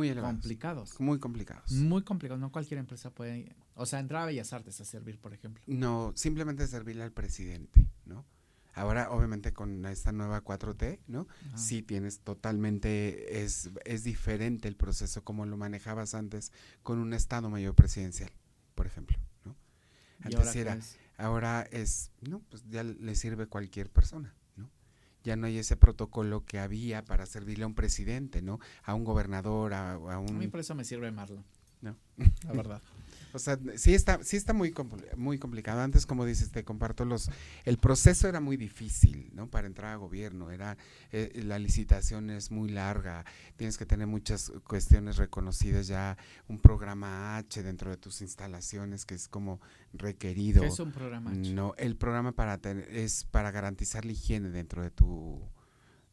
elevados. 0.09 0.33
complicados. 0.35 0.99
Muy 0.99 1.19
complicados. 1.19 1.71
Muy 1.71 2.03
complicados, 2.03 2.39
no 2.39 2.51
cualquier 2.51 2.79
empresa 2.79 3.09
puede, 3.09 3.55
o 3.73 3.85
sea, 3.85 3.99
entrar 3.99 4.23
a 4.23 4.25
Bellas 4.27 4.53
Artes 4.53 4.79
a 4.81 4.85
servir, 4.85 5.19
por 5.19 5.33
ejemplo. 5.33 5.63
No, 5.67 6.13
simplemente 6.15 6.67
servirle 6.67 7.03
al 7.03 7.11
presidente. 7.11 7.87
Ahora, 8.75 9.09
obviamente, 9.09 9.53
con 9.53 9.85
esta 9.85 10.11
nueva 10.11 10.43
4T, 10.43 10.99
¿no? 11.07 11.27
Sí 11.55 11.81
tienes 11.81 12.19
totalmente, 12.19 13.41
es, 13.41 13.69
es 13.85 14.03
diferente 14.03 14.67
el 14.67 14.75
proceso 14.75 15.23
como 15.23 15.45
lo 15.45 15.55
manejabas 15.55 16.13
antes 16.13 16.51
con 16.83 16.99
un 16.99 17.13
Estado 17.13 17.49
Mayor 17.49 17.73
Presidencial, 17.73 18.31
por 18.75 18.85
ejemplo, 18.85 19.17
¿no? 19.45 19.55
¿Y 20.19 20.35
Antes 20.35 20.39
ahora 20.39 20.51
era, 20.59 20.73
es? 20.75 20.97
ahora 21.17 21.61
es, 21.71 22.11
no, 22.21 22.41
pues 22.49 22.63
ya 22.69 22.83
le 22.83 23.15
sirve 23.15 23.47
cualquier 23.47 23.89
persona, 23.89 24.35
¿no? 24.57 24.69
Ya 25.23 25.37
no 25.37 25.47
hay 25.47 25.57
ese 25.57 25.77
protocolo 25.77 26.43
que 26.43 26.59
había 26.59 27.05
para 27.05 27.25
servirle 27.25 27.63
a 27.63 27.67
un 27.67 27.75
presidente, 27.75 28.41
¿no? 28.41 28.59
A 28.83 28.93
un 28.93 29.05
gobernador, 29.05 29.73
a, 29.73 29.91
a 29.93 30.15
A 30.17 30.21
mí 30.21 30.45
un... 30.45 30.51
por 30.51 30.59
eso 30.59 30.75
me 30.75 30.83
sirve 30.83 31.11
Marlon. 31.11 31.45
No. 31.81 31.95
La 32.43 32.51
verdad. 32.51 32.81
O 33.35 33.39
sea, 33.39 33.59
sí 33.75 33.93
está, 33.93 34.23
sí 34.23 34.37
está 34.37 34.53
muy, 34.53 34.71
compl- 34.71 35.15
muy 35.15 35.37
complicado. 35.37 35.81
Antes, 35.81 36.05
como 36.05 36.25
dices, 36.25 36.51
te 36.51 36.63
comparto 36.63 37.03
los... 37.05 37.29
El 37.65 37.77
proceso 37.77 38.27
era 38.27 38.39
muy 38.39 38.57
difícil, 38.57 39.29
¿no? 39.33 39.49
Para 39.49 39.67
entrar 39.67 39.91
a 39.91 39.95
gobierno. 39.97 40.51
Era, 40.51 40.77
eh, 41.11 41.41
la 41.43 41.59
licitación 41.59 42.29
es 42.29 42.49
muy 42.49 42.69
larga. 42.69 43.25
Tienes 43.57 43.77
que 43.77 43.85
tener 43.85 44.07
muchas 44.07 44.51
cuestiones 44.67 45.17
reconocidas 45.17 45.87
ya. 45.87 46.17
Un 46.47 46.59
programa 46.59 47.37
H 47.37 47.61
dentro 47.61 47.91
de 47.91 47.97
tus 47.97 48.21
instalaciones 48.21 49.05
que 49.05 49.15
es 49.15 49.27
como 49.27 49.59
requerido. 49.93 50.61
¿Qué 50.61 50.67
es 50.69 50.79
un 50.79 50.91
programa? 50.91 51.31
H? 51.31 51.53
No, 51.53 51.73
el 51.77 51.95
programa 51.95 52.31
para 52.31 52.57
tener, 52.59 52.89
es 52.89 53.25
para 53.25 53.51
garantizar 53.51 54.05
la 54.05 54.13
higiene 54.13 54.49
dentro 54.49 54.81
de 54.81 54.91
tu 54.91 55.41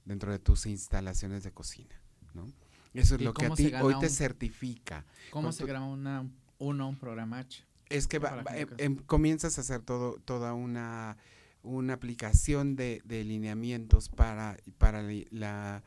dentro 0.04 0.32
de 0.32 0.40
tus 0.40 0.66
instalaciones 0.66 1.44
de 1.44 1.52
cocina, 1.52 1.94
¿no? 2.35 2.52
Eso 2.92 3.14
es 3.14 3.20
¿Y 3.20 3.24
lo 3.24 3.32
que 3.32 3.46
a 3.46 3.50
ti 3.54 3.72
hoy 3.80 3.94
te 4.00 4.08
certifica. 4.08 5.06
¿Cómo 5.30 5.52
se 5.52 5.61
tu- 5.62 5.68
graba 5.68 5.87
una, 5.87 6.28
uno 6.62 6.88
un 6.88 6.96
programa 6.96 7.38
H? 7.40 7.64
Es 7.88 8.07
que 8.07 8.18
va- 8.18 8.42
em- 8.57 8.68
em- 8.79 8.96
comienzas 8.96 9.59
a 9.59 9.61
hacer 9.62 9.83
todo 9.83 10.18
toda 10.25 10.55
una 10.55 11.16
una 11.62 11.92
aplicación 11.94 12.75
de, 12.77 13.03
de 13.05 13.22
lineamientos 13.25 14.09
para 14.09 14.57
para 14.79 15.03
la 15.31 15.83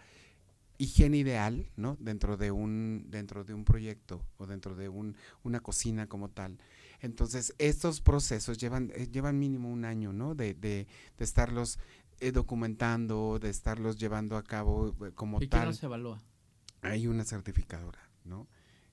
higiene 0.78 1.18
ideal, 1.18 1.70
¿no? 1.78 1.98
Dentro 2.00 2.38
de 2.38 2.52
un 2.52 3.06
dentro 3.10 3.44
de 3.44 3.54
un 3.54 3.64
proyecto 3.66 4.22
o 4.38 4.46
dentro 4.46 4.76
de 4.76 4.90
un, 4.90 5.16
una 5.44 5.60
cocina 5.62 6.08
como 6.08 6.30
tal. 6.30 6.58
Entonces, 7.02 7.54
estos 7.60 8.02
procesos 8.02 8.58
llevan 8.58 8.92
eh, 8.96 9.08
llevan 9.12 9.40
mínimo 9.40 9.70
un 9.72 9.86
año, 9.86 10.12
¿no? 10.14 10.36
De, 10.36 10.54
de, 10.54 10.88
de 11.18 11.24
estarlos 11.26 11.80
eh, 12.20 12.32
documentando, 12.32 13.40
de 13.40 13.50
estarlos 13.50 13.98
llevando 13.98 14.38
a 14.38 14.44
cabo 14.44 14.96
eh, 15.06 15.12
como 15.14 15.38
¿Y 15.38 15.48
quién 15.48 15.50
tal. 15.50 15.68
los 15.70 15.84
evalúa? 15.84 16.22
Hay 16.82 17.08
una 17.08 17.24
certificadora, 17.26 18.00
¿no? 18.26 18.48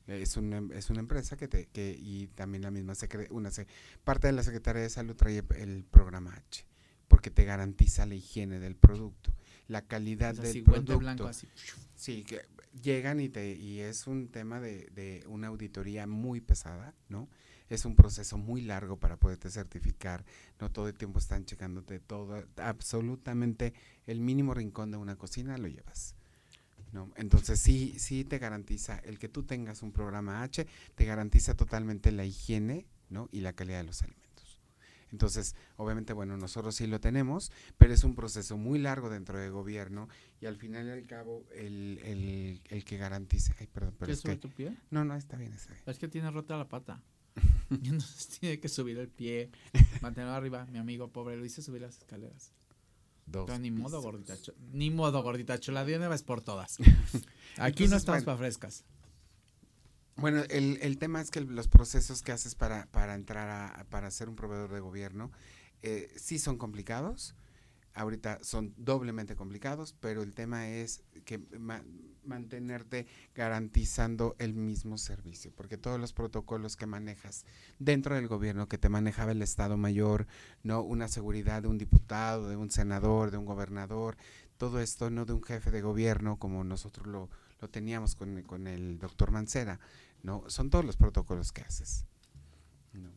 Es 0.07 0.37
una, 0.37 0.57
em- 0.59 0.73
es 0.73 0.91
una 0.91 1.01
empresa 1.01 1.37
que 1.37 1.49
te 1.49 1.67
que 1.67 1.97
y 1.99 2.27
también 2.29 2.63
la 2.63 2.71
misma 2.71 2.95
secre- 2.95 3.29
una 3.31 3.51
se- 3.51 3.67
parte 4.05 4.27
de 4.27 4.33
la 4.33 4.43
Secretaría 4.43 4.83
de 4.83 4.91
Salud 4.91 5.15
trae 5.15 5.43
el 5.59 5.85
programa 5.85 6.35
H 6.35 6.67
porque 7.09 7.31
te 7.31 7.45
garantiza 7.45 8.07
la 8.07 8.15
higiene 8.15 8.59
del 8.59 8.75
producto, 8.75 9.33
la 9.69 9.83
calidad 9.87 10.33
O 10.33 10.35
sea, 10.37 10.45
del 10.45 10.53
si 10.55 10.63
producto. 10.63 10.99
blanco 10.99 11.27
así. 11.27 11.47
Sí, 11.95 12.25
que 12.25 12.41
llegan 12.83 13.21
y 13.21 13.29
te 13.29 13.53
y 13.55 13.81
es 13.81 14.07
un 14.07 14.29
tema 14.29 14.61
de, 14.61 14.89
de 14.95 15.23
una 15.29 15.49
auditoría 15.49 16.07
muy 16.07 16.41
pesada, 16.41 16.95
¿no? 17.09 17.29
Es 17.69 17.85
un 17.85 17.95
proceso 17.97 18.39
muy 18.39 18.63
largo 18.63 18.99
para 18.99 19.19
poderte 19.19 19.51
certificar, 19.51 20.25
no 20.59 20.71
todo 20.73 20.89
el 20.89 20.95
tiempo 20.95 21.19
están 21.19 21.45
checándote 21.45 22.01
todo, 22.01 22.45
absolutamente 22.57 23.73
el 24.07 24.21
mínimo 24.21 24.53
rincón 24.55 24.91
de 24.91 24.97
una 24.97 25.17
cocina 25.17 25.57
lo 25.59 25.69
llevas. 25.69 26.15
¿No? 26.93 27.11
Entonces 27.17 27.59
sí, 27.61 27.95
sí 27.99 28.25
te 28.25 28.39
garantiza, 28.39 28.99
el 28.99 29.19
que 29.19 29.29
tú 29.29 29.43
tengas 29.43 29.83
un 29.83 29.93
programa 29.93 30.43
H, 30.43 30.67
te 30.95 31.05
garantiza 31.05 31.55
totalmente 31.55 32.13
la 32.13 32.25
higiene, 32.25 32.87
¿no? 33.09 33.29
Y 33.33 33.41
la 33.41 33.53
calidad 33.55 33.79
de 33.79 33.85
los 33.85 34.03
alimentos. 34.03 34.23
Entonces, 35.11 35.55
obviamente, 35.77 36.15
bueno, 36.15 36.39
nosotros 36.39 36.75
sí 36.75 36.87
lo 36.87 36.99
tenemos, 36.99 37.53
pero 37.77 37.93
es 37.93 38.03
un 38.03 38.15
proceso 38.15 38.57
muy 38.57 38.79
largo 38.79 39.11
dentro 39.11 39.39
del 39.39 39.51
gobierno 39.53 40.09
y 40.41 40.47
al 40.47 40.57
final 40.57 40.87
y 40.87 40.91
al 40.91 41.07
cabo 41.07 41.45
el, 41.55 42.01
el, 42.03 42.63
el 42.71 42.85
que 42.85 42.97
garantice, 42.97 43.55
ay, 43.61 43.67
perdón, 43.67 43.95
pero 43.99 44.07
¿Qué 44.07 44.13
es 44.13 44.21
sube 44.21 44.33
que, 44.33 44.39
tu 44.39 44.51
pie? 44.51 44.75
no, 44.91 45.05
no, 45.05 45.15
está 45.15 45.37
bien, 45.37 45.53
está 45.53 45.73
bien. 45.75 45.83
Es 45.87 45.99
que 45.99 46.09
tiene 46.09 46.31
rota 46.31 46.57
la 46.57 46.69
pata. 46.69 47.03
Entonces 47.71 48.39
tiene 48.41 48.59
que 48.59 48.69
subir 48.69 48.99
el 48.99 49.09
pie, 49.09 49.51
mantenerlo 50.01 50.35
arriba. 50.35 50.67
Mi 50.67 50.79
amigo 50.79 51.13
pobre 51.13 51.37
lo 51.37 51.45
hice 51.45 51.61
subir 51.61 51.83
las 51.83 51.99
escaleras. 51.99 52.53
Dos 53.27 53.47
Pero 53.47 53.59
ni 53.59 53.71
modo, 53.71 54.01
gordita. 54.03 54.35
Ni 54.73 54.91
modo, 54.91 55.23
gordita. 55.23 55.59
La 55.69 55.85
de 55.85 55.97
una 55.97 56.09
vez 56.09 56.23
por 56.23 56.43
todas. 56.43 56.79
Aquí 57.57 57.85
Entonces, 57.85 57.91
no 57.91 57.97
estamos 57.97 58.07
bueno. 58.07 58.25
para 58.25 58.39
frescas. 58.39 58.85
Bueno, 60.17 60.43
el, 60.51 60.79
el 60.83 60.99
tema 60.99 61.21
es 61.21 61.31
que 61.31 61.41
los 61.41 61.69
procesos 61.69 62.23
que 62.23 62.33
haces 62.33 62.55
para, 62.55 62.87
para 62.87 63.15
entrar 63.15 63.49
a, 63.49 63.85
para 63.85 64.11
ser 64.11 64.29
un 64.29 64.37
proveedor 64.37 64.73
de 64.73 64.81
gobierno 64.81 65.31
eh, 65.83 66.13
sí 66.17 66.39
son 66.39 66.59
complicados. 66.59 67.35
Ahorita 67.95 68.39
son 68.43 68.73
doblemente 68.77 69.37
complicados, 69.37 69.95
pero 70.01 70.23
el 70.23 70.35
tema 70.35 70.69
es 70.69 71.03
que 71.25 71.39
ma- 71.59 71.83
mantenerte 72.25 73.07
garantizando 73.35 74.35
el 74.39 74.55
mismo 74.55 74.97
servicio, 74.97 75.53
porque 75.55 75.77
todos 75.77 76.01
los 76.01 76.13
protocolos 76.13 76.77
que 76.77 76.87
manejas 76.87 77.45
dentro 77.79 78.15
del 78.15 78.29
gobierno, 78.29 78.69
que 78.69 78.79
te 78.79 78.89
manejaba 78.89 79.33
el 79.33 79.43
Estado 79.43 79.77
Mayor, 79.77 80.27
no 80.63 80.81
una 80.83 81.09
seguridad 81.09 81.63
de 81.63 81.69
un 81.69 81.79
diputado, 81.79 82.49
de 82.49 82.57
un 82.57 82.71
senador, 82.71 83.31
de 83.31 83.39
un 83.39 83.45
gobernador, 83.45 84.17
todo 84.57 84.81
esto, 84.81 85.11
no 85.11 85.25
de 85.27 85.33
un 85.33 85.43
jefe 85.43 85.71
de 85.71 85.83
gobierno 85.83 86.39
como 86.39 86.65
nosotros 86.65 87.07
lo, 87.07 87.29
lo 87.61 87.69
teníamos 87.69 88.15
con, 88.15 88.41
con 88.43 88.67
el 88.69 88.99
doctor 88.99 89.33
Mancera, 89.33 89.81
¿no? 90.23 90.45
Son 90.49 90.71
todos 90.71 90.85
los 90.85 90.97
protocolos 90.97 91.53
que 91.53 91.63
haces. 91.63 92.07
¿no? 92.93 93.11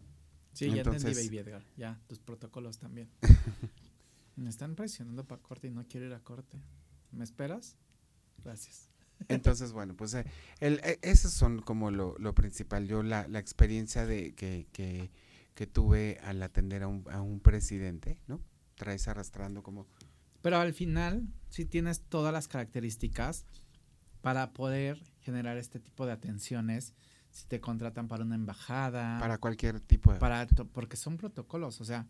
Sí, 0.53 0.65
ya 0.71 0.81
entendí, 0.81 1.13
Baby 1.13 1.37
Edgar. 1.37 1.63
Ya, 1.77 1.99
tus 2.07 2.19
protocolos 2.19 2.79
también. 2.79 3.09
Me 4.35 4.49
están 4.49 4.75
presionando 4.75 5.25
para 5.25 5.41
corte 5.41 5.67
y 5.67 5.71
no 5.71 5.87
quiero 5.87 6.07
ir 6.07 6.13
a 6.13 6.19
corte. 6.19 6.61
¿Me 7.11 7.23
esperas? 7.23 7.77
Gracias. 8.43 8.89
Entonces, 9.29 9.71
bueno, 9.71 9.95
pues 9.95 10.13
eh, 10.13 10.25
el, 10.59 10.81
eh, 10.83 10.99
esos 11.01 11.31
son 11.31 11.61
como 11.61 11.89
lo, 11.91 12.17
lo 12.17 12.35
principal. 12.35 12.87
Yo 12.87 13.01
la, 13.01 13.27
la 13.27 13.39
experiencia 13.39 14.05
de 14.05 14.35
que, 14.35 14.67
que, 14.71 15.09
que, 15.53 15.67
tuve 15.67 16.19
al 16.23 16.43
atender 16.43 16.83
a 16.83 16.87
un, 16.87 17.05
a 17.09 17.21
un 17.21 17.39
presidente, 17.39 18.19
¿no? 18.27 18.41
Traes 18.75 19.07
arrastrando 19.07 19.63
como... 19.63 19.87
Pero 20.41 20.57
al 20.57 20.73
final, 20.73 21.27
sí 21.49 21.65
tienes 21.65 22.01
todas 22.01 22.33
las 22.33 22.47
características 22.47 23.45
para 24.21 24.53
poder 24.53 25.01
generar 25.21 25.57
este 25.57 25.79
tipo 25.79 26.05
de 26.05 26.11
atenciones 26.11 26.93
si 27.31 27.47
te 27.47 27.59
contratan 27.59 28.07
para 28.07 28.23
una 28.23 28.35
embajada. 28.35 29.17
Para 29.19 29.37
cualquier 29.37 29.79
tipo 29.79 30.13
de... 30.13 30.19
Para, 30.19 30.45
porque 30.71 30.97
son 30.97 31.17
protocolos, 31.17 31.81
o 31.81 31.85
sea, 31.85 32.07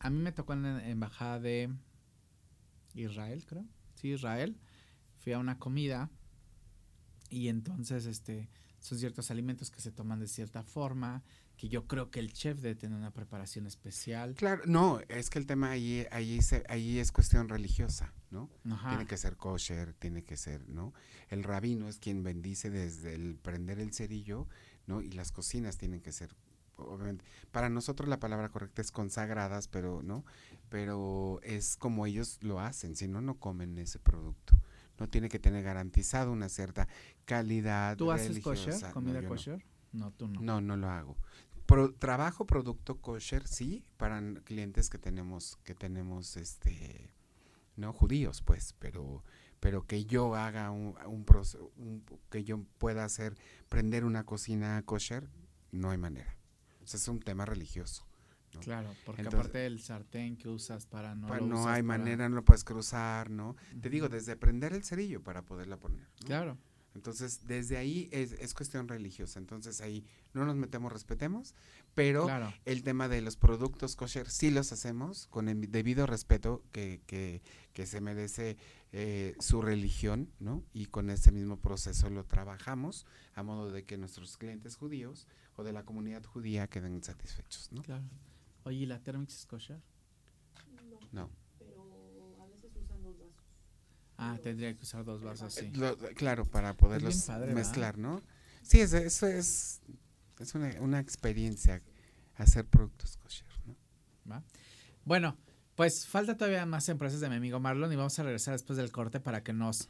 a 0.00 0.10
mí 0.10 0.18
me 0.18 0.32
tocó 0.32 0.52
en 0.52 0.62
la 0.62 0.88
embajada 0.88 1.40
de 1.40 1.70
Israel, 2.94 3.44
creo. 3.46 3.64
Sí, 3.94 4.12
Israel. 4.12 4.58
Fui 5.18 5.32
a 5.32 5.38
una 5.38 5.58
comida 5.58 6.10
y 7.30 7.48
entonces 7.48 8.06
este 8.06 8.48
son 8.80 8.98
ciertos 8.98 9.30
alimentos 9.30 9.70
que 9.70 9.80
se 9.80 9.90
toman 9.90 10.20
de 10.20 10.28
cierta 10.28 10.62
forma, 10.62 11.24
que 11.56 11.68
yo 11.68 11.86
creo 11.86 12.10
que 12.10 12.20
el 12.20 12.32
chef 12.32 12.60
debe 12.60 12.76
tener 12.76 12.96
una 12.96 13.12
preparación 13.12 13.66
especial. 13.66 14.34
Claro, 14.34 14.62
no, 14.66 15.00
es 15.08 15.30
que 15.30 15.40
el 15.40 15.46
tema 15.46 15.70
ahí, 15.70 16.06
ahí, 16.12 16.38
ahí 16.68 16.98
es 16.98 17.10
cuestión 17.10 17.48
religiosa, 17.48 18.14
¿no? 18.30 18.48
Tiene 18.62 19.06
que 19.06 19.16
ser 19.16 19.36
kosher, 19.36 19.94
tiene 19.94 20.22
que 20.22 20.36
ser, 20.36 20.68
¿no? 20.68 20.94
El 21.28 21.42
rabino 21.42 21.88
es 21.88 21.98
quien 21.98 22.22
bendice 22.22 22.70
desde 22.70 23.14
el 23.14 23.36
prender 23.36 23.80
el 23.80 23.92
cerillo, 23.92 24.46
¿no? 24.86 25.00
Y 25.00 25.10
las 25.10 25.32
cocinas 25.32 25.76
tienen 25.76 26.00
que 26.00 26.12
ser, 26.12 26.30
obviamente, 26.78 27.24
para 27.50 27.68
nosotros 27.68 28.08
la 28.08 28.18
palabra 28.18 28.48
correcta 28.48 28.82
es 28.82 28.90
consagradas, 28.90 29.68
pero, 29.68 30.02
¿no? 30.02 30.24
Pero 30.68 31.40
es 31.42 31.76
como 31.76 32.06
ellos 32.06 32.38
lo 32.42 32.60
hacen, 32.60 32.96
si 32.96 33.08
no, 33.08 33.20
no 33.20 33.38
comen 33.38 33.78
ese 33.78 33.98
producto 33.98 34.58
no 34.98 35.08
tiene 35.08 35.28
que 35.28 35.38
tener 35.38 35.62
garantizado 35.62 36.32
una 36.32 36.48
cierta 36.48 36.88
calidad. 37.24 37.96
¿Tú 37.96 38.10
haces 38.10 38.40
kosher, 38.40 38.74
comida 38.92 39.26
kosher? 39.26 39.64
No. 39.92 40.10
tú 40.12 40.28
no. 40.28 40.40
No, 40.40 40.60
no 40.60 40.76
lo 40.76 40.88
hago. 40.88 41.16
trabajo 41.98 42.46
producto 42.46 43.00
kosher, 43.00 43.46
sí, 43.46 43.84
para 43.96 44.20
clientes 44.44 44.90
que 44.90 44.98
tenemos, 44.98 45.58
que 45.64 45.74
tenemos, 45.74 46.36
este, 46.36 47.10
no 47.76 47.92
judíos, 47.92 48.42
pues, 48.42 48.74
pero, 48.78 49.22
pero 49.60 49.86
que 49.86 50.04
yo 50.04 50.34
haga 50.34 50.70
un, 50.70 50.96
un, 51.06 51.24
un 51.76 52.04
que 52.30 52.44
yo 52.44 52.64
pueda 52.78 53.04
hacer, 53.04 53.36
prender 53.68 54.04
una 54.04 54.24
cocina 54.24 54.82
kosher, 54.84 55.28
no 55.70 55.90
hay 55.90 55.98
manera. 55.98 56.37
Sea, 56.88 56.98
es 56.98 57.08
un 57.08 57.20
tema 57.20 57.44
religioso. 57.44 58.06
Claro, 58.62 58.94
porque 59.04 59.22
aparte 59.22 59.58
del 59.58 59.80
sartén 59.80 60.36
que 60.36 60.48
usas 60.48 60.86
para 60.86 61.14
no... 61.14 61.38
no 61.40 61.68
hay 61.68 61.82
manera, 61.82 62.28
no 62.28 62.36
lo 62.36 62.44
puedes 62.44 62.64
cruzar, 62.64 63.28
¿no? 63.30 63.56
Te 63.80 63.90
digo, 63.90 64.08
desde 64.08 64.36
prender 64.36 64.72
el 64.72 64.84
cerillo 64.84 65.22
para 65.22 65.42
poderla 65.42 65.76
poner. 65.76 66.08
Claro. 66.24 66.56
Entonces, 66.94 67.46
desde 67.46 67.76
ahí 67.76 68.08
es, 68.10 68.32
es, 68.32 68.54
cuestión 68.54 68.88
religiosa. 68.88 69.38
Entonces, 69.38 69.80
ahí 69.82 70.04
no 70.32 70.46
nos 70.46 70.56
metemos, 70.56 70.90
respetemos, 70.90 71.54
pero 71.94 72.26
el 72.64 72.82
tema 72.82 73.06
de 73.06 73.20
los 73.20 73.36
productos 73.36 73.94
kosher 73.94 74.28
sí 74.28 74.50
los 74.50 74.72
hacemos 74.72 75.28
con 75.28 75.48
el 75.48 75.70
debido 75.70 76.06
respeto 76.06 76.64
que, 76.72 77.02
que, 77.06 77.42
que 77.72 77.86
se 77.86 78.00
merece 78.00 78.56
eh, 78.92 79.36
su 79.38 79.60
religión, 79.60 80.32
¿no? 80.38 80.64
Y 80.72 80.86
con 80.86 81.10
ese 81.10 81.30
mismo 81.30 81.60
proceso 81.60 82.08
lo 82.08 82.24
trabajamos 82.24 83.06
a 83.34 83.42
modo 83.42 83.70
de 83.70 83.84
que 83.84 83.98
nuestros 83.98 84.38
clientes 84.38 84.76
judíos 84.76 85.26
o 85.56 85.64
de 85.64 85.72
la 85.72 85.84
comunidad 85.84 86.24
judía 86.24 86.68
queden 86.68 87.02
satisfechos, 87.02 87.70
¿no? 87.70 87.82
Claro. 87.82 88.04
Oye, 88.64 88.86
¿la 88.86 89.02
Thermix 89.02 89.34
es 89.40 89.46
kosher? 89.46 89.82
No. 91.12 91.30
Pero 91.58 92.42
a 92.42 92.46
veces 92.46 92.70
usan 92.76 93.02
dos 93.02 93.18
vasos. 93.18 93.44
Ah, 94.16 94.38
tendría 94.42 94.74
que 94.74 94.82
usar 94.82 95.04
dos 95.04 95.22
vasos, 95.22 95.52
sí. 95.52 95.70
claro, 96.14 96.44
para 96.46 96.74
poderlos 96.74 97.28
mezclar, 97.52 97.98
¿no? 97.98 98.22
Sí, 98.62 98.80
eso 98.80 98.96
es, 99.26 99.80
es 100.38 100.54
una, 100.54 100.70
una, 100.80 100.98
experiencia 100.98 101.82
hacer 102.36 102.66
productos 102.66 103.16
kosher, 103.18 103.46
¿no? 103.64 103.76
¿Va? 104.30 104.42
Bueno, 105.04 105.36
pues 105.78 106.08
falta 106.08 106.36
todavía 106.36 106.66
más 106.66 106.88
empresas 106.88 107.20
de 107.20 107.28
mi 107.28 107.36
amigo 107.36 107.60
Marlon 107.60 107.92
y 107.92 107.94
vamos 107.94 108.18
a 108.18 108.24
regresar 108.24 108.50
después 108.50 108.76
del 108.76 108.90
corte 108.90 109.20
para 109.20 109.44
que 109.44 109.52
nos 109.52 109.88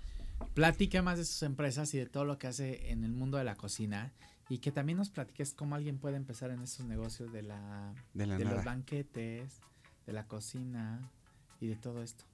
platique 0.53 1.01
más 1.01 1.17
de 1.17 1.25
sus 1.25 1.43
empresas 1.43 1.95
y 1.95 1.99
de 1.99 2.05
todo 2.05 2.27
lo 2.27 2.39
que 2.39 2.47
hace 2.47 2.91
en 2.93 3.05
el 3.05 3.13
mundo 3.13 3.39
de 3.39 3.45
la 3.45 3.55
cocina 3.55 4.13
y 4.51 4.59
que 4.59 4.71
también 4.71 4.99
nos 4.99 5.09
platiques 5.09 5.55
cómo 5.55 5.77
alguien 5.77 5.97
puede 5.97 6.17
empezar 6.17 6.51
en 6.51 6.61
esos 6.61 6.85
negocios 6.85 7.33
de 7.33 7.43
la 7.43 7.95
de, 8.13 8.27
los 8.27 8.65
banquetes, 8.65 9.63
de 10.05 10.13
la 10.13 10.27
cocina 10.27 11.11
y 11.59 11.69
de 11.69 11.77
todo 11.77 12.03
esto. 12.03 12.27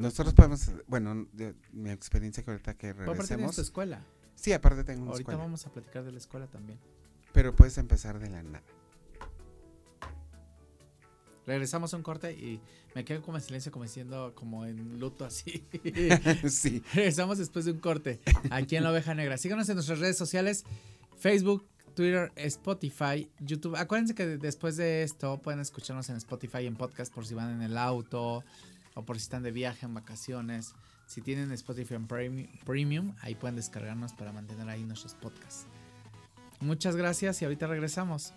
Nosotros 0.00 0.34
podemos, 0.34 0.68
bueno, 0.88 1.28
de 1.32 1.54
mi 1.70 1.90
experiencia 1.90 2.42
que 2.42 2.50
ahorita 2.50 2.74
que 2.74 2.94
regresemos. 2.94 3.30
Aparte 3.30 3.54
tu 3.54 3.62
escuela. 3.62 4.04
Sí, 4.34 4.52
aparte 4.52 4.82
tengo 4.82 5.02
una 5.02 5.12
Ahorita 5.12 5.36
vamos 5.36 5.64
a 5.68 5.70
platicar 5.70 6.02
de 6.02 6.10
la 6.10 6.18
escuela 6.18 6.48
también. 6.48 6.80
Pero 7.32 7.54
puedes 7.54 7.78
empezar 7.78 8.18
de 8.18 8.28
la 8.28 8.42
nada. 8.42 8.64
Regresamos 11.48 11.94
a 11.94 11.96
un 11.96 12.02
corte 12.02 12.34
y 12.34 12.60
me 12.94 13.06
quedo 13.06 13.22
como 13.22 13.38
en 13.38 13.42
silencio, 13.42 13.72
como 13.72 13.84
diciendo, 13.84 14.32
como 14.34 14.66
en 14.66 15.00
luto 15.00 15.24
así. 15.24 15.64
sí. 16.50 16.82
Regresamos 16.94 17.38
después 17.38 17.64
de 17.64 17.72
un 17.72 17.78
corte 17.78 18.20
aquí 18.50 18.76
en 18.76 18.84
La 18.84 18.90
Oveja 18.90 19.14
Negra. 19.14 19.38
Síganos 19.38 19.66
en 19.70 19.76
nuestras 19.76 19.98
redes 19.98 20.18
sociales. 20.18 20.66
Facebook, 21.16 21.66
Twitter, 21.94 22.30
Spotify, 22.36 23.30
YouTube. 23.40 23.76
Acuérdense 23.76 24.14
que 24.14 24.26
después 24.26 24.76
de 24.76 25.02
esto 25.02 25.38
pueden 25.38 25.60
escucharnos 25.60 26.10
en 26.10 26.16
Spotify 26.16 26.66
en 26.66 26.76
podcast 26.76 27.10
por 27.14 27.24
si 27.24 27.32
van 27.32 27.50
en 27.50 27.62
el 27.62 27.78
auto 27.78 28.44
o 28.92 29.02
por 29.06 29.16
si 29.16 29.22
están 29.22 29.42
de 29.42 29.50
viaje 29.50 29.86
en 29.86 29.94
vacaciones. 29.94 30.74
Si 31.06 31.22
tienen 31.22 31.50
Spotify 31.52 31.94
en 31.94 32.06
Premium, 32.66 33.14
ahí 33.22 33.34
pueden 33.34 33.56
descargarnos 33.56 34.12
para 34.12 34.34
mantener 34.34 34.68
ahí 34.68 34.84
nuestros 34.84 35.14
podcasts. 35.14 35.64
Muchas 36.60 36.94
gracias 36.94 37.40
y 37.40 37.46
ahorita 37.46 37.66
regresamos. 37.68 38.34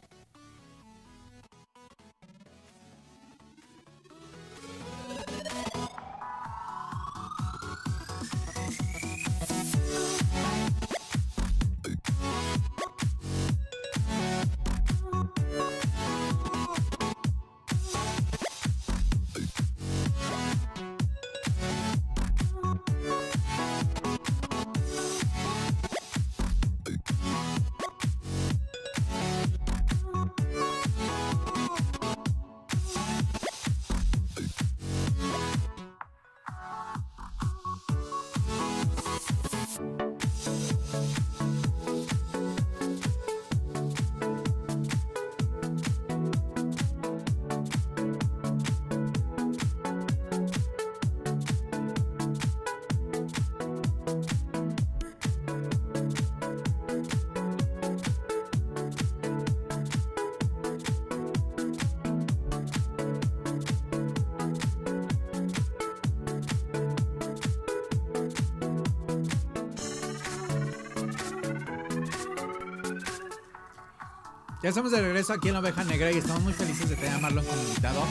Ya 74.63 74.69
estamos 74.69 74.91
de 74.91 75.01
regreso 75.01 75.33
aquí 75.33 75.47
en 75.47 75.55
la 75.55 75.59
oveja 75.59 75.83
negra 75.83 76.11
y 76.11 76.17
estamos 76.17 76.43
muy 76.43 76.53
felices 76.53 76.87
de 76.87 76.95
tener 76.95 77.13
a 77.13 77.17
Marlon 77.17 77.43
como 77.43 77.59
invitado. 77.63 78.03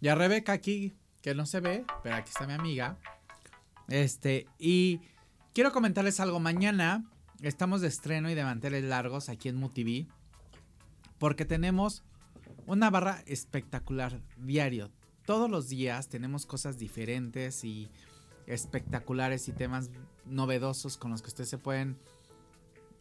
Y 0.00 0.06
a 0.06 0.14
Rebeca 0.14 0.52
aquí, 0.52 0.94
que 1.20 1.34
no 1.34 1.46
se 1.46 1.58
ve, 1.58 1.84
pero 2.04 2.14
aquí 2.14 2.28
está 2.28 2.46
mi 2.46 2.52
amiga. 2.52 2.96
Este, 3.88 4.46
y 4.56 5.00
quiero 5.52 5.72
comentarles 5.72 6.20
algo. 6.20 6.38
Mañana 6.38 7.04
estamos 7.42 7.80
de 7.80 7.88
estreno 7.88 8.30
y 8.30 8.36
de 8.36 8.44
manteles 8.44 8.84
largos 8.84 9.28
aquí 9.28 9.48
en 9.48 9.56
MUTV. 9.56 10.06
Porque 11.18 11.44
tenemos 11.44 12.04
una 12.66 12.88
barra 12.88 13.24
espectacular 13.26 14.20
diario. 14.36 14.92
Todos 15.24 15.50
los 15.50 15.68
días 15.68 16.08
tenemos 16.08 16.46
cosas 16.46 16.78
diferentes 16.78 17.64
y 17.64 17.88
espectaculares 18.46 19.48
y 19.48 19.52
temas 19.52 19.90
novedosos 20.24 20.98
con 20.98 21.10
los 21.10 21.20
que 21.20 21.28
ustedes 21.28 21.50
se 21.50 21.58
pueden 21.58 21.98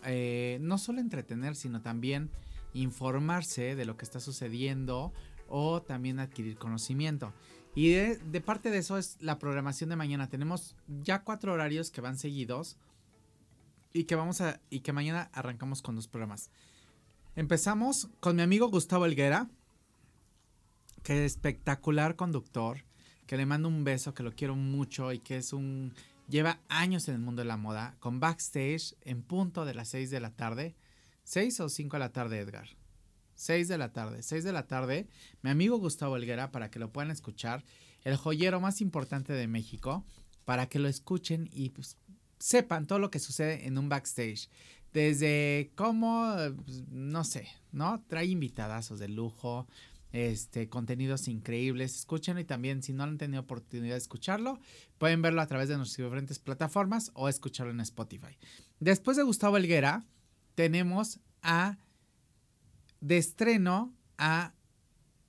eh, 0.06 0.58
no 0.60 0.80
solo 0.80 1.02
entretener, 1.02 1.56
sino 1.56 1.84
también 1.84 2.32
informarse 2.76 3.76
de 3.76 3.86
lo 3.86 3.98
que 3.98 4.06
está 4.06 4.20
sucediendo 4.20 5.14
o 5.48 5.82
también 5.82 6.20
adquirir 6.20 6.58
conocimiento. 6.58 7.34
Y 7.74 7.90
de, 7.90 8.42
parte 8.42 8.70
de 8.70 8.78
eso 8.78 8.98
es 8.98 9.18
la 9.20 9.40
programación 9.40 9.90
de 9.90 9.96
mañana. 9.96 10.30
Tenemos 10.30 10.76
ya 11.04 11.24
cuatro 11.24 11.54
horarios 11.54 11.92
que 11.92 12.02
van 12.02 12.18
seguidos 12.18 12.78
y 13.92 14.06
que 14.06 14.16
vamos 14.16 14.42
a 14.42 14.62
y 14.70 14.82
que 14.82 14.94
mañana 14.94 15.30
arrancamos 15.34 15.82
con 15.82 15.96
dos 15.96 16.08
programas. 16.08 16.52
Empezamos 17.36 18.10
con 18.22 18.38
mi 18.38 18.44
amigo 18.44 18.70
Gustavo 18.70 19.06
Elguera, 19.06 19.50
que 21.04 21.26
es 21.26 21.34
espectacular 21.34 22.16
conductor, 22.16 22.86
que 23.28 23.36
le 23.36 23.46
mando 23.46 23.68
un 23.68 23.84
beso, 23.84 24.14
que 24.14 24.24
lo 24.24 24.34
quiero 24.34 24.56
mucho 24.56 25.12
y 25.12 25.20
que 25.20 25.38
es 25.38 25.52
un 25.52 25.94
lleva 26.28 26.60
años 26.70 27.08
en 27.08 27.16
el 27.16 27.22
mundo 27.22 27.42
de 27.42 27.48
la 27.48 27.58
moda, 27.58 27.96
con 28.00 28.20
backstage 28.20 28.96
en 29.02 29.22
punto 29.22 29.66
de 29.66 29.74
las 29.74 29.90
6 29.90 30.10
de 30.10 30.20
la 30.20 30.32
tarde. 30.32 30.76
6 31.26 31.60
o 31.60 31.70
5 31.70 31.96
de 31.96 32.00
la 32.00 32.12
tarde, 32.12 32.40
Edgar. 32.40 32.70
6 33.36 33.68
de 33.68 33.78
la 33.78 33.92
tarde, 33.92 34.24
6 34.24 34.44
de 34.44 34.54
la 34.54 34.68
tarde, 34.68 35.08
mi 35.42 35.50
amigo 35.50 35.78
Gustavo 35.78 36.16
Elguera, 36.16 36.52
para 36.52 36.72
que 36.72 36.80
lo 36.80 36.94
puedan 36.94 37.12
escuchar, 37.12 37.66
el 38.04 38.16
joyero 38.16 38.62
más 38.62 38.80
importante 38.80 39.34
de 39.34 39.48
México, 39.48 40.06
para 40.46 40.68
que 40.68 40.80
lo 40.80 40.88
escuchen 40.88 41.50
y 41.52 41.72
pues, 41.72 41.98
sepan 42.40 42.88
todo 42.88 43.00
lo 43.00 43.12
que 43.12 43.20
sucede 43.20 43.68
en 43.68 43.78
un 43.78 43.90
backstage. 43.90 44.50
Desde 44.94 45.72
cómo, 45.76 46.34
pues, 46.64 46.84
no 46.90 47.26
sé, 47.26 47.50
¿no? 47.74 48.02
Trae 48.08 48.28
invitadazos 48.28 49.00
de 49.00 49.10
lujo, 49.10 49.68
este, 50.14 50.70
contenidos 50.70 51.28
increíbles. 51.28 51.96
Escúchenlo 51.96 52.40
y 52.40 52.46
también, 52.46 52.82
si 52.82 52.94
no 52.94 53.04
han 53.04 53.18
tenido 53.18 53.42
oportunidad 53.42 53.96
de 53.96 54.00
escucharlo, 54.00 54.60
pueden 54.98 55.22
verlo 55.22 55.42
a 55.42 55.48
través 55.48 55.68
de 55.68 55.76
nuestras 55.76 56.06
diferentes 56.06 56.40
plataformas 56.40 57.12
o 57.16 57.28
escucharlo 57.28 57.74
en 57.74 57.82
Spotify. 57.82 58.38
Después 58.80 59.18
de 59.18 59.24
Gustavo 59.24 59.58
Elguera, 59.58 60.06
tenemos 60.56 61.20
a 61.42 61.78
de 63.02 63.18
estreno 63.18 63.94
a 64.18 64.54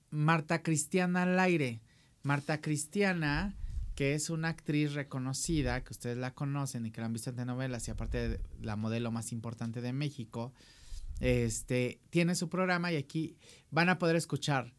Marta 0.09 0.63
Cristiana 0.63 1.23
al 1.23 1.39
aire. 1.39 1.81
Marta 2.23 2.59
Cristiana, 2.59 3.55
que 3.95 4.13
es 4.13 4.29
una 4.29 4.49
actriz 4.49 4.93
reconocida, 4.93 5.83
que 5.83 5.93
ustedes 5.93 6.17
la 6.17 6.33
conocen 6.33 6.85
y 6.85 6.91
que 6.91 7.01
la 7.01 7.07
han 7.07 7.13
visto 7.13 7.29
en 7.29 7.35
telenovelas 7.35 7.87
y 7.87 7.91
aparte 7.91 8.29
de 8.29 8.41
la 8.61 8.75
modelo 8.75 9.11
más 9.11 9.31
importante 9.31 9.81
de 9.81 9.93
México, 9.93 10.53
este, 11.19 11.99
tiene 12.09 12.35
su 12.35 12.49
programa 12.49 12.91
y 12.91 12.95
aquí 12.95 13.37
van 13.69 13.89
a 13.89 13.97
poder 13.97 14.15
escuchar 14.15 14.73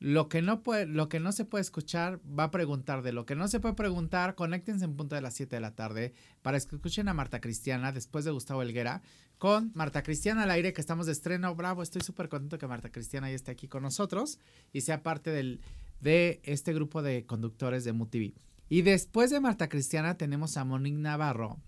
lo 0.00 0.28
que 0.28 0.42
no 0.42 0.62
puede, 0.62 0.86
lo 0.86 1.08
que 1.08 1.20
no 1.20 1.32
se 1.32 1.44
puede 1.44 1.62
escuchar, 1.62 2.20
va 2.26 2.44
a 2.44 2.50
preguntar 2.50 3.02
de 3.02 3.12
lo 3.12 3.26
que 3.26 3.36
no 3.36 3.48
se 3.48 3.60
puede 3.60 3.74
preguntar, 3.74 4.34
conéctense 4.34 4.84
en 4.84 4.96
punto 4.96 5.14
de 5.14 5.22
las 5.22 5.34
7 5.34 5.56
de 5.56 5.60
la 5.60 5.74
tarde 5.74 6.12
para 6.42 6.58
que 6.58 6.76
escuchen 6.76 7.08
a 7.08 7.14
Marta 7.14 7.40
Cristiana 7.40 7.92
después 7.92 8.24
de 8.24 8.30
Gustavo 8.30 8.62
Elguera 8.62 9.02
con 9.38 9.72
Marta 9.74 10.02
Cristiana 10.02 10.44
al 10.44 10.50
aire 10.50 10.72
que 10.72 10.80
estamos 10.80 11.06
de 11.06 11.12
estreno. 11.12 11.54
Bravo, 11.54 11.82
estoy 11.82 12.02
súper 12.02 12.28
contento 12.28 12.58
que 12.58 12.66
Marta 12.66 12.90
Cristiana 12.90 13.28
ya 13.28 13.36
esté 13.36 13.50
aquí 13.50 13.68
con 13.68 13.82
nosotros 13.82 14.38
y 14.72 14.82
sea 14.82 15.02
parte 15.02 15.30
del, 15.30 15.60
de 16.00 16.40
este 16.44 16.72
grupo 16.72 17.02
de 17.02 17.24
conductores 17.26 17.84
de 17.84 17.92
MUTV. 17.92 18.34
Y 18.68 18.82
después 18.82 19.30
de 19.30 19.40
Marta 19.40 19.68
Cristiana 19.68 20.16
tenemos 20.16 20.56
a 20.56 20.64
Monique 20.64 20.98
Navarro 20.98 21.58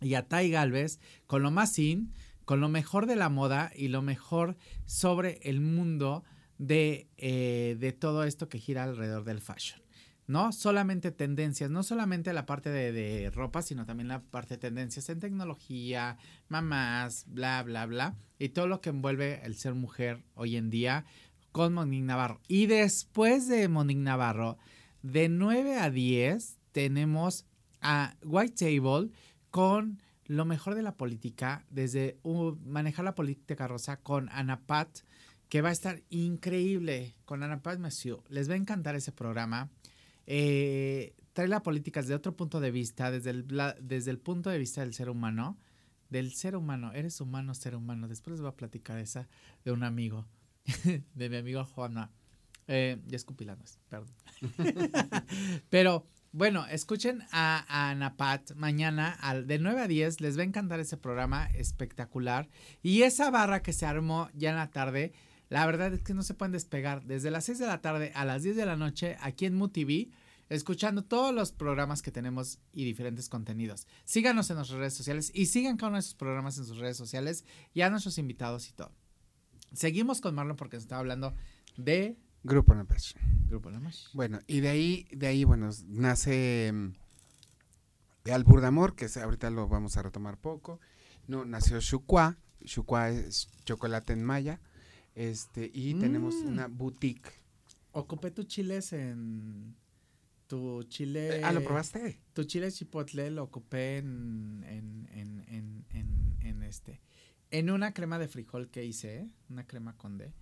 y 0.00 0.14
a 0.14 0.26
Tai 0.26 0.50
Galvez 0.50 1.00
con 1.26 1.42
lo 1.42 1.50
más 1.50 1.78
in, 1.78 2.12
con 2.44 2.60
lo 2.60 2.68
mejor 2.68 3.06
de 3.06 3.16
la 3.16 3.28
moda 3.28 3.72
y 3.74 3.88
lo 3.88 4.02
mejor 4.02 4.56
sobre 4.84 5.40
el 5.42 5.60
mundo 5.60 6.24
de, 6.62 7.08
eh, 7.16 7.76
de 7.80 7.92
todo 7.92 8.22
esto 8.22 8.48
que 8.48 8.60
gira 8.60 8.84
alrededor 8.84 9.24
del 9.24 9.40
fashion. 9.40 9.82
No 10.28 10.52
solamente 10.52 11.10
tendencias, 11.10 11.70
no 11.70 11.82
solamente 11.82 12.32
la 12.32 12.46
parte 12.46 12.70
de, 12.70 12.92
de, 12.92 13.30
ropa, 13.30 13.62
sino 13.62 13.84
también 13.84 14.06
la 14.06 14.22
parte 14.22 14.54
de 14.54 14.58
tendencias 14.58 15.08
en 15.08 15.18
tecnología, 15.18 16.16
mamás, 16.48 17.24
bla, 17.26 17.64
bla, 17.64 17.86
bla, 17.86 18.14
y 18.38 18.50
todo 18.50 18.68
lo 18.68 18.80
que 18.80 18.90
envuelve 18.90 19.44
el 19.44 19.56
ser 19.56 19.74
mujer 19.74 20.22
hoy 20.34 20.56
en 20.56 20.70
día 20.70 21.04
con 21.50 21.74
Monique 21.74 22.04
Navarro. 22.04 22.40
Y 22.46 22.66
después 22.66 23.48
de 23.48 23.66
Monique 23.68 24.00
Navarro, 24.00 24.56
de 25.02 25.28
9 25.28 25.78
a 25.78 25.90
10, 25.90 26.58
tenemos 26.70 27.44
a 27.80 28.14
White 28.24 28.64
Table 28.64 29.10
con 29.50 30.00
lo 30.26 30.44
mejor 30.44 30.76
de 30.76 30.82
la 30.82 30.96
política, 30.96 31.66
desde 31.70 32.20
uh, 32.22 32.52
manejar 32.64 33.04
la 33.04 33.16
política 33.16 33.66
rosa 33.66 33.96
con 33.96 34.28
Ana 34.28 34.60
Pat, 34.60 35.00
que 35.52 35.60
va 35.60 35.68
a 35.68 35.72
estar 35.72 36.02
increíble 36.08 37.14
con 37.26 37.42
Ana 37.42 37.60
Paz 37.60 37.78
Monsieur. 37.78 38.20
Les 38.30 38.48
va 38.48 38.54
a 38.54 38.56
encantar 38.56 38.94
ese 38.94 39.12
programa. 39.12 39.68
Eh, 40.26 41.14
trae 41.34 41.46
la 41.46 41.62
política 41.62 42.00
desde 42.00 42.14
otro 42.14 42.34
punto 42.34 42.58
de 42.58 42.70
vista, 42.70 43.10
desde 43.10 43.28
el, 43.28 43.46
desde 43.82 44.10
el 44.12 44.18
punto 44.18 44.48
de 44.48 44.56
vista 44.56 44.80
del 44.80 44.94
ser 44.94 45.10
humano. 45.10 45.58
Del 46.08 46.32
ser 46.32 46.56
humano, 46.56 46.94
eres 46.94 47.20
humano, 47.20 47.54
ser 47.54 47.76
humano. 47.76 48.08
Después 48.08 48.32
les 48.32 48.40
voy 48.40 48.48
a 48.48 48.56
platicar 48.56 48.96
esa 48.96 49.28
de 49.62 49.72
un 49.72 49.82
amigo, 49.84 50.26
de 51.14 51.28
mi 51.28 51.36
amigo 51.36 51.62
Juana. 51.66 52.10
Eh, 52.66 53.02
ya 53.06 53.16
escupí 53.16 53.44
la 53.44 53.54
nuez, 53.54 53.78
perdón. 53.90 54.14
Pero 55.68 56.06
bueno, 56.32 56.64
escuchen 56.66 57.24
a, 57.30 57.66
a 57.68 57.90
Ana 57.90 58.16
Pat 58.16 58.52
mañana 58.54 59.12
al, 59.20 59.46
de 59.46 59.58
9 59.58 59.82
a 59.82 59.86
10. 59.86 60.22
Les 60.22 60.38
va 60.38 60.40
a 60.40 60.46
encantar 60.46 60.80
ese 60.80 60.96
programa 60.96 61.44
espectacular. 61.52 62.48
Y 62.82 63.02
esa 63.02 63.30
barra 63.30 63.60
que 63.60 63.74
se 63.74 63.84
armó 63.84 64.30
ya 64.32 64.48
en 64.48 64.56
la 64.56 64.70
tarde 64.70 65.12
la 65.52 65.66
verdad 65.66 65.92
es 65.92 66.00
que 66.00 66.14
no 66.14 66.22
se 66.22 66.32
pueden 66.32 66.52
despegar 66.52 67.04
desde 67.04 67.30
las 67.30 67.44
6 67.44 67.58
de 67.58 67.66
la 67.66 67.82
tarde 67.82 68.10
a 68.14 68.24
las 68.24 68.42
10 68.42 68.56
de 68.56 68.64
la 68.64 68.74
noche 68.74 69.18
aquí 69.20 69.44
en 69.44 69.54
MUTV, 69.54 70.08
escuchando 70.48 71.04
todos 71.04 71.34
los 71.34 71.52
programas 71.52 72.00
que 72.00 72.10
tenemos 72.10 72.58
y 72.72 72.86
diferentes 72.86 73.28
contenidos. 73.28 73.86
Síganos 74.06 74.48
en 74.48 74.56
nuestras 74.56 74.78
redes 74.78 74.94
sociales 74.94 75.30
y 75.34 75.44
sigan 75.44 75.76
cada 75.76 75.88
uno 75.88 75.96
de 75.96 76.00
esos 76.00 76.14
programas 76.14 76.56
en 76.56 76.64
sus 76.64 76.78
redes 76.78 76.96
sociales 76.96 77.44
y 77.74 77.82
a 77.82 77.90
nuestros 77.90 78.16
invitados 78.16 78.70
y 78.70 78.72
todo. 78.72 78.92
Seguimos 79.74 80.22
con 80.22 80.34
Marlon 80.34 80.56
porque 80.56 80.78
nos 80.78 80.84
estaba 80.84 81.00
hablando 81.00 81.34
de 81.76 82.16
Grupo 82.42 82.74
Namesh. 82.74 83.14
Grupo 83.46 83.70
Namesh. 83.70 84.08
Bueno, 84.14 84.40
y 84.46 84.60
de 84.60 84.70
ahí, 84.70 85.06
de 85.12 85.26
ahí, 85.26 85.44
bueno, 85.44 85.68
nace 85.86 86.70
um, 86.72 86.94
Albur 88.24 88.62
de 88.62 88.68
Amor, 88.68 88.94
que 88.94 89.06
ahorita 89.22 89.50
lo 89.50 89.68
vamos 89.68 89.98
a 89.98 90.02
retomar 90.02 90.38
poco. 90.38 90.80
No, 91.28 91.44
nació 91.44 91.78
Shukwa. 91.78 92.38
Shukwa 92.62 93.10
es 93.10 93.50
chocolate 93.66 94.14
en 94.14 94.24
maya. 94.24 94.60
Este, 95.14 95.70
y 95.72 95.94
mm. 95.94 96.00
tenemos 96.00 96.34
una 96.36 96.68
boutique. 96.68 97.30
Ocupé 97.92 98.30
tu 98.30 98.44
chiles 98.44 98.92
en. 98.92 99.76
Tu 100.46 100.82
chile. 100.84 101.40
Eh, 101.40 101.44
ah, 101.44 101.52
¿lo 101.52 101.62
probaste? 101.62 102.20
Tu 102.32 102.44
chile 102.44 102.70
chipotle 102.70 103.30
lo 103.30 103.44
ocupé 103.44 103.98
en. 103.98 104.64
En, 104.66 105.08
en, 105.12 105.84
en, 105.90 106.36
en, 106.40 106.62
este. 106.62 107.00
En 107.50 107.70
una 107.70 107.92
crema 107.92 108.18
de 108.18 108.28
frijol 108.28 108.70
que 108.70 108.84
hice, 108.84 109.28
una 109.50 109.66
crema 109.66 109.96
con 109.96 110.16
D. 110.16 110.32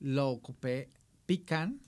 Lo 0.00 0.28
ocupé. 0.30 0.90
Pican. 1.26 1.80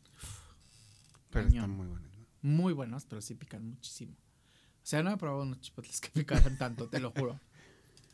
Pero 1.31 1.49
están 1.49 1.71
muy 1.71 1.89
buenos, 1.89 2.17
¿no? 2.17 2.27
Muy 2.43 2.73
buenos, 2.73 3.05
pero 3.05 3.21
sí 3.21 3.35
pican 3.35 3.69
muchísimo. 3.69 4.13
O 4.13 4.89
sea, 4.89 5.03
no 5.03 5.11
he 5.11 5.17
probado 5.17 5.43
unos 5.43 5.61
chipotles 5.61 6.01
que 6.01 6.09
pican 6.15 6.57
tanto, 6.57 6.89
te 6.89 7.01
lo 7.01 7.11
juro. 7.11 7.41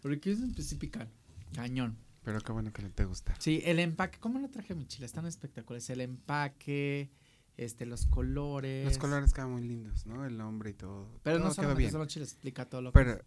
Porque 0.00 0.34
sí 0.34 0.74
pican. 0.76 1.08
Cañón. 1.54 1.98
Pero 2.24 2.40
qué 2.40 2.52
bueno 2.52 2.72
que 2.72 2.82
te 2.82 3.04
gusta. 3.04 3.34
Sí, 3.38 3.62
el 3.64 3.78
empaque, 3.78 4.18
¿cómo 4.18 4.38
lo 4.38 4.48
traje 4.48 4.74
mi 4.74 4.86
chile? 4.86 5.06
Están 5.06 5.26
espectaculares. 5.26 5.90
El 5.90 6.00
empaque, 6.00 7.10
este, 7.56 7.84
los 7.84 8.06
colores. 8.06 8.84
Los 8.84 8.98
colores 8.98 9.32
quedan 9.32 9.52
muy 9.52 9.62
lindos, 9.62 10.06
¿no? 10.06 10.24
El 10.24 10.36
nombre 10.38 10.70
y 10.70 10.74
todo. 10.74 11.08
Pero 11.22 11.38
todo 11.38 11.48
no 11.48 11.54
solo, 11.54 11.74
bien. 11.74 11.90
solo 11.90 12.06
chiles, 12.06 12.32
explica 12.32 12.64
todo 12.68 12.80
lo 12.80 12.92
pero, 12.92 13.18
que 13.18 13.24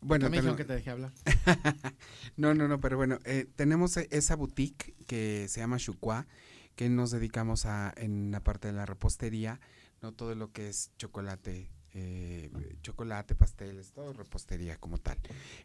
Bueno, 0.00 0.28
me 0.28 0.38
dijeron 0.38 0.56
que 0.56 0.64
te 0.64 0.74
dejé 0.74 0.90
hablar. 0.90 1.12
no, 2.36 2.54
no, 2.54 2.66
no, 2.66 2.80
pero 2.80 2.96
bueno, 2.96 3.18
eh, 3.24 3.46
tenemos 3.54 3.96
esa 3.96 4.34
boutique 4.34 4.94
que 5.06 5.46
se 5.48 5.60
llama 5.60 5.76
Shukwa, 5.78 6.26
que 6.74 6.88
nos 6.88 7.12
dedicamos 7.12 7.64
a, 7.66 7.92
en 7.96 8.32
la 8.32 8.42
parte 8.42 8.68
de 8.68 8.74
la 8.74 8.86
repostería, 8.86 9.60
no 10.00 10.12
todo 10.12 10.34
lo 10.34 10.50
que 10.52 10.68
es 10.68 10.90
chocolate 10.96 11.70
eh, 11.94 12.50
chocolate, 12.82 13.34
pasteles, 13.34 13.92
todo 13.92 14.12
repostería 14.12 14.76
como 14.78 14.98
tal. 14.98 15.18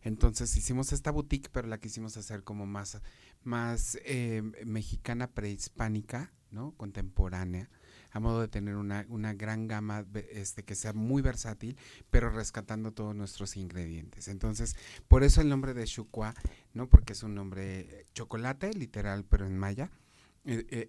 Entonces 0.04 0.56
hicimos 0.58 0.92
esta 0.92 1.12
boutique, 1.12 1.50
pero 1.52 1.68
la 1.68 1.80
quisimos 1.80 2.18
hacer 2.18 2.44
como 2.44 2.66
más, 2.66 3.02
más 3.44 3.98
eh, 4.04 4.42
mexicana 4.66 5.28
prehispánica, 5.32 6.34
¿no? 6.52 6.74
Contemporánea, 6.76 7.70
a 8.12 8.20
modo 8.20 8.42
de 8.42 8.48
tener 8.48 8.76
una, 8.76 9.06
una 9.10 9.34
gran 9.34 9.68
gama 9.68 10.06
este, 10.32 10.64
que 10.64 10.76
sea 10.76 10.94
muy 10.94 11.22
versátil, 11.22 11.78
pero 12.10 12.30
rescatando 12.30 12.92
todos 12.92 13.16
nuestros 13.16 13.56
ingredientes. 13.58 14.28
Entonces, 14.28 14.76
por 15.08 15.24
eso 15.24 15.42
el 15.42 15.50
nombre 15.50 15.74
de 15.74 15.86
Shukwa, 15.86 16.34
¿no? 16.74 16.90
Porque 16.90 17.14
es 17.14 17.24
un 17.24 17.36
nombre 17.36 18.08
chocolate, 18.14 18.74
literal, 18.74 19.26
pero 19.26 19.46
en 19.46 19.58
maya 19.58 19.90
eh, 19.90 19.90
eh, 19.90 20.07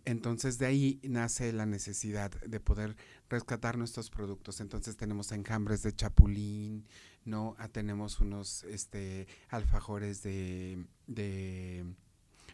entonces 0.04 0.58
de 0.58 0.66
ahí 0.66 1.00
nace 1.02 1.52
la 1.52 1.66
necesidad 1.66 2.30
de 2.30 2.60
poder 2.60 2.96
rescatar 3.28 3.76
nuestros 3.76 4.08
productos. 4.10 4.60
Entonces 4.60 4.96
tenemos 4.96 5.32
enjambres 5.32 5.82
de 5.82 5.94
chapulín, 5.94 6.86
¿no? 7.24 7.56
Ah, 7.58 7.68
tenemos 7.68 8.20
unos 8.20 8.62
este, 8.64 9.26
alfajores 9.48 10.22
de, 10.22 10.86
de 11.08 11.84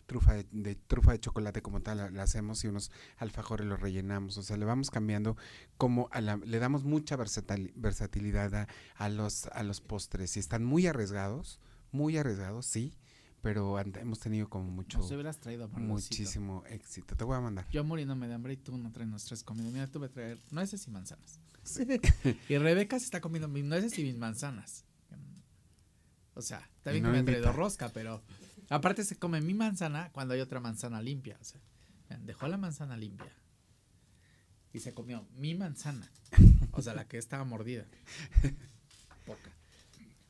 trufa 0.07 0.35
de, 0.51 0.75
trufa 0.75 1.13
de 1.13 1.21
chocolate 1.21 1.63
como 1.63 1.81
tal, 1.81 2.15
la, 2.15 2.23
hacemos 2.23 2.63
y 2.65 2.69
unos 2.69 2.91
alfajores 3.19 3.67
los 3.67 3.81
rellenamos. 3.81 4.37
O 4.39 4.43
sea, 4.43 4.57
le 4.57 4.65
vamos 4.65 4.91
cambiando 4.91 5.37
como 5.77 6.09
a 6.11 6.21
la- 6.21 6.37
le 6.39 6.59
damos 6.59 6.85
mucha 6.85 7.17
versatil- 7.17 7.73
versatilidad 7.77 8.55
a, 8.55 8.69
a 8.97 9.09
los, 9.09 9.47
a 9.49 9.63
los 9.63 9.81
postres. 9.81 10.37
Y 10.37 10.41
están 10.41 10.65
muy 10.65 10.87
arriesgados, 10.87 11.61
muy 11.93 12.17
arriesgados, 12.17 12.67
sí, 12.67 12.95
pero 13.45 13.79
hemos 13.79 14.21
tenido 14.21 14.49
como 14.49 14.71
mucho, 14.71 14.97
Nos 14.97 15.11
hubieras 15.11 15.39
traído 15.39 15.69
muchísimo 15.69 16.65
éxito. 16.67 17.15
Te 17.15 17.25
voy 17.25 17.37
a 17.37 17.41
mandar. 17.43 17.69
Yo 17.71 17.85
muriéndome 17.85 18.27
de 18.27 18.33
hambre 18.33 18.55
y 18.55 18.57
tú 18.57 18.75
no 18.79 18.91
traes 18.91 19.11
nuestras 19.11 19.45
comidas. 19.45 19.71
Mira, 19.71 19.87
tuve 19.87 20.09
que 20.09 20.15
traer 20.15 20.39
nueces 20.51 20.87
y 20.87 20.91
manzanas. 20.91 21.39
Sí. 21.63 21.87
y 22.49 22.57
Rebeca 22.57 22.99
se 22.99 23.05
está 23.05 23.21
comiendo 23.21 23.47
mis 23.47 23.63
nueces 23.63 23.99
y 23.99 24.03
mis 24.03 24.17
manzanas. 24.17 24.87
O 26.33 26.41
sea, 26.41 26.71
bien 26.87 27.03
no 27.03 27.11
que 27.11 27.13
me 27.13 27.13
me 27.13 27.19
ha 27.19 27.25
traído 27.27 27.45
invita. 27.49 27.53
rosca, 27.53 27.91
pero 27.91 28.23
aparte 28.71 29.05
se 29.05 29.17
come 29.17 29.43
mi 29.43 29.53
manzana 29.53 30.09
cuando 30.13 30.33
hay 30.33 30.41
otra 30.41 30.61
manzana 30.61 31.03
limpia. 31.03 31.37
O 31.39 31.45
sea, 31.45 31.61
dejó 32.23 32.49
la 32.49 32.57
manzana 32.57 32.97
limpia 32.97 33.31
y 34.73 34.81
se 34.81 34.95
comió 34.95 35.29
mi 35.37 35.55
manzana. 35.55 36.11
O 36.73 36.81
sea, 36.81 36.95
la 36.95 37.07
que 37.07 37.19
estaba 37.19 37.45
mordida. 37.45 37.85
Poca. 39.27 39.54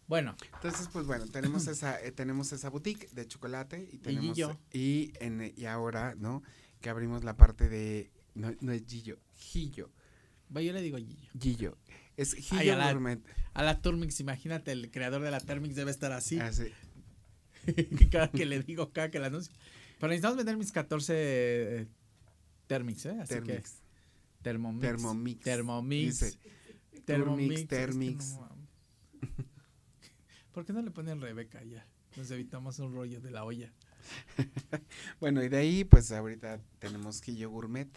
Bueno, 0.07 0.36
Entonces, 0.55 0.88
pues 0.92 1.07
bueno, 1.07 1.26
tenemos 1.26 1.66
esa, 1.66 2.00
eh, 2.02 2.12
tenemos 2.12 2.52
esa 2.52 2.68
boutique 2.68 3.09
de 3.12 3.26
chocolate 3.26 3.88
y 3.90 3.98
tenemos 3.98 4.34
Gillo. 4.34 4.59
y 4.72 5.12
en 5.18 5.52
y 5.57 5.64
ahora, 5.64 6.14
¿no? 6.16 6.42
Que 6.80 6.90
abrimos 6.90 7.24
la 7.24 7.36
parte 7.36 7.68
de 7.68 8.11
no, 8.34 8.55
no 8.61 8.72
es 8.72 8.84
Gillo, 8.86 9.18
Gillo, 9.34 9.90
yo 10.50 10.72
le 10.72 10.82
digo 10.82 10.98
Gillo. 10.98 11.30
Gillo. 11.40 11.78
Es 12.16 12.34
Ay, 12.34 12.42
Gillo 12.42 12.74
a 12.74 12.76
la-. 12.76 13.18
A 13.55 13.62
la 13.62 13.80
Turmix, 13.80 14.20
imagínate, 14.20 14.72
el 14.72 14.90
creador 14.90 15.22
de 15.22 15.30
la 15.30 15.40
Turmix 15.40 15.74
debe 15.74 15.90
estar 15.90 16.12
así. 16.12 16.38
Así. 16.38 16.72
cada 18.11 18.30
que 18.30 18.44
le 18.46 18.62
digo, 18.62 18.92
cada 18.92 19.11
que 19.11 19.18
la 19.18 19.28
anuncio. 19.28 19.52
Pero 19.98 20.09
necesitamos 20.09 20.36
vender 20.36 20.57
mis 20.57 20.72
14 20.72 21.14
eh, 21.16 21.86
Thermix, 22.66 23.07
¿eh? 23.07 23.16
Así 23.20 23.34
que 23.34 23.40
Thermix. 23.40 23.80
Thermomix. 24.42 24.82
Thermomix. 24.82 25.40
Thermomix. 25.44 26.20
Dice, 26.20 26.38
Thermomix. 27.05 27.61
Que 27.61 27.66
Thermix. 27.66 28.38
¿Por 30.55 30.64
qué 30.64 30.72
no 30.72 30.82
le 30.82 30.92
ponen 30.92 31.20
Rebeca 31.20 31.64
ya? 31.64 31.84
Nos 32.16 32.30
evitamos 32.30 32.78
un 32.78 32.94
rollo 32.94 33.20
de 33.20 33.30
la 33.32 33.44
olla. 33.44 33.72
Bueno, 35.18 35.42
y 35.42 35.48
de 35.48 35.57
ahí, 35.57 35.84
pues 35.84 36.12
ahorita 36.12 36.61
tenemos 36.78 37.20
Gillo 37.22 37.50
Gourmet, 37.50 37.88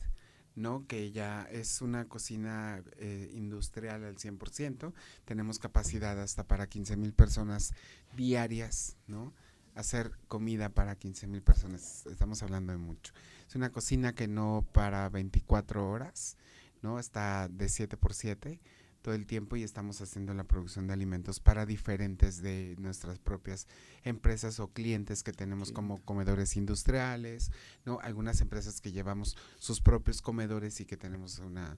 ¿no? 0.56 0.88
Que 0.88 1.12
ya 1.12 1.44
es 1.52 1.82
una 1.82 2.06
cocina 2.06 2.82
eh, 2.98 3.30
industrial 3.36 4.04
al 4.06 4.16
100%. 4.16 4.92
Tenemos 5.26 5.60
capacidad 5.60 6.20
hasta 6.20 6.48
para 6.48 6.68
15 6.68 6.98
mil 6.98 7.14
personas 7.14 7.74
diarias, 8.16 8.98
¿no? 9.06 9.34
Hacer 9.76 10.12
comida 10.28 10.70
para 10.70 10.96
15 10.96 11.28
mil 11.28 11.44
personas. 11.44 12.08
Estamos 12.08 12.42
hablando 12.42 12.72
de 12.72 12.80
mucho. 12.80 13.14
Es 13.48 13.56
una 13.56 13.72
cocina 13.72 14.16
que 14.16 14.28
no 14.28 14.66
para 14.72 15.10
24 15.10 15.88
horas, 15.88 16.38
¿no? 16.82 16.98
Está 16.98 17.50
de 17.50 17.70
7 17.70 17.98
por 17.98 18.16
7 18.16 18.60
todo 19.08 19.16
el 19.16 19.26
tiempo 19.26 19.56
y 19.56 19.64
estamos 19.64 20.02
haciendo 20.02 20.34
la 20.34 20.44
producción 20.44 20.86
de 20.88 20.92
alimentos 20.92 21.40
para 21.40 21.66
diferentes 21.66 22.42
de 22.42 22.76
nuestras 22.78 23.20
propias 23.20 23.66
empresas 24.04 24.60
o 24.60 24.68
clientes 24.74 25.24
que 25.24 25.32
tenemos 25.32 25.72
como 25.72 26.02
comedores 26.04 26.58
industriales, 26.58 27.54
¿no? 27.86 28.00
Algunas 28.02 28.42
empresas 28.42 28.82
que 28.82 28.92
llevamos 28.92 29.38
sus 29.60 29.80
propios 29.80 30.22
comedores 30.22 30.82
y 30.82 30.86
que 30.86 30.98
tenemos 30.98 31.40
una, 31.40 31.78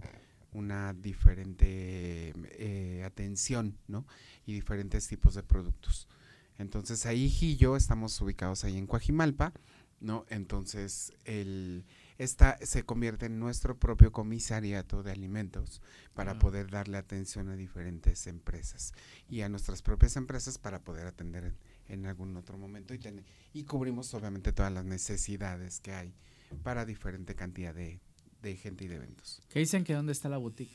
una 0.53 0.95
diferente 0.95 2.33
eh, 2.57 3.03
atención, 3.05 3.77
¿no? 3.87 4.07
Y 4.47 4.53
diferentes 4.53 5.07
tipos 5.07 5.35
de 5.35 5.43
productos. 5.43 6.07
Entonces 6.57 7.05
ahí 7.05 7.31
y 7.41 7.57
yo 7.57 7.75
estamos 7.75 8.19
ubicados 8.21 8.63
ahí 8.63 8.75
en 8.75 8.87
Coajimalpa, 8.87 9.53
¿no? 9.99 10.25
Entonces 10.29 11.13
el 11.25 11.85
esta 12.19 12.57
se 12.63 12.83
convierte 12.83 13.25
en 13.25 13.39
nuestro 13.39 13.79
propio 13.79 14.11
comisariato 14.11 15.01
de 15.01 15.11
alimentos 15.11 15.81
para 16.13 16.33
Ah. 16.33 16.39
poder 16.39 16.69
darle 16.69 16.97
atención 16.97 17.49
a 17.49 17.55
diferentes 17.55 18.27
empresas 18.27 18.93
y 19.27 19.41
a 19.41 19.49
nuestras 19.49 19.81
propias 19.81 20.15
empresas 20.17 20.57
para 20.59 20.81
poder 20.83 21.07
atender 21.07 21.45
en, 21.45 21.55
en 21.87 22.05
algún 22.05 22.35
otro 22.37 22.57
momento 22.57 22.93
y 22.93 22.99
tener 22.99 23.23
y 23.53 23.63
cubrimos 23.63 24.13
obviamente 24.13 24.53
todas 24.53 24.71
las 24.71 24.85
necesidades 24.85 25.79
que 25.79 25.93
hay 25.93 26.13
para 26.61 26.85
diferente 26.85 27.33
cantidad 27.35 27.73
de, 27.73 27.99
de 28.41 28.55
gente 28.57 28.85
y 28.85 28.87
de 28.89 28.95
eventos. 28.97 29.41
¿Qué 29.49 29.59
dicen 29.59 29.83
que 29.83 29.93
dónde 29.93 30.11
está 30.11 30.29
la 30.29 30.37
boutique? 30.37 30.71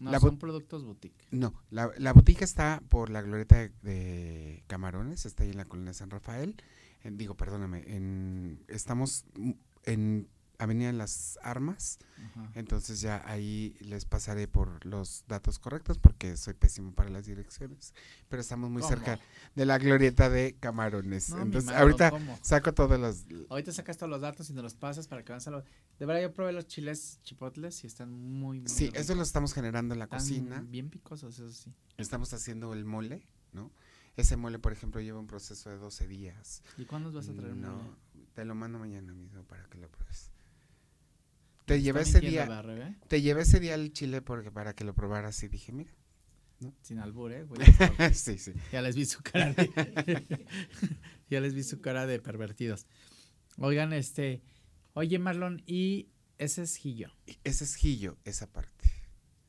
No, 0.00 0.10
La 0.10 0.18
son 0.18 0.36
productos 0.36 0.82
boutique. 0.84 1.14
No, 1.30 1.54
la, 1.70 1.92
la 1.96 2.12
boutique 2.12 2.42
está 2.42 2.82
por 2.88 3.08
la 3.08 3.22
glorieta 3.22 3.56
de, 3.58 3.68
de 3.82 4.64
Camarones, 4.66 5.26
está 5.26 5.44
ahí 5.44 5.50
en 5.50 5.56
la 5.58 5.64
colina 5.64 5.94
San 5.94 6.10
Rafael. 6.10 6.56
En- 7.04 7.16
digo, 7.18 7.36
perdóname, 7.36 7.84
en, 7.86 8.64
estamos 8.66 9.24
mm, 9.36 9.50
en 9.84 10.28
Avenida 10.62 10.92
las 10.92 11.38
Armas, 11.42 11.98
Ajá. 12.24 12.50
entonces 12.54 13.00
ya 13.00 13.22
ahí 13.26 13.76
les 13.80 14.04
pasaré 14.04 14.46
por 14.46 14.84
los 14.86 15.24
datos 15.28 15.58
correctos 15.58 15.98
porque 15.98 16.36
soy 16.36 16.54
pésimo 16.54 16.92
para 16.94 17.10
las 17.10 17.26
direcciones, 17.26 17.94
pero 18.28 18.40
estamos 18.42 18.70
muy 18.70 18.82
¿Cómo? 18.82 18.94
cerca 18.94 19.18
de 19.54 19.66
la 19.66 19.78
glorieta 19.78 20.30
de 20.30 20.56
Camarones. 20.60 21.30
No, 21.30 21.42
entonces, 21.42 21.70
ahorita 21.70 22.10
¿cómo? 22.10 22.38
saco 22.42 22.72
todos 22.74 22.98
los... 23.00 23.24
Ahorita 23.50 23.72
sacas 23.72 23.96
todos 23.96 24.10
los 24.10 24.20
datos 24.20 24.48
y 24.50 24.52
nos 24.52 24.62
los 24.62 24.74
pasas 24.74 25.08
para 25.08 25.24
que 25.24 25.32
avanzan 25.32 25.54
los... 25.54 25.64
De 25.98 26.06
verdad, 26.06 26.22
yo 26.22 26.32
probé 26.32 26.52
los 26.52 26.66
chiles 26.66 27.18
chipotles 27.22 27.84
y 27.84 27.86
están 27.86 28.12
muy, 28.12 28.60
muy 28.60 28.68
Sí, 28.68 28.90
eso 28.94 29.14
lo 29.14 29.22
estamos 29.22 29.52
generando 29.54 29.94
en 29.94 29.98
la 29.98 30.04
Están 30.04 30.20
cocina. 30.20 30.60
bien 30.60 30.90
picosos, 30.90 31.38
eso 31.38 31.50
sí. 31.50 31.72
Estamos 31.98 32.32
haciendo 32.34 32.72
el 32.72 32.84
mole, 32.84 33.26
¿no? 33.52 33.70
Ese 34.16 34.36
mole, 34.36 34.58
por 34.58 34.72
ejemplo, 34.72 35.00
lleva 35.00 35.18
un 35.18 35.26
proceso 35.26 35.70
de 35.70 35.78
12 35.78 36.06
días. 36.06 36.62
¿Y 36.76 36.84
cuándo 36.84 37.10
vas 37.12 37.28
a 37.28 37.32
traer 37.32 37.56
no, 37.56 37.74
mole? 37.76 37.90
te 38.34 38.44
lo 38.44 38.54
mando 38.54 38.78
mañana 38.78 39.12
mismo 39.12 39.42
para 39.44 39.64
que 39.64 39.78
lo 39.78 39.88
pruebes. 39.90 40.30
Te 41.64 41.80
llevé 41.80 42.02
ese 42.02 42.20
día, 42.20 42.42
¿verdad, 42.42 42.64
Rebe? 42.64 42.96
te 43.08 43.22
llevé 43.22 43.42
ese 43.42 43.60
día 43.60 43.74
al 43.74 43.92
chile 43.92 44.20
porque 44.22 44.50
para 44.50 44.74
que 44.74 44.84
lo 44.84 44.94
probaras 44.94 45.42
y 45.42 45.48
dije, 45.48 45.72
mira. 45.72 45.92
Sin 46.82 46.98
albur, 47.00 47.32
¿eh? 47.32 47.42
güey? 47.44 47.60
sí, 48.14 48.38
sí. 48.38 48.52
ya 48.70 48.82
les 48.82 48.94
vi 48.94 49.04
su 49.04 49.20
cara 49.22 49.52
de... 49.52 50.46
ya 51.30 51.40
les 51.40 51.54
vi 51.54 51.62
su 51.64 51.80
cara 51.80 52.06
de 52.06 52.20
pervertidos. 52.20 52.86
Oigan, 53.58 53.92
este... 53.92 54.42
Oye, 54.94 55.18
Marlon, 55.18 55.62
y 55.66 56.08
ese 56.38 56.62
es 56.62 56.76
Gillo, 56.76 57.08
Y 57.26 57.38
Ese 57.44 57.64
es 57.64 57.74
Gillo, 57.76 58.18
esa 58.24 58.46
parte. 58.52 58.90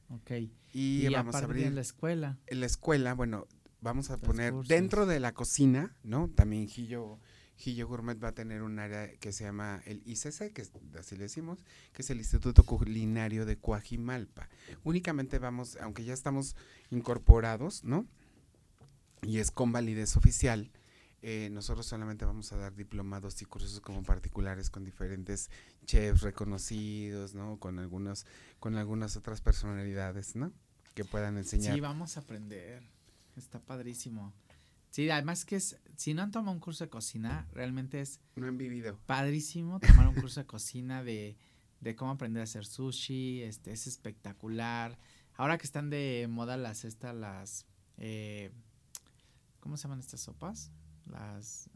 ok. 0.09 0.31
Y, 0.73 1.05
Y, 1.05 1.09
vamos 1.09 1.35
a 1.35 1.39
abrir 1.39 1.65
en 1.67 1.75
la 1.75 1.81
escuela. 1.81 2.39
en 2.47 2.59
la 2.61 2.65
escuela, 2.65 3.13
bueno, 3.13 3.47
vamos 3.81 4.09
a 4.09 4.13
Los 4.13 4.21
poner 4.21 4.53
cursos. 4.53 4.69
dentro 4.69 5.05
de 5.05 5.19
la 5.19 5.33
cocina, 5.33 5.95
¿no? 6.03 6.29
También 6.29 6.67
Gillo, 6.67 7.19
Gillo 7.55 7.87
Gourmet 7.87 8.21
va 8.21 8.29
a 8.29 8.33
tener 8.33 8.61
un 8.63 8.79
área 8.79 9.11
que 9.17 9.31
se 9.31 9.43
llama 9.43 9.81
el 9.85 10.01
ICC, 10.05 10.51
que 10.53 10.61
es- 10.63 10.71
así 10.99 11.15
le 11.15 11.23
decimos, 11.23 11.59
que 11.93 12.01
es 12.01 12.09
el 12.09 12.17
Instituto 12.17 12.63
Culinario 12.63 13.45
de 13.45 13.57
Coajimalpa. 13.57 14.49
Únicamente 14.83 15.39
vamos, 15.39 15.77
aunque 15.81 16.03
ya 16.03 16.13
estamos 16.13 16.55
incorporados, 16.89 17.83
¿no? 17.83 18.07
Y 19.21 19.37
es 19.37 19.51
con 19.51 19.71
validez 19.71 20.15
oficial. 20.17 20.71
eh, 21.25 21.47
nosotros 21.53 21.85
solamente 21.85 22.25
vamos 22.25 22.51
a 22.51 22.57
dar 22.57 22.75
diplomados 22.75 23.41
y 23.41 23.45
cursos 23.45 23.79
como 23.79 24.03
particulares 24.03 24.69
con 24.69 24.83
diferentes 24.83 25.49
chefs 25.85 26.19
reconocidos, 26.21 27.33
¿no? 27.33 27.57
Con 27.59 27.79
algunos, 27.79 28.25
con 28.59 28.75
algunas 28.75 29.15
otras 29.15 29.39
personalidades, 29.39 30.35
¿no? 30.35 30.51
Que 30.95 31.05
puedan 31.05 31.37
enseñar. 31.37 31.75
Sí, 31.75 31.79
vamos 31.79 32.17
a 32.17 32.19
aprender. 32.19 32.83
Está 33.37 33.59
padrísimo. 33.59 34.33
Sí, 34.93 35.09
además 35.09 35.43
que 35.43 35.55
es, 35.55 35.79
si 35.97 36.13
no 36.13 36.21
han 36.21 36.29
tomado 36.29 36.51
un 36.53 36.59
curso 36.59 36.83
de 36.83 36.89
cocina, 36.91 37.47
realmente 37.51 37.99
es 37.99 38.19
No 38.35 38.45
han 38.45 38.59
vivido. 38.59 38.99
padrísimo 39.07 39.79
tomar 39.79 40.07
un 40.07 40.13
curso 40.13 40.39
de 40.39 40.45
cocina 40.45 41.03
de, 41.03 41.35
de 41.81 41.95
cómo 41.95 42.11
aprender 42.11 42.41
a 42.41 42.43
hacer 42.43 42.63
sushi, 42.63 43.41
este, 43.41 43.71
es 43.71 43.87
espectacular. 43.87 44.99
Ahora 45.35 45.57
que 45.57 45.65
están 45.65 45.89
de 45.89 46.27
moda 46.29 46.57
las 46.57 46.85
estas, 46.85 47.15
las, 47.15 47.65
eh, 47.97 48.51
¿cómo 49.61 49.77
se 49.77 49.83
llaman 49.83 49.99
estas 49.99 50.21
sopas? 50.21 50.69
Las, 51.07 51.71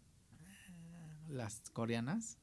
las 1.27 1.61
coreanas, 1.71 2.37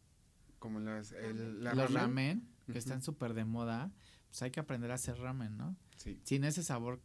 Como 0.59 0.81
las, 0.81 1.13
el, 1.13 1.63
la 1.63 1.73
los 1.75 1.93
ramen. 1.93 2.41
ramen, 2.41 2.49
que 2.73 2.79
están 2.79 3.01
súper 3.01 3.35
de 3.35 3.45
moda, 3.45 3.93
pues 4.29 4.43
hay 4.43 4.51
que 4.51 4.59
aprender 4.59 4.91
a 4.91 4.95
hacer 4.95 5.19
ramen, 5.19 5.57
¿no? 5.57 5.77
Sí. 5.99 6.21
sin 6.25 6.43
ese 6.43 6.65
sabor 6.65 7.01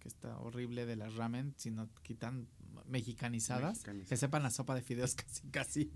que 0.00 0.08
está 0.08 0.36
horrible 0.40 0.86
de 0.86 0.96
las 0.96 1.14
ramen, 1.14 1.54
sino 1.56 1.88
quitan 2.02 2.48
mexicanizadas, 2.86 3.72
Mexicanizadas. 3.74 4.08
que 4.08 4.16
sepan 4.16 4.42
la 4.42 4.50
sopa 4.50 4.74
de 4.74 4.82
fideos 4.82 5.14
casi 5.16 5.42
casi. 5.50 5.92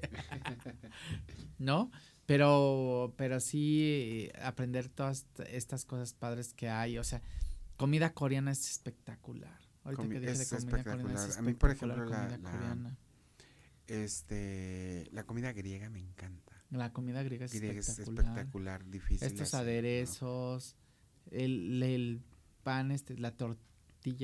¿No? 1.59 1.91
Pero 2.27 3.15
pero 3.17 3.41
sí 3.41 3.81
eh, 3.83 4.33
aprender 4.43 4.89
todas 4.89 5.27
estas 5.51 5.85
cosas 5.85 6.13
padres 6.15 6.55
que 6.55 6.69
hay, 6.69 6.99
o 6.99 7.05
sea, 7.05 7.21
comida 7.77 8.13
coreana 8.15 8.51
es 8.53 8.71
espectacular. 8.71 9.59
Ahorita 9.85 10.03
Comi- 10.03 10.09
que 10.13 10.21
dije 10.21 10.33
de 10.33 10.47
comida 10.47 10.85
coreana 10.85 11.15
es 11.15 11.21
espectacular. 11.21 11.39
A 11.39 11.43
mí, 11.43 11.53
por 11.55 11.71
espectacular 11.71 11.99
ejemplo, 11.99 12.17
la- 12.19 12.29
comida 12.29 12.39
la- 12.39 12.51
coreana. 12.51 12.99
Este, 13.87 15.09
la 15.13 15.25
comida 15.25 15.53
griega 15.53 15.91
me 15.91 16.01
encanta. 16.01 16.53
La 16.71 16.93
comida 16.93 17.23
griega 17.23 17.45
es 17.45 17.53
Griega 17.53 17.81
es 17.81 17.89
espectacular. 17.91 18.25
espectacular, 18.39 18.85
difícil. 18.91 19.27
Estos 19.27 19.49
hacer, 19.49 19.59
¿no? 19.61 19.63
aderezos, 19.63 20.77
el, 21.31 21.83
el 21.83 22.23
pan, 22.63 22.91
este, 22.91 23.17
la 23.19 23.37
tortilla 23.37 23.63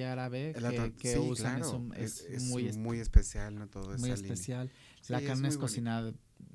árabe 0.07 0.55
La 0.61 0.71
que, 0.71 0.77
tor- 0.79 0.93
que 0.97 1.13
sí, 1.15 1.19
usan 1.19 1.61
es 1.61 1.67
claro, 1.69 1.89
es, 1.97 2.21
es, 2.23 2.43
muy, 2.45 2.73
muy, 2.73 2.97
es- 2.99 3.03
especial, 3.03 3.55
¿no? 3.55 3.69
Todo 3.69 3.85
muy 3.85 3.95
esa 4.11 4.17
línea. 4.23 4.33
especial. 4.33 4.71
Sí, 5.01 5.13
la 5.13 5.19
es 5.21 5.27
carne 5.27 5.41
muy 5.41 5.49
es 5.49 5.55
bonito. 5.57 5.61
cocinada 5.61 6.13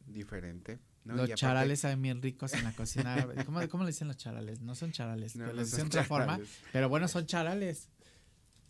diferente. 0.07 0.79
Los 1.05 1.29
charales 1.35 1.79
saben 1.81 2.01
bien 2.01 2.21
ricos 2.21 2.53
en 2.53 2.63
la 2.63 2.71
cocina. 2.75 3.27
¿Cómo, 3.45 3.67
cómo 3.69 3.83
le 3.83 3.89
dicen 3.91 4.07
los 4.07 4.17
charales? 4.17 4.61
No 4.61 4.73
son 4.75 4.91
charales, 4.91 5.35
No, 5.35 5.43
pero 5.45 5.53
no 5.55 5.61
les 5.61 5.71
dicen 5.71 5.85
otra 5.87 6.03
forma. 6.03 6.39
Pero 6.73 6.89
bueno, 6.89 7.07
son 7.07 7.25
charales. 7.27 7.89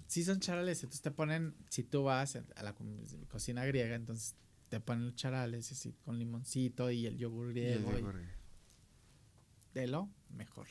Sí, 0.07 0.23
son 0.23 0.39
charales. 0.39 0.79
Entonces 0.83 1.01
te 1.01 1.11
ponen, 1.11 1.55
si 1.69 1.83
tú 1.83 2.03
vas 2.03 2.35
a 2.35 2.63
la 2.63 2.73
co- 2.73 2.83
cocina 3.29 3.65
griega, 3.65 3.95
entonces 3.95 4.35
te 4.69 4.79
ponen 4.81 5.05
los 5.05 5.15
charales 5.15 5.71
así, 5.71 5.93
con 6.03 6.19
limoncito 6.19 6.91
y 6.91 7.05
el 7.05 7.17
yogur 7.17 7.55
Y 7.57 7.61
el 7.65 7.83
griego. 7.85 8.09
y 8.11 8.25
de 9.73 9.87
lo 9.87 10.09
mejor. 10.29 10.67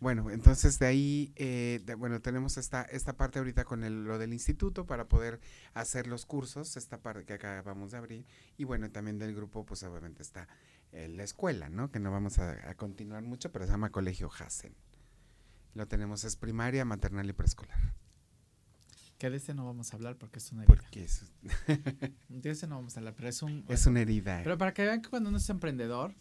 Bueno, 0.00 0.30
entonces 0.30 0.78
de 0.78 0.86
ahí, 0.86 1.32
eh, 1.34 1.80
de- 1.84 1.94
bueno, 1.96 2.20
tenemos 2.20 2.56
esta, 2.56 2.82
esta 2.82 3.16
parte 3.16 3.40
ahorita 3.40 3.64
con 3.64 3.82
el- 3.82 4.04
lo 4.04 4.18
del 4.18 4.32
instituto 4.32 4.86
para 4.86 5.08
poder 5.08 5.40
hacer 5.74 6.06
los 6.06 6.24
cursos, 6.24 6.76
esta 6.76 6.98
parte 7.02 7.24
que 7.24 7.32
acabamos 7.32 7.90
de 7.90 7.98
abrir. 7.98 8.26
Y 8.56 8.64
bueno, 8.64 8.90
también 8.92 9.18
del 9.18 9.34
grupo, 9.34 9.66
pues 9.66 9.82
obviamente 9.82 10.22
está 10.22 10.46
eh, 10.92 11.08
la 11.08 11.22
escuela, 11.24 11.68
¿no? 11.68 11.90
Que 11.90 11.98
no 11.98 12.10
vamos 12.10 12.38
a, 12.38 12.70
a 12.70 12.74
continuar 12.74 13.22
mucho, 13.22 13.50
pero 13.52 13.66
se 13.66 13.72
llama 13.72 13.90
Colegio 13.90 14.30
Hassen. 14.38 14.72
Lo 15.74 15.86
tenemos, 15.86 16.24
es 16.24 16.36
primaria, 16.36 16.84
maternal 16.86 17.28
y 17.28 17.32
preescolar. 17.34 17.92
Que 19.18 19.28
de 19.30 19.36
este 19.36 19.52
no 19.52 19.66
vamos 19.66 19.92
a 19.92 19.96
hablar 19.96 20.16
porque 20.16 20.38
es 20.38 20.50
una 20.52 20.62
herida. 20.62 20.74
Porque 20.80 21.02
es, 21.04 21.24
De 22.28 22.50
este 22.50 22.66
no 22.68 22.76
vamos 22.76 22.96
a 22.96 23.00
hablar, 23.00 23.14
pero 23.16 23.28
es 23.28 23.42
un... 23.42 23.64
es 23.68 23.84
una 23.86 24.00
herida. 24.00 24.40
Pero 24.44 24.56
para 24.56 24.72
que 24.72 24.82
vean 24.84 25.02
que 25.02 25.10
cuando 25.10 25.28
uno 25.28 25.38
es 25.38 25.50
emprendedor, 25.50 26.14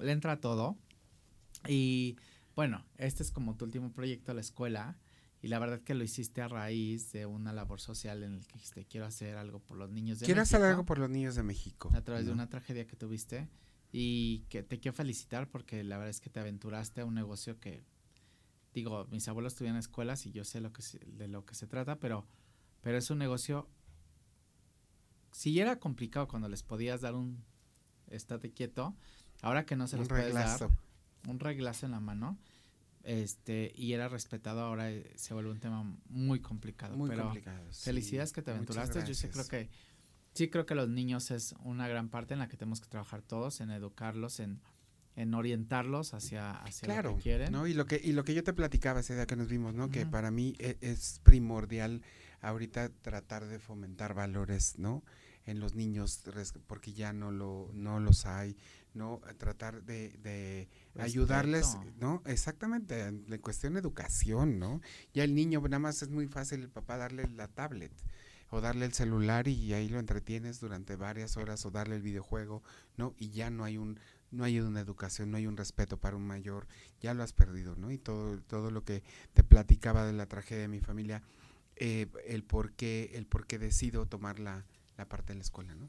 le 0.00 0.10
entra 0.10 0.40
todo. 0.40 0.76
Y 1.68 2.16
bueno, 2.54 2.84
este 2.96 3.22
es 3.22 3.30
como 3.30 3.56
tu 3.56 3.64
último 3.64 3.92
proyecto 3.92 4.32
a 4.32 4.34
la 4.34 4.40
escuela. 4.40 4.98
Y 5.40 5.48
la 5.48 5.58
verdad 5.58 5.80
que 5.80 5.94
lo 5.94 6.04
hiciste 6.04 6.40
a 6.40 6.46
raíz 6.46 7.10
de 7.10 7.26
una 7.26 7.52
labor 7.52 7.80
social 7.80 8.22
en 8.22 8.34
el 8.34 8.46
que 8.46 8.54
dijiste, 8.54 8.84
quiero 8.84 9.06
hacer 9.06 9.36
algo 9.36 9.58
por 9.58 9.76
los 9.76 9.90
niños 9.90 10.20
de 10.20 10.26
Quiero 10.26 10.40
hacer 10.40 10.60
México", 10.60 10.70
algo 10.70 10.86
por 10.86 10.98
los 10.98 11.10
niños 11.10 11.34
de 11.34 11.42
México. 11.42 11.90
A 11.94 12.02
través 12.02 12.26
de 12.26 12.32
una 12.32 12.48
tragedia 12.48 12.86
que 12.86 12.94
tuviste. 12.94 13.48
Y 13.90 14.44
que 14.48 14.62
te 14.62 14.78
quiero 14.78 14.96
felicitar 14.96 15.50
porque 15.50 15.82
la 15.82 15.98
verdad 15.98 16.10
es 16.10 16.20
que 16.20 16.30
te 16.30 16.40
aventuraste 16.40 17.00
a 17.02 17.04
un 17.04 17.14
negocio 17.14 17.58
que, 17.58 17.84
digo, 18.72 19.06
mis 19.10 19.28
abuelos 19.28 19.54
tuvieron 19.54 19.78
escuelas 19.78 20.24
y 20.24 20.32
yo 20.32 20.44
sé 20.44 20.60
lo 20.60 20.72
que 20.72 20.82
de 21.06 21.28
lo 21.28 21.44
que 21.44 21.54
se 21.54 21.66
trata, 21.66 21.98
pero, 21.98 22.26
pero 22.80 22.96
es 22.96 23.10
un 23.10 23.18
negocio, 23.18 23.68
si 25.32 25.60
era 25.60 25.78
complicado 25.78 26.26
cuando 26.26 26.48
les 26.48 26.62
podías 26.62 27.02
dar 27.02 27.14
un 27.14 27.44
estate 28.06 28.52
quieto, 28.52 28.96
ahora 29.42 29.66
que 29.66 29.76
no 29.76 29.86
se 29.86 29.96
Un 29.96 30.00
los 30.00 30.08
puedes 30.08 30.32
dar, 30.32 30.70
un 31.26 31.40
reglazo 31.40 31.86
en 31.86 31.92
la 31.92 32.00
mano, 32.00 32.38
este, 33.04 33.72
y 33.74 33.94
era 33.94 34.08
respetado, 34.08 34.60
ahora 34.60 34.90
eh, 34.90 35.12
se 35.16 35.34
vuelve 35.34 35.50
un 35.50 35.60
tema 35.60 35.84
muy 36.08 36.40
complicado. 36.40 36.96
Muy 36.96 37.10
pero 37.10 37.24
complicado. 37.24 37.64
sí. 37.70 37.84
Felicidades 37.84 38.32
que 38.32 38.42
te 38.42 38.52
aventuraste. 38.52 39.04
Yo 39.06 39.14
sí 39.14 39.28
creo 39.28 39.48
que 39.48 39.68
sí 40.34 40.48
creo 40.48 40.66
que 40.66 40.74
los 40.74 40.88
niños 40.88 41.30
es 41.30 41.54
una 41.64 41.88
gran 41.88 42.08
parte 42.08 42.34
en 42.34 42.40
la 42.40 42.48
que 42.48 42.56
tenemos 42.56 42.80
que 42.80 42.88
trabajar 42.88 43.22
todos, 43.22 43.60
en 43.60 43.70
educarlos, 43.70 44.40
en, 44.40 44.60
en 45.16 45.34
orientarlos 45.34 46.14
hacia, 46.14 46.52
hacia 46.52 46.86
claro, 46.86 47.10
lo 47.10 47.16
que 47.16 47.22
quieren. 47.22 47.52
¿no? 47.52 47.66
Y 47.66 47.74
lo 47.74 47.86
que 47.86 48.00
y 48.02 48.12
lo 48.12 48.24
que 48.24 48.34
yo 48.34 48.42
te 48.44 48.52
platicaba 48.52 49.00
ese 49.00 49.14
día 49.14 49.26
que 49.26 49.36
nos 49.36 49.48
vimos, 49.48 49.74
¿no? 49.74 49.90
Que 49.90 50.06
para 50.06 50.30
mí 50.30 50.54
e- 50.58 50.78
es, 50.80 51.20
primordial 51.22 52.02
ahorita 52.40 52.88
tratar 52.88 53.46
de 53.46 53.58
fomentar 53.58 54.14
valores, 54.14 54.78
¿no? 54.78 55.04
En 55.44 55.58
los 55.58 55.74
niños, 55.74 56.22
porque 56.66 56.92
ya 56.92 57.12
no 57.12 57.32
lo 57.32 57.70
no 57.72 57.98
los 57.98 58.26
hay, 58.26 58.56
¿no? 58.94 59.20
Tratar 59.38 59.82
de, 59.82 60.10
de 60.18 60.68
ayudarles. 60.98 61.76
¿no? 61.98 62.22
Exactamente, 62.26 63.00
en 63.06 63.38
cuestión 63.38 63.74
de 63.74 63.80
educación, 63.80 64.58
¿no? 64.58 64.80
Ya 65.12 65.24
el 65.24 65.34
niño 65.34 65.60
nada 65.62 65.78
más 65.78 66.02
es 66.02 66.10
muy 66.10 66.28
fácil 66.28 66.60
el 66.60 66.70
papá 66.70 66.96
darle 66.96 67.28
la 67.28 67.48
tablet 67.48 67.92
o 68.52 68.60
darle 68.60 68.84
el 68.84 68.92
celular 68.92 69.48
y 69.48 69.72
ahí 69.72 69.88
lo 69.88 69.98
entretienes 69.98 70.60
durante 70.60 70.94
varias 70.94 71.38
horas 71.38 71.64
o 71.64 71.70
darle 71.70 71.96
el 71.96 72.02
videojuego, 72.02 72.62
¿no? 72.98 73.14
Y 73.16 73.30
ya 73.30 73.50
no 73.50 73.64
hay 73.64 73.78
un 73.78 73.98
no 74.30 74.44
hay 74.44 74.60
una 74.60 74.80
educación, 74.80 75.30
no 75.30 75.36
hay 75.36 75.46
un 75.46 75.56
respeto 75.56 75.98
para 75.98 76.16
un 76.16 76.26
mayor, 76.26 76.66
ya 77.00 77.12
lo 77.12 77.22
has 77.22 77.32
perdido, 77.32 77.76
¿no? 77.76 77.90
Y 77.90 77.98
todo, 77.98 78.40
todo 78.40 78.70
lo 78.70 78.82
que 78.82 79.02
te 79.34 79.44
platicaba 79.44 80.06
de 80.06 80.14
la 80.14 80.26
tragedia 80.26 80.62
de 80.62 80.68
mi 80.68 80.80
familia, 80.80 81.22
eh, 81.76 82.06
el 82.26 82.42
por 82.42 82.72
qué, 82.72 83.10
el 83.14 83.26
por 83.26 83.46
qué 83.46 83.58
decido 83.58 84.06
tomar 84.06 84.38
la, 84.38 84.64
la 84.96 85.08
parte 85.08 85.32
de 85.32 85.38
la 85.38 85.42
escuela, 85.42 85.74
¿no? 85.74 85.88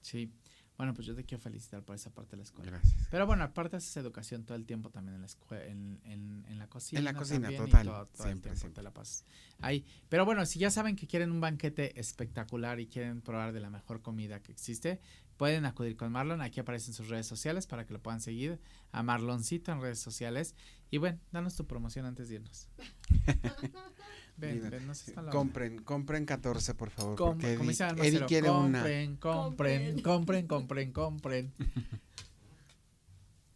Sí. 0.00 0.32
Bueno, 0.78 0.94
pues 0.94 1.06
yo 1.06 1.14
te 1.14 1.22
quiero 1.22 1.40
felicitar 1.40 1.82
por 1.84 1.94
esa 1.94 2.10
parte 2.10 2.30
de 2.32 2.38
la 2.38 2.42
escuela. 2.44 2.70
Gracias. 2.72 3.06
Pero 3.10 3.26
bueno, 3.26 3.44
aparte 3.44 3.76
haces 3.76 3.94
educación 3.98 4.44
todo 4.44 4.56
el 4.56 4.64
tiempo 4.64 4.90
también 4.90 5.14
en 5.16 5.20
la 5.20 5.26
escuela, 5.26 5.64
en, 5.66 6.00
en, 6.04 6.44
en 6.48 6.58
la 6.58 6.66
cocina. 6.66 6.98
En 6.98 7.04
la 7.04 7.12
cocina, 7.14 7.50
total, 7.54 7.86
todo- 7.86 8.08
siempre, 8.14 8.40
tiempo 8.50 8.56
siempre. 8.58 8.70
te 8.72 8.82
la 8.82 8.90
pasas 8.92 9.24
ahí. 9.60 9.84
Pero 10.08 10.24
bueno, 10.24 10.44
si 10.46 10.58
ya 10.58 10.70
saben 10.70 10.96
que 10.96 11.06
quieren 11.06 11.30
un 11.30 11.40
banquete 11.40 12.00
espectacular 12.00 12.80
y 12.80 12.86
quieren 12.88 13.20
probar 13.20 13.52
de 13.52 13.60
la 13.60 13.70
mejor 13.70 14.00
comida 14.00 14.40
que 14.42 14.50
existe, 14.50 14.98
pueden 15.36 15.66
acudir 15.66 15.96
con 15.96 16.10
Marlon. 16.10 16.40
Aquí 16.40 16.58
aparecen 16.58 16.94
sus 16.94 17.08
redes 17.08 17.26
sociales 17.26 17.66
para 17.66 17.86
que 17.86 17.92
lo 17.92 18.00
puedan 18.02 18.20
seguir. 18.20 18.58
A 18.92 19.02
Marloncito 19.02 19.70
en 19.72 19.80
redes 19.82 20.00
sociales. 20.00 20.56
Y 20.90 20.96
bueno, 20.98 21.20
danos 21.30 21.54
tu 21.54 21.66
promoción 21.66 22.06
antes 22.06 22.28
de 22.30 22.36
irnos. 22.36 22.68
ven, 24.46 24.70
ven, 24.70 24.86
no 24.86 25.30
Compren, 25.30 25.78
compren 25.82 26.24
14, 26.26 26.74
por 26.74 26.90
favor, 26.90 27.16
Com- 27.16 27.38
porque 27.38 27.54
Eddie, 27.54 28.26
quiere 28.26 28.50
una. 28.50 28.78
compren, 28.80 29.16
compren, 29.16 30.02
compren, 30.02 30.46
compren, 30.46 30.92
compren. 30.92 31.52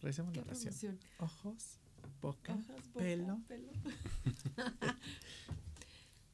Recemos 0.03 0.33
¿Qué 0.35 0.41
la 0.41 0.47
oración. 0.47 0.75
promoción? 0.75 0.99
Ojos, 1.19 1.79
boca. 2.21 2.57
Pelo. 2.95 3.39
pelo. 3.49 3.69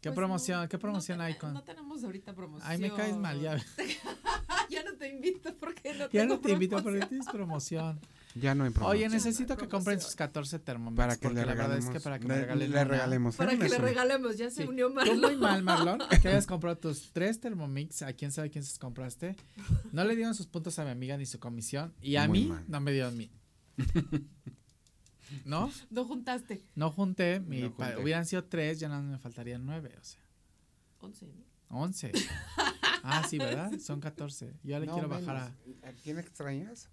¿Qué 0.01 0.09
Pues 0.11 0.17
promoción, 0.17 0.63
no, 0.63 0.69
qué 0.69 0.79
promoción 0.79 1.19
no 1.19 1.25
hay 1.25 1.35
con? 1.35 1.55
No 1.55 1.63
tenemos 1.63 2.03
ahorita 2.03 2.35
promoción. 2.35 2.69
Ay, 2.69 2.79
me 2.79 2.93
caes 2.93 3.17
mal, 3.17 3.41
ya. 3.41 3.57
ya 4.71 4.83
no 4.83 4.95
te 4.95 5.09
invito 5.09 5.55
porque 5.59 5.93
no 5.93 5.99
Ya 6.01 6.09
tengo 6.09 6.35
no 6.35 6.41
te 6.41 6.51
invito 6.51 6.83
porque 6.83 7.07
tienes 7.07 7.29
promoción. 7.29 8.01
Ya 8.35 8.55
no 8.55 8.65
hay 8.65 8.71
promoción. 8.71 8.97
Oye, 8.99 9.09
necesito 9.11 9.57
que 9.59 9.69
compren 9.69 10.01
sus 10.01 10.17
14 10.17 10.59
termómetros. 10.59 10.97
para 11.07 11.17
que 11.17 11.23
porque 11.29 11.35
le 11.41 11.41
la 11.47 11.47
verdad 11.53 11.65
regalemos. 11.67 11.85
es 11.85 11.91
que 11.91 12.01
para 12.03 12.19
que 12.19 12.27
me 12.27 12.35
le, 12.35 12.41
regalen 12.43 12.71
le 12.71 12.85
regalemos. 12.85 13.37
Para 13.37 13.59
que 13.59 13.69
le 13.69 13.79
regalemos, 13.79 14.37
ya 14.39 14.49
Sí. 14.51 14.57
se 14.63 14.69
unió 14.69 14.89
Tú 14.89 14.95
Marlon. 14.95 15.21
muy 15.21 15.37
mal, 15.37 15.63
Marlon, 15.63 15.99
que 16.23 16.29
hayas 16.29 16.47
comprado 16.47 16.79
tus 16.79 17.13
tres 17.13 17.41
Thermomix. 17.41 18.01
¿A 18.03 18.13
quién 18.15 18.33
sabe 18.33 18.49
quién 18.51 18.65
se 18.65 18.71
los 18.71 18.79
compraste? 18.79 19.37
No 19.93 20.05
le 20.05 20.17
dieron 20.17 20.35
sus 20.35 20.47
puntos 20.47 20.79
a 20.79 20.85
mi 20.85 20.91
amiga 20.91 21.17
ni 21.19 21.27
su 21.27 21.39
comisión. 21.39 21.93
Y 22.01 22.17
a 22.17 22.27
Muy 22.27 22.41
mí, 22.45 22.47
mal. 22.49 22.65
no 22.69 22.81
me 22.81 22.93
dieron 22.93 23.17
mí. 23.17 23.31
¿No? 25.45 25.71
No 25.91 26.05
juntaste. 26.05 26.63
No 26.75 26.91
junté. 26.91 27.41
Mi, 27.41 27.61
No 27.63 27.71
junté. 27.71 27.97
hubieran 27.97 28.27
sido 28.27 28.45
tres, 28.45 28.81
ya 28.81 28.89
no 28.89 29.03
me 29.03 29.19
faltarían 29.19 29.65
nueve. 29.65 29.95
O 30.01 30.05
sea, 30.05 30.21
11, 31.01 31.27
¿no? 31.27 31.45
once. 31.81 32.13
Ah, 33.05 33.27
sí, 33.29 33.37
¿verdad? 33.37 33.73
Son 33.81 33.99
14. 33.99 34.55
Yo 34.63 34.79
le 34.79 34.87
No, 34.87 34.93
quiero 34.93 35.09
bajar 35.09 35.37
a. 35.37 35.47
¿A 35.89 35.93
quién 36.05 36.21
extrañas? 36.21 36.89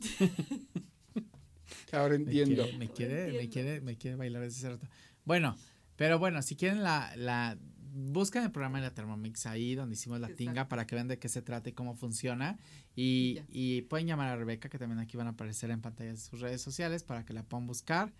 Ahora 1.92 2.16
Me 2.18 2.24
entiendo. 2.24 2.62
quiere, 2.62 2.78
me 2.78 2.88
quiere, 2.88 3.32
me 3.32 3.48
quiere, 3.48 3.80
me 3.80 3.96
quiere 3.96 4.16
bailar 4.16 4.42
desde 4.42 4.58
hace 4.58 4.68
rato. 4.76 4.86
Bueno, 5.24 5.56
pero 5.96 6.18
bueno, 6.18 6.40
si 6.42 6.56
quieren 6.56 6.82
la, 6.82 7.12
la, 7.16 7.58
buscan 7.92 8.44
el 8.44 8.52
programa 8.52 8.78
de 8.78 8.84
la 8.84 8.94
Thermomix 8.94 9.46
ahí 9.46 9.74
donde 9.74 9.94
hicimos 9.94 10.20
la 10.20 10.28
tinga 10.28 10.68
para 10.68 10.86
que 10.86 10.94
vean 10.94 11.08
de 11.08 11.18
qué 11.18 11.28
se 11.28 11.42
trata 11.42 11.68
y 11.68 11.72
cómo 11.72 11.94
funciona. 11.94 12.58
Y 12.94 13.40
Y, 13.48 13.82
pueden 13.82 14.06
llamar 14.06 14.28
a 14.28 14.36
Rebeca, 14.36 14.68
que 14.68 14.78
también 14.78 15.00
aquí 15.00 15.16
van 15.16 15.26
a 15.26 15.30
aparecer 15.30 15.70
en 15.70 15.80
pantalla 15.80 16.10
de 16.12 16.16
sus 16.16 16.40
redes 16.40 16.62
sociales 16.62 17.02
para 17.02 17.24
que 17.24 17.32
la 17.32 17.42
puedan 17.42 17.66
buscar 17.66 18.12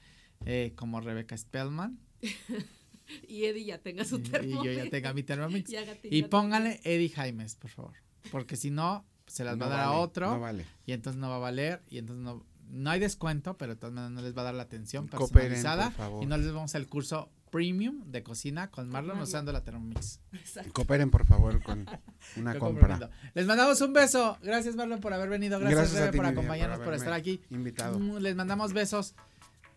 eh, 0.46 0.72
como 0.76 1.00
Rebeca 1.00 1.36
Spellman. 1.36 1.98
Y 3.26 3.46
Eddie 3.46 3.64
ya 3.64 3.78
tenga 3.78 4.04
su 4.04 4.18
Y, 4.20 4.46
y 4.46 4.50
yo 4.52 4.70
ya 4.70 4.88
tenga 4.88 5.12
mi 5.12 5.24
Thermomix. 5.24 5.68
Y, 6.04 6.18
Y 6.18 6.22
pónganle 6.22 6.80
Eddie 6.84 7.08
Jaimes, 7.08 7.56
por 7.56 7.70
favor. 7.70 7.94
Porque 8.30 8.54
si 8.54 8.70
no, 8.70 9.04
se 9.30 9.44
las 9.44 9.56
No 9.56 9.66
va 9.68 9.74
a 9.74 9.76
dar 9.76 9.86
a 9.86 9.92
otro. 9.92 10.30
No 10.32 10.40
vale. 10.40 10.66
y 10.86 10.92
entonces 10.92 11.20
no 11.20 11.28
va 11.30 11.36
a 11.36 11.40
valer 11.40 11.82
y 11.88 11.98
entonces 11.98 12.22
no 12.24 12.44
no 12.70 12.88
hay 12.90 13.00
descuento, 13.00 13.58
pero 13.58 13.74
de 13.74 13.80
todas 13.80 13.92
maneras 13.92 14.12
no 14.12 14.22
les 14.22 14.36
va 14.36 14.42
a 14.42 14.44
dar 14.44 14.54
la 14.54 14.62
atención 14.62 15.08
Cooperen, 15.08 15.48
personalizada 15.50 15.86
por 15.90 15.96
favor. 15.96 16.22
y 16.22 16.26
no 16.26 16.36
les 16.36 16.52
vamos 16.52 16.72
al 16.76 16.86
curso 16.86 17.28
premium 17.50 18.04
de 18.12 18.22
cocina 18.22 18.70
con 18.70 18.88
Marlon 18.88 19.18
usando 19.18 19.50
la 19.50 19.64
Thermomix. 19.64 20.20
Exacto. 20.32 20.72
Cooperen, 20.72 21.10
por 21.10 21.26
favor, 21.26 21.60
con 21.64 21.80
una 22.36 22.56
compra. 22.56 22.96
comprendo. 22.96 23.10
Les 23.34 23.44
mandamos 23.46 23.80
un 23.80 23.92
beso. 23.92 24.38
Gracias 24.40 24.76
Marlon 24.76 25.00
por 25.00 25.12
haber 25.12 25.28
venido. 25.28 25.58
Gracias, 25.58 25.78
Gracias 25.80 25.96
a 25.96 26.00
Rebe 26.02 26.12
ti, 26.12 26.18
por 26.18 26.26
por 26.26 26.32
acompañarnos, 26.32 26.78
por, 26.78 26.86
haberme 26.86 27.04
estar 27.04 27.12
aquí. 27.12 27.42
Invitado. 27.50 27.98
Mm, 27.98 28.18
Les 28.18 28.36
mandamos 28.36 28.72
besos. 28.72 29.16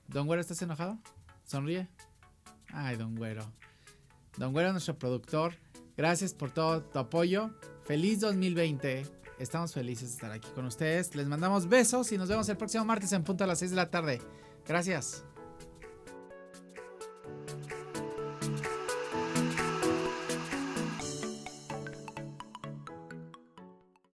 Don 0.07 0.27
Güero, 0.27 0.41
¿estás 0.41 0.61
enojado? 0.61 0.99
Sonríe. 1.45 1.87
Ay, 2.67 2.95
Don 2.95 3.15
Güero. 3.15 3.51
Don 4.37 4.53
Güero, 4.53 4.71
nuestro 4.71 4.99
productor. 4.99 5.55
Gracias 5.97 6.35
por 6.35 6.51
todo 6.51 6.83
tu 6.83 6.99
apoyo. 6.99 7.49
Feliz 7.85 8.19
2020. 8.19 9.22
Estamos 9.43 9.73
felices 9.73 10.09
de 10.09 10.13
estar 10.15 10.31
aquí 10.31 10.49
con 10.55 10.65
ustedes. 10.65 11.15
Les 11.15 11.27
mandamos 11.27 11.67
besos 11.67 12.11
y 12.11 12.17
nos 12.17 12.29
vemos 12.29 12.47
el 12.47 12.57
próximo 12.57 12.85
martes 12.85 13.11
en 13.11 13.23
punto 13.23 13.43
a 13.43 13.47
las 13.47 13.59
6 13.59 13.71
de 13.71 13.77
la 13.77 13.89
tarde. 13.89 14.21
Gracias. 14.65 15.25